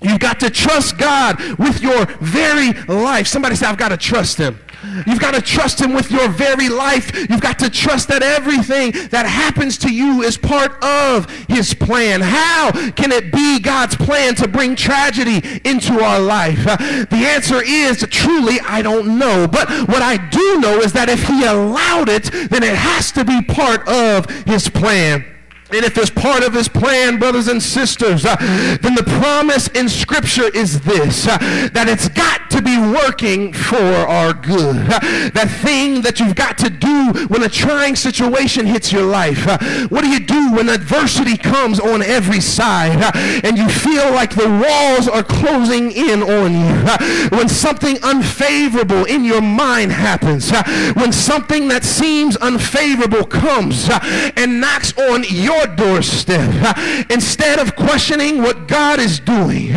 You've 0.00 0.20
got 0.20 0.38
to 0.40 0.50
trust 0.50 0.98
God 0.98 1.40
with 1.58 1.82
your 1.82 2.06
very 2.20 2.72
life. 2.84 3.26
Somebody 3.26 3.56
say, 3.56 3.66
I've 3.66 3.76
got 3.76 3.88
to 3.88 3.96
trust 3.96 4.38
him. 4.38 4.60
You've 5.06 5.20
got 5.20 5.34
to 5.34 5.42
trust 5.42 5.80
him 5.80 5.92
with 5.92 6.10
your 6.10 6.28
very 6.28 6.68
life. 6.68 7.14
You've 7.28 7.40
got 7.40 7.58
to 7.60 7.70
trust 7.70 8.08
that 8.08 8.22
everything 8.22 8.92
that 9.10 9.26
happens 9.26 9.78
to 9.78 9.92
you 9.92 10.22
is 10.22 10.36
part 10.36 10.82
of 10.82 11.30
his 11.48 11.74
plan. 11.74 12.20
How 12.20 12.70
can 12.92 13.12
it 13.12 13.32
be 13.32 13.60
God's 13.60 13.96
plan 13.96 14.34
to 14.36 14.48
bring 14.48 14.76
tragedy 14.76 15.60
into 15.64 16.02
our 16.02 16.20
life? 16.20 16.66
Uh, 16.66 16.76
the 17.10 17.26
answer 17.26 17.62
is 17.62 18.06
truly, 18.10 18.58
I 18.60 18.82
don't 18.82 19.18
know. 19.18 19.46
But 19.46 19.68
what 19.88 20.02
I 20.02 20.16
do 20.16 20.60
know 20.60 20.80
is 20.80 20.92
that 20.92 21.08
if 21.08 21.22
he 21.24 21.44
allowed 21.44 22.08
it, 22.08 22.24
then 22.50 22.62
it 22.62 22.74
has 22.74 23.12
to 23.12 23.24
be 23.24 23.42
part 23.42 23.86
of 23.88 24.28
his 24.46 24.68
plan. 24.68 25.24
And 25.70 25.84
if 25.84 25.98
it's 25.98 26.08
part 26.08 26.42
of 26.42 26.54
his 26.54 26.66
plan, 26.66 27.18
brothers 27.18 27.46
and 27.46 27.62
sisters, 27.62 28.24
uh, 28.24 28.36
then 28.80 28.94
the 28.94 29.04
promise 29.20 29.68
in 29.68 29.88
Scripture 29.88 30.48
is 30.54 30.80
this 30.80 31.26
uh, 31.26 31.36
that 31.74 31.88
it's 31.88 32.08
got 32.08 32.48
to 32.50 32.62
be 32.62 32.78
working 32.78 33.52
for 33.52 33.76
our 33.76 34.32
good. 34.32 34.76
Uh, 34.76 34.98
that 35.34 35.48
thing 35.62 36.00
that 36.02 36.20
you've 36.20 36.34
got 36.34 36.56
to 36.58 36.70
do 36.70 37.12
when 37.28 37.42
a 37.42 37.48
trying 37.50 37.96
situation 37.96 38.64
hits 38.64 38.90
your 38.90 39.04
life. 39.04 39.46
Uh, 39.46 39.58
what 39.88 40.02
do 40.02 40.08
you 40.08 40.20
do 40.20 40.52
when 40.52 40.70
adversity 40.70 41.36
comes 41.36 41.78
on 41.78 42.02
every 42.02 42.40
side 42.40 43.02
uh, 43.02 43.12
and 43.44 43.58
you 43.58 43.68
feel 43.68 44.10
like 44.12 44.34
the 44.34 44.48
walls 44.48 45.06
are 45.06 45.22
closing 45.22 45.92
in 45.92 46.22
on 46.22 46.52
you? 46.52 46.88
Uh, 46.88 47.28
when 47.28 47.48
something 47.48 47.98
unfavorable 48.02 49.04
in 49.04 49.22
your 49.22 49.42
mind 49.42 49.92
happens, 49.92 50.50
when 50.96 51.12
something 51.12 51.68
that 51.68 51.84
seems 51.84 52.36
unfavorable 52.38 53.24
comes 53.24 53.88
and 54.36 54.60
knocks 54.60 54.96
on 54.96 55.24
your 55.28 55.57
your 55.58 55.66
doorstep. 55.74 56.76
Instead 57.10 57.58
of 57.58 57.74
questioning 57.74 58.42
what 58.42 58.68
God 58.68 59.00
is 59.00 59.18
doing, 59.18 59.72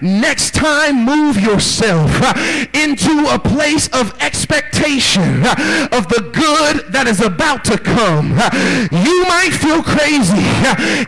next 0.00 0.54
time 0.54 1.04
move 1.04 1.40
yourself 1.40 2.10
into 2.74 3.26
a 3.28 3.38
place 3.38 3.88
of 3.88 4.14
expectation 4.20 5.44
of 5.92 6.08
the 6.08 6.30
good 6.32 6.92
that 6.92 7.06
is 7.06 7.20
about 7.20 7.64
to 7.64 7.78
come. 7.78 8.30
You 8.92 9.24
might 9.24 9.52
feel 9.52 9.82
crazy 9.82 10.44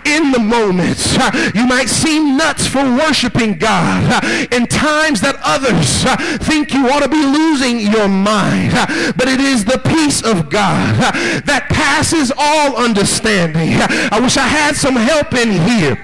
in 0.04 0.32
the 0.32 0.40
moments. 0.40 1.14
You 1.54 1.66
might 1.66 1.88
seem 1.88 2.36
nuts 2.36 2.66
for 2.66 2.82
worshiping 2.82 3.58
God 3.58 4.24
in 4.52 4.66
times 4.66 5.20
that 5.20 5.38
others 5.44 6.04
think 6.46 6.72
you 6.72 6.88
ought 6.88 7.02
to 7.02 7.08
be 7.08 7.22
losing 7.22 7.80
your 7.80 8.08
mind. 8.08 8.72
But 9.16 9.28
it 9.28 9.40
is 9.40 9.64
the 9.64 9.78
peace 9.78 10.22
of 10.22 10.50
God 10.50 10.96
that 11.44 11.68
passes 11.68 12.32
all 12.36 12.76
understanding. 12.76 13.76
I 14.16 14.18
wish 14.18 14.38
I 14.38 14.48
had 14.48 14.76
some 14.76 14.96
help 14.96 15.34
in 15.34 15.52
here 15.52 16.00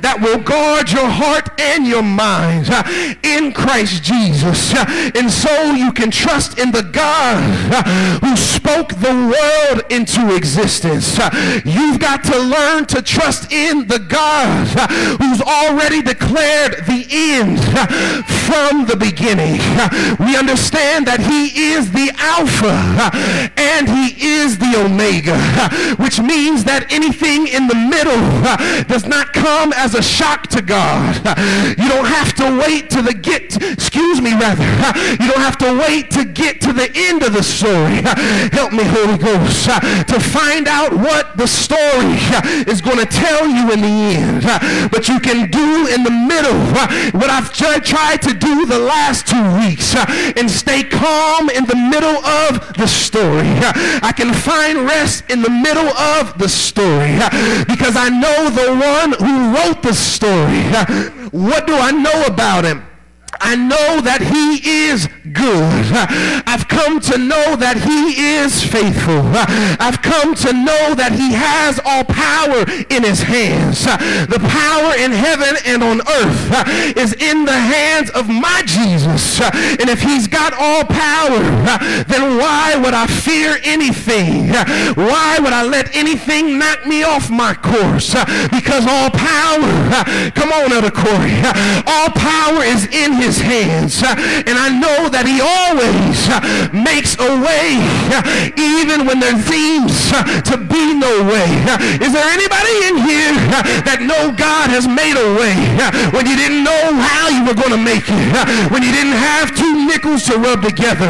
that 0.00 0.20
will 0.20 0.38
guard 0.38 0.92
your 0.92 1.08
heart 1.08 1.48
and 1.58 1.84
your 1.86 2.02
mind 2.02 2.68
uh, 2.70 2.84
in 3.24 3.52
Christ 3.52 4.04
Jesus. 4.04 4.72
Uh, 4.72 5.10
and 5.16 5.30
so 5.30 5.72
you 5.72 5.92
can 5.92 6.12
trust 6.12 6.58
in 6.58 6.70
the 6.70 6.82
God 6.82 7.42
uh, 7.74 7.82
who 8.20 8.36
spoke 8.36 8.94
the 8.94 9.10
world 9.10 9.82
into 9.90 10.36
existence. 10.36 11.18
You've 11.64 11.98
got 11.98 12.22
to 12.30 12.38
learn 12.38 12.86
to 12.94 13.02
trust 13.02 13.50
in 13.50 13.88
the 13.88 13.98
God 13.98 14.68
who's 15.18 15.42
already 15.42 16.00
declared 16.00 16.86
the 16.86 17.06
end 17.10 17.58
from 18.52 18.84
the 18.84 18.96
beginning. 18.96 19.56
We 20.20 20.36
understand 20.36 21.06
that 21.08 21.24
he 21.24 21.72
is 21.72 21.90
the 21.90 22.12
Alpha 22.20 22.76
and 23.56 23.88
he 23.88 24.12
is 24.44 24.58
the 24.58 24.76
Omega, 24.76 25.40
which 25.96 26.20
means 26.20 26.64
that 26.64 26.92
anything 26.92 27.48
in 27.48 27.64
the 27.64 27.74
middle 27.74 28.20
does 28.84 29.06
not 29.08 29.32
come 29.32 29.72
as 29.72 29.94
a 29.94 30.02
shock 30.02 30.48
to 30.48 30.60
God. 30.60 31.16
You 31.80 31.88
don't 31.88 32.04
have 32.04 32.36
to 32.44 32.60
wait 32.60 32.90
to 32.90 33.00
the 33.00 33.14
get, 33.14 33.56
excuse 33.56 34.20
me 34.20 34.36
rather, 34.36 34.68
you 35.16 35.32
don't 35.32 35.40
have 35.40 35.56
to 35.64 35.72
wait 35.88 36.10
to 36.12 36.26
get 36.26 36.60
to 36.68 36.74
the 36.74 36.92
end 36.92 37.22
of 37.22 37.32
the 37.32 37.42
story. 37.42 38.04
Help 38.52 38.76
me, 38.76 38.84
Holy 38.84 39.16
Ghost, 39.16 39.64
to 40.12 40.20
find 40.20 40.68
out 40.68 40.92
what 40.92 41.38
the 41.38 41.48
story 41.48 42.20
is 42.68 42.84
going 42.84 43.00
to 43.00 43.08
tell 43.08 43.48
you 43.48 43.72
in 43.72 43.80
the 43.80 43.96
end. 44.12 44.44
But 44.92 45.08
you 45.08 45.20
can 45.20 45.48
do 45.48 45.88
in 45.88 46.04
the 46.04 46.12
middle 46.12 46.60
what 47.16 47.30
I've 47.32 47.50
tried 47.52 48.20
to 48.28 48.34
do 48.34 48.41
the 48.42 48.78
last 48.78 49.26
two 49.26 49.42
weeks 49.58 49.94
uh, 49.94 50.04
and 50.36 50.50
stay 50.50 50.82
calm 50.82 51.48
in 51.50 51.64
the 51.64 51.76
middle 51.76 52.24
of 52.24 52.74
the 52.74 52.86
story. 52.86 53.48
Uh, 53.48 53.72
I 54.02 54.12
can 54.12 54.32
find 54.32 54.84
rest 54.86 55.24
in 55.30 55.42
the 55.42 55.50
middle 55.50 55.88
of 55.88 56.38
the 56.38 56.48
story 56.48 57.16
uh, 57.20 57.30
because 57.66 57.96
I 57.96 58.08
know 58.08 58.50
the 58.50 58.70
one 58.74 59.12
who 59.12 59.54
wrote 59.54 59.82
the 59.82 59.94
story. 59.94 60.62
What 61.30 61.66
do 61.66 61.74
I 61.74 61.90
know 61.92 62.24
about 62.26 62.64
him? 62.64 62.84
I 63.42 63.56
know 63.56 64.00
that 64.00 64.22
he 64.22 64.62
is 64.86 65.08
good. 65.32 65.86
I've 66.46 66.68
come 66.68 67.00
to 67.10 67.18
know 67.18 67.56
that 67.56 67.82
he 67.82 68.38
is 68.38 68.62
faithful. 68.62 69.22
I've 69.82 70.00
come 70.02 70.34
to 70.46 70.52
know 70.52 70.94
that 70.94 71.12
he 71.12 71.34
has 71.34 71.80
all 71.84 72.04
power 72.06 72.62
in 72.90 73.02
his 73.02 73.22
hands. 73.22 73.82
The 73.82 74.38
power 74.38 74.94
in 74.94 75.10
heaven 75.10 75.58
and 75.66 75.82
on 75.82 76.00
earth 76.06 76.96
is 76.96 77.12
in 77.18 77.44
the 77.44 77.58
hands 77.58 78.10
of 78.10 78.28
my 78.28 78.62
Jesus. 78.64 79.40
And 79.40 79.90
if 79.90 80.02
he's 80.02 80.28
got 80.28 80.54
all 80.54 80.84
power, 80.84 81.42
then 82.06 82.38
why 82.38 82.76
would 82.76 82.94
I 82.94 83.06
fear 83.06 83.58
anything? 83.62 84.54
Why 84.94 85.38
would 85.42 85.52
I 85.52 85.64
let 85.64 85.94
anything 85.94 86.58
knock 86.58 86.86
me 86.86 87.02
off 87.02 87.30
my 87.30 87.54
course? 87.54 88.14
Because 88.54 88.86
all 88.86 89.10
power, 89.10 89.66
come 90.34 90.52
on, 90.52 90.72
Elder 90.72 90.90
Corey, 90.90 91.34
all 91.86 92.10
power 92.10 92.62
is 92.62 92.86
in 92.86 93.14
his 93.14 93.31
his 93.32 93.40
hands. 93.40 94.04
And 94.04 94.60
I 94.60 94.68
know 94.68 95.08
that 95.08 95.24
he 95.24 95.40
always 95.40 96.20
makes 96.68 97.16
a 97.16 97.32
way 97.40 97.80
even 98.60 99.08
when 99.08 99.24
there 99.24 99.36
seems 99.48 100.12
to 100.52 100.60
be 100.60 100.92
no 100.92 101.24
way. 101.24 101.48
Is 102.04 102.12
there 102.12 102.28
anybody 102.28 102.92
in 102.92 103.00
here 103.00 103.32
that 103.88 104.04
know 104.04 104.36
God 104.36 104.68
has 104.68 104.84
made 104.84 105.16
a 105.16 105.28
way 105.40 105.56
when 106.12 106.28
you 106.28 106.36
didn't 106.36 106.60
know 106.60 106.92
how 107.00 107.32
you 107.32 107.48
were 107.48 107.56
going 107.56 107.72
to 107.72 107.80
make 107.80 108.04
it? 108.04 108.20
When 108.68 108.84
you 108.84 108.92
didn't 108.92 109.16
have 109.16 109.56
two 109.56 109.88
nickels 109.88 110.28
to 110.28 110.36
rub 110.36 110.60
together? 110.60 111.08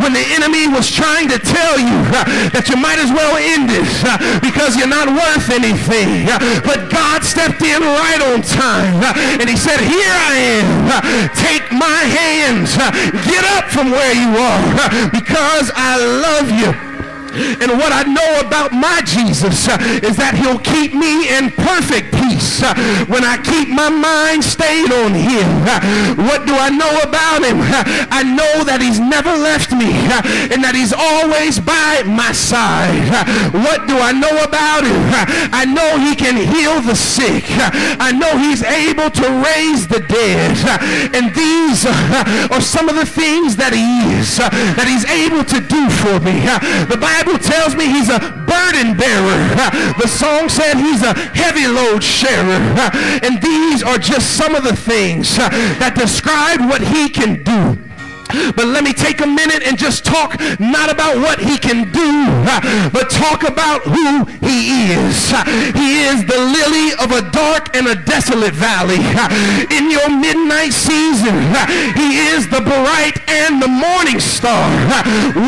When 0.00 0.16
the 0.16 0.24
enemy 0.32 0.72
was 0.72 0.88
trying 0.88 1.28
to 1.28 1.36
tell 1.36 1.76
you 1.76 2.00
that 2.56 2.72
you 2.72 2.80
might 2.80 2.96
as 2.96 3.12
well 3.12 3.36
end 3.36 3.68
it 3.68 3.84
because 4.40 4.72
you're 4.80 4.88
not 4.88 5.12
worth 5.12 5.52
anything. 5.52 6.24
But 6.64 6.88
God 6.88 7.20
stepped 7.20 7.60
in 7.60 7.84
right 7.84 8.22
on 8.32 8.40
time 8.40 9.04
and 9.36 9.44
he 9.50 9.58
said, 9.58 9.84
here 9.84 10.16
I 10.16 10.64
am. 10.64 10.68
Take 11.34 11.57
take 11.58 11.72
my 11.72 12.02
hands. 12.02 12.76
Get 13.26 13.44
up 13.56 13.70
from 13.70 13.90
where 13.90 14.14
you 14.14 14.36
are 14.36 15.10
because 15.10 15.70
I 15.74 15.96
love 15.98 16.50
you. 16.50 16.87
And 17.60 17.78
what 17.78 17.92
I 17.92 18.02
know 18.04 18.40
about 18.46 18.72
my 18.72 19.02
Jesus 19.04 19.68
uh, 19.68 19.78
is 20.02 20.16
that 20.16 20.34
he'll 20.38 20.60
keep 20.60 20.94
me 20.94 21.28
in 21.28 21.50
perfect 21.52 22.14
peace 22.14 22.62
uh, 22.62 22.74
when 23.06 23.24
I 23.24 23.38
keep 23.38 23.68
my 23.68 23.90
mind 23.90 24.44
stayed 24.44 24.90
on 24.92 25.14
him. 25.14 25.48
Uh, 25.66 25.78
what 26.28 26.46
do 26.46 26.54
I 26.54 26.70
know 26.70 26.90
about 27.02 27.44
him? 27.44 27.60
Uh, 27.60 27.84
I 28.10 28.22
know 28.22 28.64
that 28.64 28.80
he's 28.80 29.00
never 29.00 29.30
left 29.30 29.72
me 29.72 29.90
uh, 30.08 30.22
and 30.52 30.62
that 30.64 30.74
he's 30.74 30.92
always 30.92 31.60
by 31.60 32.02
my 32.06 32.32
side. 32.32 33.08
Uh, 33.10 33.24
what 33.62 33.86
do 33.86 33.98
I 33.98 34.12
know 34.12 34.32
about 34.42 34.84
him? 34.86 35.02
I 35.52 35.64
know 35.64 35.98
he 35.98 36.14
can 36.14 36.36
heal 36.36 36.80
the 36.80 36.94
sick. 36.94 37.44
I 38.00 38.12
know 38.12 38.38
he's 38.38 38.62
able 38.62 39.10
to 39.10 39.26
raise 39.44 39.88
the 39.88 40.00
dead. 40.00 40.54
And 41.14 41.34
these 41.34 41.84
are 41.86 42.60
some 42.60 42.88
of 42.88 42.96
the 42.96 43.06
things 43.06 43.56
that 43.56 43.74
he 43.74 43.86
is, 44.16 44.38
that 44.38 44.86
he's 44.86 45.04
able 45.04 45.44
to 45.44 45.58
do 45.60 45.82
for 46.02 46.20
me. 46.22 46.46
The 46.88 46.98
Bible 46.98 47.27
Bible 47.28 47.44
tells 47.44 47.76
me 47.76 47.86
he's 47.86 48.08
a 48.08 48.18
burden 48.18 48.96
bearer. 48.96 49.54
The 49.98 50.06
song 50.06 50.48
said 50.48 50.76
he's 50.76 51.02
a 51.02 51.12
heavy 51.36 51.66
load 51.66 52.02
sharer. 52.02 52.58
And 53.22 53.42
these 53.42 53.82
are 53.82 53.98
just 53.98 54.36
some 54.36 54.54
of 54.54 54.64
the 54.64 54.74
things 54.74 55.36
that 55.36 55.94
describe 55.94 56.60
what 56.60 56.80
he 56.80 57.08
can 57.10 57.42
do. 57.42 57.87
But 58.28 58.66
let 58.68 58.84
me 58.84 58.92
take 58.92 59.20
a 59.20 59.26
minute 59.26 59.62
and 59.64 59.78
just 59.78 60.04
talk 60.04 60.36
not 60.60 60.92
about 60.92 61.16
what 61.16 61.40
he 61.40 61.56
can 61.56 61.88
do, 61.92 62.10
but 62.92 63.08
talk 63.08 63.48
about 63.48 63.82
who 63.82 64.24
he 64.44 64.92
is. 64.92 65.16
He 65.72 66.04
is 66.04 66.24
the 66.28 66.36
lily 66.36 66.92
of 67.00 67.12
a 67.12 67.24
dark 67.30 67.74
and 67.76 67.88
a 67.88 67.96
desolate 68.04 68.52
valley. 68.52 69.00
In 69.72 69.90
your 69.90 70.08
midnight 70.12 70.72
season, 70.76 71.36
he 71.96 72.20
is 72.28 72.48
the 72.48 72.60
bright 72.60 73.16
and 73.28 73.62
the 73.62 73.68
morning 73.68 74.20
star. 74.20 74.68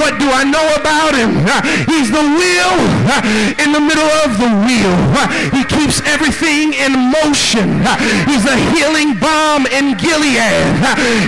What 0.01 0.17
do 0.17 0.31
I 0.33 0.45
know 0.45 0.65
about 0.81 1.13
him? 1.13 1.37
He's 1.85 2.09
the 2.09 2.25
wheel 2.25 2.75
in 3.61 3.77
the 3.77 3.83
middle 3.83 4.11
of 4.25 4.41
the 4.41 4.51
wheel. 4.65 4.97
He 5.53 5.65
keeps 5.69 6.01
everything 6.09 6.73
in 6.73 6.97
motion. 7.13 7.85
He's 8.25 8.47
a 8.49 8.57
healing 8.73 9.19
balm 9.21 9.67
in 9.67 9.97
Gilead. 10.01 10.41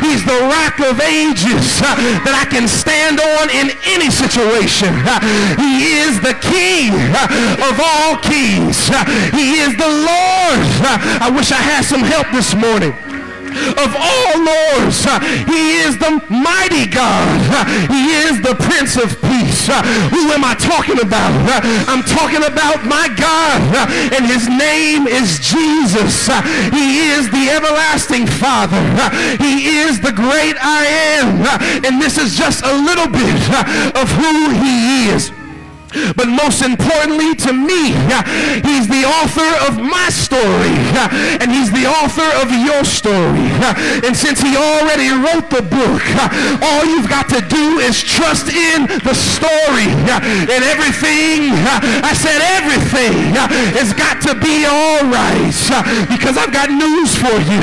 He's 0.00 0.24
the 0.24 0.48
rock 0.48 0.80
of 0.80 1.00
ages 1.00 1.41
uh, 1.82 1.97
that 2.24 2.34
I 2.38 2.47
can 2.47 2.68
stand 2.68 3.18
on 3.18 3.51
in 3.51 3.74
any 3.88 4.11
situation. 4.11 4.95
Uh, 5.03 5.18
he 5.59 5.99
is 5.99 6.20
the 6.22 6.34
King 6.38 6.95
uh, 6.95 7.68
of 7.68 7.74
all 7.78 8.16
kings. 8.22 8.86
He 9.34 9.59
is 9.59 9.74
the 9.74 9.90
Lord. 9.90 10.62
I 11.20 11.30
wish 11.34 11.51
I 11.51 11.61
had 11.61 11.84
some 11.84 12.03
help 12.03 12.30
this 12.30 12.55
morning 12.55 12.95
of 13.76 13.90
all 13.96 14.32
lords. 14.40 15.05
He 15.48 15.82
is 15.84 15.98
the 15.98 16.22
mighty 16.28 16.86
God. 16.86 17.40
He 17.90 18.12
is 18.26 18.40
the 18.40 18.55
Prince 18.55 18.96
of 18.96 19.20
Peace. 19.22 19.68
Who 20.12 20.32
am 20.32 20.44
I 20.44 20.55
talking 20.59 21.00
about? 21.00 21.32
I'm 21.88 22.03
talking 22.03 22.44
about 22.44 22.84
my 22.84 23.09
God, 23.16 23.61
and 24.12 24.26
his 24.26 24.48
name 24.48 25.07
is 25.07 25.38
Jesus. 25.38 26.26
He 26.72 27.12
is 27.12 27.30
the 27.30 27.50
everlasting 27.50 28.26
Father. 28.26 28.82
He 29.38 29.80
is 29.82 30.00
the 30.00 30.12
great 30.12 30.57
I 30.61 30.84
am. 31.18 31.42
And 31.84 32.00
this 32.00 32.18
is 32.18 32.36
just 32.36 32.64
a 32.64 32.72
little 32.72 33.09
bit 33.09 33.40
of 33.96 34.11
who 34.12 34.50
he 34.50 35.11
is. 35.11 35.32
But 36.16 36.28
most 36.28 36.62
importantly 36.62 37.34
to 37.47 37.53
me, 37.53 37.93
he's 38.64 38.88
the 38.88 39.05
author 39.07 39.51
of 39.68 39.80
my 39.80 40.09
story. 40.11 40.74
And 41.40 41.51
he's 41.51 41.70
the 41.70 41.86
author 41.86 42.26
of 42.40 42.51
your 42.53 42.84
story. 42.84 43.49
And 44.05 44.16
since 44.16 44.40
he 44.40 44.57
already 44.57 45.11
wrote 45.11 45.51
the 45.51 45.62
book, 45.62 46.03
all 46.62 46.84
you've 46.84 47.09
got 47.09 47.28
to 47.30 47.40
do 47.47 47.78
is 47.78 48.03
trust 48.03 48.49
in 48.49 48.86
the 49.05 49.14
story. 49.14 49.90
And 50.49 50.62
everything, 50.64 51.53
I 52.03 52.12
said 52.14 52.40
everything, 52.59 53.34
has 53.76 53.93
got 53.93 54.20
to 54.28 54.34
be 54.34 54.64
all 54.64 55.05
right. 55.09 55.53
Because 56.09 56.36
I've 56.36 56.53
got 56.53 56.70
news 56.70 57.14
for 57.16 57.36
you. 57.49 57.61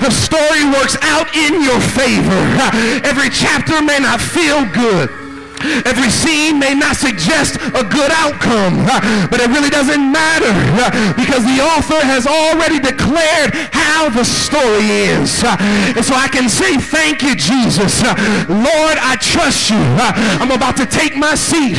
The 0.00 0.10
story 0.10 0.64
works 0.70 0.96
out 1.02 1.34
in 1.34 1.62
your 1.62 1.80
favor. 1.80 2.42
Every 3.04 3.30
chapter 3.30 3.82
may 3.82 3.98
not 3.98 4.20
feel 4.20 4.64
good. 4.72 5.27
Every 5.84 6.10
scene 6.10 6.58
may 6.58 6.74
not 6.74 6.96
suggest 6.96 7.56
a 7.56 7.84
good 7.84 8.10
outcome, 8.12 8.86
but 9.30 9.40
it 9.40 9.48
really 9.50 9.70
doesn't 9.70 10.00
matter 10.12 10.52
because 11.14 11.44
the 11.44 11.60
author 11.62 12.00
has 12.04 12.26
already 12.26 12.78
declared 12.78 13.54
how 13.72 14.08
the 14.08 14.24
story 14.24 15.10
is. 15.10 15.42
And 15.44 16.04
so 16.04 16.14
I 16.14 16.28
can 16.28 16.48
say, 16.48 16.76
thank 16.78 17.22
you, 17.22 17.34
Jesus. 17.34 18.02
Lord, 18.48 18.96
I 18.98 19.16
trust 19.20 19.70
you. 19.70 19.80
I'm 20.40 20.50
about 20.50 20.76
to 20.78 20.86
take 20.86 21.16
my 21.16 21.34
seat, 21.34 21.76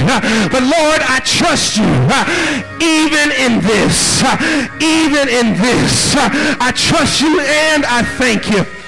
but 0.52 0.64
Lord, 0.64 1.02
I 1.04 1.20
trust 1.24 1.78
you. 1.78 1.90
Even 2.80 3.32
in 3.36 3.60
this, 3.62 4.24
even 4.82 5.28
in 5.28 5.56
this, 5.60 6.16
I 6.60 6.72
trust 6.76 7.22
you 7.22 7.40
and 7.40 7.86
I 7.86 8.04
thank 8.18 8.50
you 8.50 8.79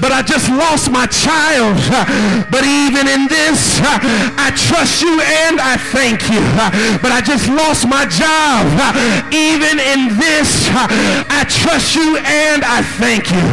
but 0.00 0.12
I 0.12 0.22
just 0.22 0.48
lost 0.50 0.90
my 0.90 1.06
child. 1.06 1.78
But 2.50 2.64
even 2.64 3.08
in 3.08 3.26
this, 3.28 3.80
I 3.82 4.52
trust 4.54 5.02
you 5.02 5.20
and 5.20 5.60
I 5.60 5.76
thank 5.76 6.28
you. 6.30 6.42
But 7.02 7.12
I 7.12 7.20
just 7.20 7.48
lost 7.48 7.88
my 7.88 8.06
job. 8.06 8.66
Even 9.32 9.78
in 9.80 10.16
this, 10.18 10.68
I 11.30 11.44
trust 11.48 11.94
you 11.94 12.16
and 12.18 12.64
I 12.64 12.82
thank 12.98 13.30
you. 13.30 13.44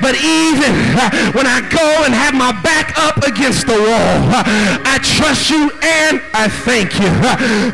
But 0.00 0.16
even 0.20 0.72
when 1.34 1.46
I 1.46 1.60
go 1.68 2.04
and 2.04 2.14
have 2.14 2.34
my 2.34 2.52
back 2.62 2.96
up 2.98 3.22
against 3.26 3.66
the 3.66 3.78
wall, 3.78 4.18
I 4.86 4.98
trust 5.02 5.50
you 5.50 5.70
and 5.82 6.22
I 6.34 6.48
thank 6.48 6.98
you. 6.98 7.10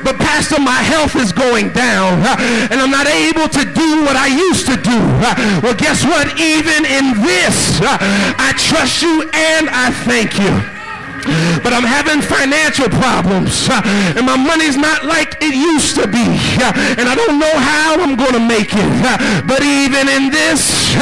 But 0.03 0.19
Pastor, 0.19 0.61
my 0.61 0.83
health 0.83 1.17
is 1.17 1.33
going 1.33 1.73
down 1.73 2.21
and 2.71 2.81
I'm 2.81 2.91
not 2.91 3.07
able 3.07 3.49
to 3.49 3.63
do 3.65 4.05
what 4.05 4.17
I 4.17 4.29
used 4.29 4.67
to 4.67 4.77
do. 4.77 4.99
Well, 5.63 5.75
guess 5.75 6.05
what? 6.05 6.39
Even 6.41 6.85
in 6.85 7.23
this, 7.23 7.81
I 7.89 8.53
trust 8.57 9.03
you 9.03 9.23
and 9.33 9.69
I 9.71 9.91
thank 10.05 10.39
you 10.39 10.76
but 11.63 11.73
I'm 11.73 11.87
having 11.87 12.23
financial 12.23 12.89
problems. 12.89 13.69
And 14.17 14.27
my 14.27 14.37
money's 14.37 14.77
not 14.77 15.05
like 15.05 15.37
it 15.41 15.55
used 15.55 15.95
to 15.97 16.07
be. 16.07 16.27
And 16.99 17.09
I 17.09 17.15
don't 17.15 17.39
know 17.39 17.57
how 17.57 18.01
I'm 18.01 18.17
going 18.17 18.35
to 18.35 18.45
make 18.45 18.73
it. 18.73 18.93
But 19.47 19.63
even 19.63 20.09
in 20.09 20.31
this 20.31 20.95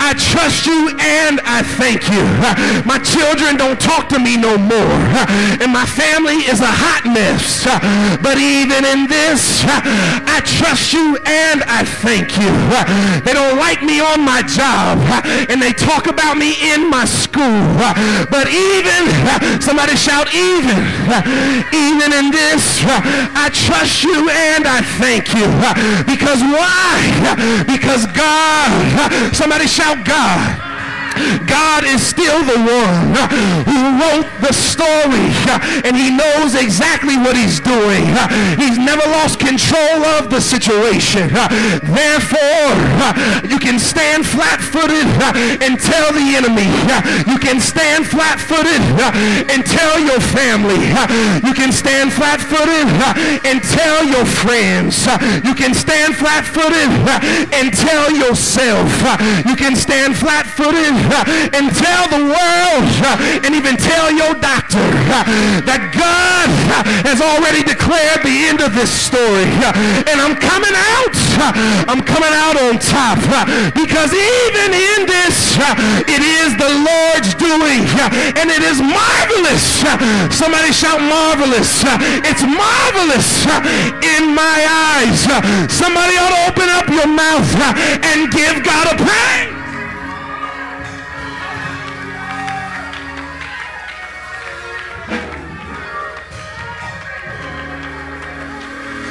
I 0.00 0.14
trust 0.18 0.66
you 0.66 0.90
and 0.98 1.40
I 1.44 1.62
thank 1.62 2.08
you. 2.10 2.24
My 2.84 2.98
children 2.98 3.56
don't 3.56 3.80
talk 3.80 4.08
to 4.10 4.18
me 4.18 4.36
no 4.36 4.58
more. 4.58 4.98
And 5.62 5.72
my 5.72 5.86
family 5.86 6.46
is 6.48 6.60
a 6.60 6.70
hot 6.70 7.04
mess. 7.06 7.64
But 8.22 8.38
even 8.38 8.84
in 8.84 9.06
this 9.06 9.62
I 9.66 10.40
trust 10.44 10.92
you 10.92 11.16
and 11.24 11.62
I 11.64 11.84
thank 11.84 12.36
you. 12.38 12.52
They 13.24 13.32
don't 13.34 13.58
like 13.58 13.82
me 13.82 14.00
on 14.00 14.20
my 14.24 14.42
job. 14.42 14.98
And 15.50 15.60
they 15.60 15.72
talk 15.72 16.06
about 16.06 16.36
me 16.36 16.54
in 16.72 16.88
my 16.90 17.04
school. 17.04 17.62
But 18.30 18.48
even 18.48 19.57
Somebody 19.60 19.96
shout 19.96 20.32
even. 20.34 20.78
Even 21.72 22.12
in 22.12 22.30
this, 22.30 22.82
I 23.34 23.50
trust 23.52 24.04
you 24.04 24.28
and 24.30 24.66
I 24.66 24.80
thank 24.98 25.34
you. 25.34 25.48
Because 26.06 26.40
why? 26.42 27.64
Because 27.66 28.06
God. 28.12 29.34
Somebody 29.34 29.66
shout 29.66 30.04
God. 30.06 30.67
God 31.46 31.84
is 31.84 32.04
still 32.04 32.42
the 32.44 32.58
one 32.58 33.14
who 33.66 33.80
wrote 33.98 34.28
the 34.40 34.52
story 34.52 35.30
and 35.84 35.96
he 35.96 36.10
knows 36.10 36.54
exactly 36.54 37.16
what 37.16 37.36
he's 37.36 37.60
doing. 37.60 38.06
He's 38.58 38.78
never 38.78 39.04
lost 39.10 39.38
control 39.40 40.04
of 40.18 40.30
the 40.30 40.40
situation. 40.40 41.28
Therefore, 41.82 42.74
you 43.48 43.58
can 43.58 43.78
stand 43.78 44.26
flat-footed 44.26 45.06
and 45.62 45.78
tell 45.78 46.12
the 46.12 46.36
enemy. 46.36 46.68
You 47.30 47.38
can 47.38 47.60
stand 47.60 48.06
flat-footed 48.06 48.82
and 49.50 49.64
tell 49.64 49.98
your 49.98 50.20
family. 50.20 50.92
You 51.46 51.54
can 51.54 51.72
stand 51.72 52.12
flat-footed 52.12 52.88
and 53.44 53.62
tell 53.62 54.04
your 54.04 54.24
friends. 54.24 55.06
You 55.44 55.54
can 55.54 55.74
stand 55.74 56.16
flat-footed 56.16 56.90
and 57.54 57.72
tell 57.72 58.10
yourself. 58.12 58.90
You 59.46 59.56
can 59.56 59.76
stand 59.76 60.16
flat-footed 60.16 60.94
and 61.56 61.72
tell 61.72 62.04
the 62.12 62.22
world 62.28 62.88
and 63.44 63.54
even 63.54 63.76
tell 63.76 64.12
your 64.12 64.34
doctor 64.36 64.82
that 65.68 65.92
God 65.96 66.48
has 67.08 67.20
already 67.24 67.64
declared 67.64 68.20
the 68.24 68.48
end 68.48 68.60
of 68.60 68.76
this 68.76 68.92
story. 68.92 69.48
And 70.08 70.20
I'm 70.20 70.36
coming 70.36 70.74
out. 70.74 71.16
I'm 71.88 72.02
coming 72.02 72.34
out 72.34 72.58
on 72.58 72.76
top 72.82 73.20
because 73.72 74.12
even 74.12 74.70
in 74.74 75.06
this, 75.06 75.56
it 76.10 76.22
is 76.22 76.52
the 76.58 76.72
Lord's 76.82 77.32
doing 77.38 77.84
and 78.36 78.50
it 78.52 78.62
is 78.62 78.82
marvelous. 78.82 79.80
Somebody 80.34 80.72
shout 80.72 81.00
marvelous. 81.00 81.84
It's 82.26 82.44
marvelous 82.44 83.28
in 84.04 84.34
my 84.34 84.58
eyes. 84.68 85.24
Somebody 85.72 86.18
ought 86.20 86.34
to 86.34 86.42
open 86.52 86.68
up 86.68 86.86
your 86.90 87.08
mouth 87.08 87.48
and 88.04 88.30
give 88.30 88.64
God 88.64 88.92
a 88.92 88.96
praise. 89.02 89.57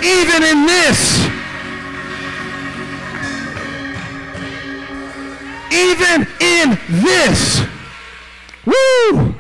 Even 0.08 0.42
in 0.42 0.66
this, 0.66 1.26
even 5.70 6.28
in 6.40 6.80
this, 6.88 7.62
woo, 8.66 9.36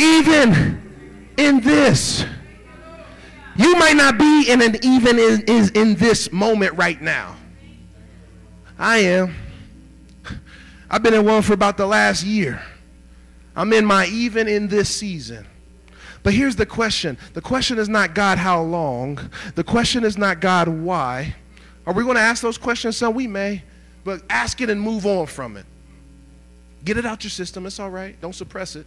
even 0.00 0.82
in 1.36 1.60
this, 1.60 2.24
you 3.56 3.76
might 3.76 3.94
not 3.96 4.18
be 4.18 4.50
in 4.50 4.60
an 4.60 4.76
even 4.82 5.20
in, 5.20 5.40
in, 5.46 5.70
in 5.76 5.94
this 5.94 6.32
moment 6.32 6.74
right 6.74 7.00
now. 7.00 7.36
I 8.76 8.98
am. 8.98 9.36
I've 10.90 11.04
been 11.04 11.14
in 11.14 11.24
one 11.24 11.42
for 11.42 11.52
about 11.52 11.76
the 11.76 11.86
last 11.86 12.24
year. 12.24 12.60
I'm 13.54 13.72
in 13.72 13.84
my 13.84 14.06
even 14.06 14.48
in 14.48 14.66
this 14.66 14.88
season. 14.88 15.46
But 16.24 16.32
here's 16.32 16.56
the 16.56 16.66
question 16.66 17.16
the 17.34 17.40
question 17.40 17.78
is 17.78 17.88
not 17.88 18.16
God, 18.16 18.38
how 18.38 18.60
long? 18.60 19.30
The 19.54 19.62
question 19.62 20.04
is 20.04 20.18
not 20.18 20.40
God, 20.40 20.66
why? 20.66 21.36
Are 21.86 21.92
we 21.92 22.02
going 22.02 22.16
to 22.16 22.22
ask 22.22 22.42
those 22.42 22.58
questions? 22.58 22.96
So 22.96 23.10
we 23.10 23.28
may, 23.28 23.62
but 24.02 24.22
ask 24.28 24.60
it 24.60 24.70
and 24.70 24.80
move 24.80 25.06
on 25.06 25.26
from 25.26 25.56
it. 25.56 25.66
Get 26.82 26.96
it 26.96 27.06
out 27.06 27.24
your 27.24 27.30
system. 27.30 27.66
It's 27.66 27.78
all 27.78 27.90
right. 27.90 28.18
Don't 28.20 28.34
suppress 28.34 28.74
it. 28.74 28.86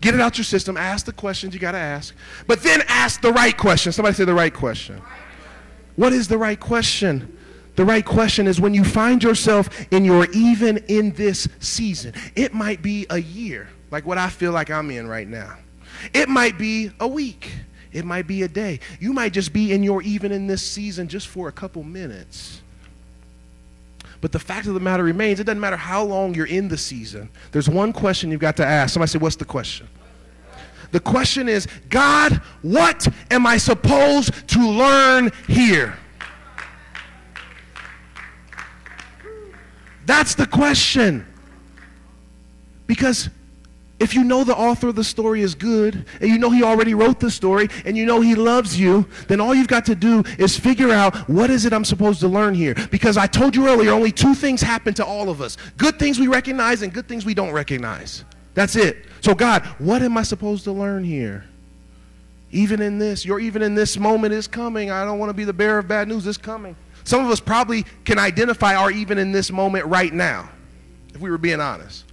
Get 0.00 0.14
it 0.14 0.20
out 0.20 0.36
your 0.38 0.44
system. 0.44 0.76
Ask 0.76 1.06
the 1.06 1.12
questions 1.12 1.54
you 1.54 1.60
got 1.60 1.72
to 1.72 1.78
ask. 1.78 2.14
But 2.46 2.62
then 2.62 2.82
ask 2.88 3.20
the 3.20 3.32
right 3.32 3.56
question. 3.56 3.92
Somebody 3.92 4.14
say 4.14 4.24
the 4.24 4.34
right 4.34 4.52
question. 4.52 5.00
What 5.96 6.12
is 6.12 6.28
the 6.28 6.38
right 6.38 6.58
question? 6.58 7.36
The 7.76 7.84
right 7.84 8.04
question 8.04 8.46
is 8.46 8.60
when 8.60 8.74
you 8.74 8.84
find 8.84 9.22
yourself 9.22 9.68
in 9.92 10.04
your 10.04 10.26
even 10.32 10.78
in 10.88 11.12
this 11.12 11.48
season. 11.60 12.14
It 12.34 12.54
might 12.54 12.82
be 12.82 13.06
a 13.10 13.18
year, 13.18 13.68
like 13.90 14.06
what 14.06 14.18
I 14.18 14.30
feel 14.30 14.52
like 14.52 14.70
I'm 14.70 14.90
in 14.90 15.06
right 15.06 15.28
now. 15.28 15.56
It 16.12 16.28
might 16.28 16.58
be 16.58 16.90
a 17.00 17.08
week. 17.08 17.52
It 17.92 18.04
might 18.04 18.26
be 18.26 18.42
a 18.42 18.48
day. 18.48 18.80
You 19.00 19.12
might 19.12 19.32
just 19.32 19.52
be 19.52 19.72
in 19.72 19.82
your 19.82 20.02
even 20.02 20.32
in 20.32 20.46
this 20.46 20.62
season 20.62 21.08
just 21.08 21.28
for 21.28 21.48
a 21.48 21.52
couple 21.52 21.82
minutes. 21.82 22.60
But 24.20 24.32
the 24.32 24.38
fact 24.38 24.66
of 24.66 24.74
the 24.74 24.80
matter 24.80 25.04
remains, 25.04 25.40
it 25.40 25.44
doesn't 25.44 25.60
matter 25.60 25.76
how 25.76 26.02
long 26.02 26.34
you're 26.34 26.46
in 26.46 26.68
the 26.68 26.76
season. 26.76 27.30
There's 27.52 27.68
one 27.68 27.92
question 27.92 28.30
you've 28.30 28.40
got 28.40 28.56
to 28.56 28.66
ask. 28.66 28.94
Somebody 28.94 29.10
say, 29.10 29.18
What's 29.18 29.36
the 29.36 29.44
question? 29.44 29.88
The 30.90 31.00
question 31.00 31.48
is, 31.48 31.68
God, 31.90 32.40
what 32.62 33.06
am 33.30 33.46
I 33.46 33.58
supposed 33.58 34.48
to 34.48 34.66
learn 34.66 35.30
here? 35.46 35.96
That's 40.06 40.34
the 40.34 40.46
question. 40.46 41.26
Because 42.86 43.28
if 44.00 44.14
you 44.14 44.22
know 44.22 44.44
the 44.44 44.56
author 44.56 44.88
of 44.88 44.94
the 44.94 45.04
story 45.04 45.42
is 45.42 45.54
good, 45.54 46.06
and 46.20 46.30
you 46.30 46.38
know 46.38 46.50
he 46.50 46.62
already 46.62 46.94
wrote 46.94 47.18
the 47.18 47.30
story, 47.30 47.68
and 47.84 47.96
you 47.96 48.06
know 48.06 48.20
he 48.20 48.34
loves 48.34 48.78
you, 48.78 49.08
then 49.26 49.40
all 49.40 49.54
you've 49.54 49.68
got 49.68 49.84
to 49.86 49.94
do 49.94 50.22
is 50.38 50.58
figure 50.58 50.90
out 50.90 51.16
what 51.28 51.50
is 51.50 51.64
it 51.64 51.72
I'm 51.72 51.84
supposed 51.84 52.20
to 52.20 52.28
learn 52.28 52.54
here. 52.54 52.74
Because 52.90 53.16
I 53.16 53.26
told 53.26 53.56
you 53.56 53.66
earlier, 53.68 53.90
only 53.90 54.12
two 54.12 54.34
things 54.34 54.60
happen 54.60 54.94
to 54.94 55.04
all 55.04 55.28
of 55.28 55.40
us 55.40 55.56
good 55.76 55.98
things 55.98 56.18
we 56.18 56.28
recognize 56.28 56.82
and 56.82 56.92
good 56.92 57.08
things 57.08 57.24
we 57.24 57.34
don't 57.34 57.52
recognize. 57.52 58.24
That's 58.54 58.76
it. 58.76 59.06
So, 59.20 59.34
God, 59.34 59.64
what 59.78 60.02
am 60.02 60.16
I 60.16 60.22
supposed 60.22 60.64
to 60.64 60.72
learn 60.72 61.04
here? 61.04 61.44
Even 62.50 62.80
in 62.80 62.98
this, 62.98 63.24
you're 63.24 63.40
even 63.40 63.62
in 63.62 63.74
this 63.74 63.98
moment 63.98 64.32
is 64.32 64.46
coming. 64.46 64.90
I 64.90 65.04
don't 65.04 65.18
want 65.18 65.30
to 65.30 65.34
be 65.34 65.44
the 65.44 65.52
bearer 65.52 65.78
of 65.78 65.88
bad 65.88 66.08
news. 66.08 66.26
It's 66.26 66.38
coming. 66.38 66.76
Some 67.04 67.24
of 67.24 67.30
us 67.30 67.40
probably 67.40 67.84
can 68.04 68.18
identify 68.18 68.74
our 68.74 68.90
even 68.90 69.18
in 69.18 69.32
this 69.32 69.50
moment 69.50 69.86
right 69.86 70.12
now, 70.12 70.50
if 71.14 71.20
we 71.20 71.30
were 71.30 71.38
being 71.38 71.60
honest. 71.60 72.04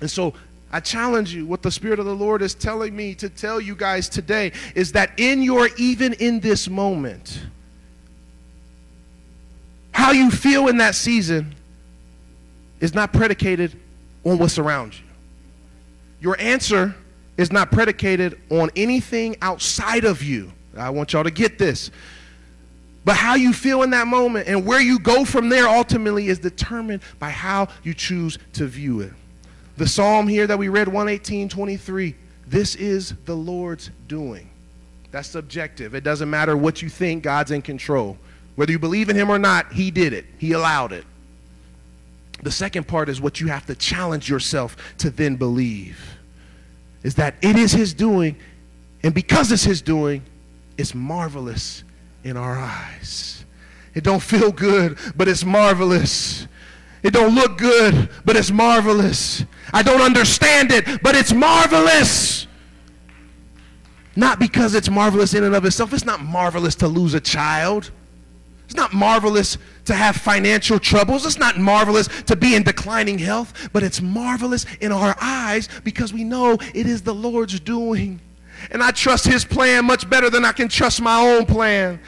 And 0.00 0.10
so 0.10 0.34
I 0.72 0.80
challenge 0.80 1.32
you, 1.32 1.46
what 1.46 1.62
the 1.62 1.70
Spirit 1.70 1.98
of 2.00 2.06
the 2.06 2.14
Lord 2.14 2.42
is 2.42 2.54
telling 2.54 2.96
me 2.96 3.14
to 3.16 3.28
tell 3.28 3.60
you 3.60 3.76
guys 3.76 4.08
today 4.08 4.52
is 4.74 4.92
that 4.92 5.12
in 5.18 5.42
your, 5.42 5.68
even 5.76 6.14
in 6.14 6.40
this 6.40 6.68
moment, 6.68 7.40
how 9.92 10.10
you 10.10 10.30
feel 10.30 10.66
in 10.68 10.78
that 10.78 10.96
season 10.96 11.54
is 12.80 12.92
not 12.94 13.12
predicated 13.12 13.78
on 14.24 14.38
what's 14.38 14.58
around 14.58 14.94
you. 14.94 15.04
your 16.20 16.40
answer 16.40 16.94
is 17.36 17.52
not 17.52 17.70
predicated 17.70 18.40
on 18.50 18.70
anything 18.76 19.36
outside 19.42 20.04
of 20.04 20.22
you. 20.22 20.50
I 20.76 20.90
want 20.90 21.12
y'all 21.12 21.24
to 21.24 21.30
get 21.30 21.58
this. 21.58 21.90
But 23.04 23.16
how 23.16 23.34
you 23.34 23.52
feel 23.52 23.82
in 23.82 23.90
that 23.90 24.06
moment 24.06 24.48
and 24.48 24.64
where 24.64 24.80
you 24.80 24.98
go 24.98 25.24
from 25.24 25.50
there 25.50 25.68
ultimately 25.68 26.28
is 26.28 26.38
determined 26.38 27.02
by 27.18 27.30
how 27.30 27.68
you 27.82 27.92
choose 27.92 28.38
to 28.54 28.66
view 28.66 29.00
it. 29.00 29.12
The 29.76 29.86
psalm 29.88 30.28
here 30.28 30.46
that 30.46 30.58
we 30.58 30.68
read, 30.68 30.86
118, 30.86 31.48
23, 31.48 32.14
this 32.46 32.74
is 32.74 33.14
the 33.24 33.34
Lord's 33.34 33.90
doing. 34.06 34.50
That's 35.10 35.28
subjective. 35.28 35.94
It 35.94 36.04
doesn't 36.04 36.30
matter 36.30 36.56
what 36.56 36.82
you 36.82 36.88
think, 36.88 37.22
God's 37.22 37.50
in 37.50 37.62
control. 37.62 38.18
Whether 38.56 38.72
you 38.72 38.78
believe 38.78 39.08
in 39.08 39.16
Him 39.16 39.30
or 39.30 39.38
not, 39.38 39.72
He 39.72 39.90
did 39.90 40.12
it, 40.12 40.26
He 40.38 40.52
allowed 40.52 40.92
it. 40.92 41.04
The 42.42 42.50
second 42.50 42.86
part 42.86 43.08
is 43.08 43.20
what 43.20 43.40
you 43.40 43.48
have 43.48 43.66
to 43.66 43.74
challenge 43.74 44.28
yourself 44.28 44.76
to 44.98 45.10
then 45.10 45.36
believe 45.36 45.98
is 47.02 47.14
that 47.16 47.36
it 47.42 47.56
is 47.56 47.72
His 47.72 47.94
doing, 47.94 48.36
and 49.02 49.14
because 49.14 49.52
it's 49.52 49.64
His 49.64 49.82
doing, 49.82 50.22
it's 50.76 50.94
marvelous 50.94 51.84
in 52.24 52.36
our 52.36 52.58
eyes. 52.58 53.44
It 53.94 54.02
don't 54.02 54.22
feel 54.22 54.50
good, 54.50 54.98
but 55.14 55.28
it's 55.28 55.44
marvelous. 55.44 56.48
It 57.04 57.12
don't 57.12 57.34
look 57.34 57.58
good, 57.58 58.08
but 58.24 58.34
it's 58.34 58.50
marvelous. 58.50 59.44
I 59.74 59.82
don't 59.82 60.00
understand 60.00 60.72
it, 60.72 61.02
but 61.02 61.14
it's 61.14 61.34
marvelous. 61.34 62.46
Not 64.16 64.38
because 64.38 64.74
it's 64.74 64.88
marvelous 64.88 65.34
in 65.34 65.44
and 65.44 65.54
of 65.54 65.66
itself. 65.66 65.92
It's 65.92 66.06
not 66.06 66.22
marvelous 66.22 66.74
to 66.76 66.88
lose 66.88 67.12
a 67.12 67.20
child. 67.20 67.90
It's 68.64 68.74
not 68.74 68.94
marvelous 68.94 69.58
to 69.84 69.94
have 69.94 70.16
financial 70.16 70.78
troubles. 70.78 71.26
It's 71.26 71.38
not 71.38 71.58
marvelous 71.58 72.08
to 72.22 72.36
be 72.36 72.54
in 72.54 72.62
declining 72.62 73.18
health, 73.18 73.68
but 73.74 73.82
it's 73.82 74.00
marvelous 74.00 74.64
in 74.80 74.90
our 74.90 75.14
eyes 75.20 75.68
because 75.84 76.14
we 76.14 76.24
know 76.24 76.56
it 76.74 76.86
is 76.86 77.02
the 77.02 77.14
Lord's 77.14 77.60
doing. 77.60 78.18
And 78.70 78.82
I 78.82 78.92
trust 78.92 79.26
His 79.26 79.44
plan 79.44 79.84
much 79.84 80.08
better 80.08 80.30
than 80.30 80.46
I 80.46 80.52
can 80.52 80.68
trust 80.68 81.02
my 81.02 81.20
own 81.20 81.44
plan. 81.44 82.00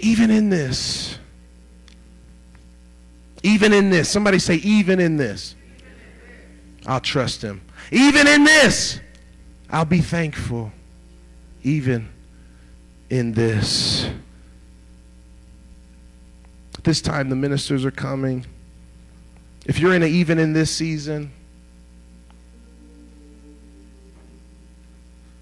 Even 0.00 0.30
in 0.30 0.50
this, 0.50 1.18
even 3.44 3.74
in 3.74 3.90
this, 3.90 4.08
somebody 4.08 4.38
say, 4.38 4.54
even 4.56 4.98
in 4.98 5.18
this, 5.18 5.54
I'll 6.86 7.00
trust 7.00 7.42
Him. 7.42 7.60
Even 7.92 8.26
in 8.26 8.42
this, 8.42 8.98
I'll 9.68 9.84
be 9.84 10.00
thankful. 10.00 10.72
Even 11.62 12.08
in 13.10 13.32
this. 13.32 14.08
This 16.84 17.02
time 17.02 17.28
the 17.28 17.36
ministers 17.36 17.84
are 17.84 17.90
coming. 17.90 18.46
If 19.66 19.78
you're 19.78 19.94
in 19.94 20.02
a, 20.02 20.06
even 20.06 20.38
in 20.38 20.54
this 20.54 20.70
season, 20.70 21.30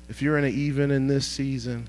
if 0.09 0.21
you're 0.21 0.39
in 0.39 0.45
a, 0.45 0.49
even 0.49 0.91
in 0.91 1.07
this 1.07 1.25
season, 1.25 1.89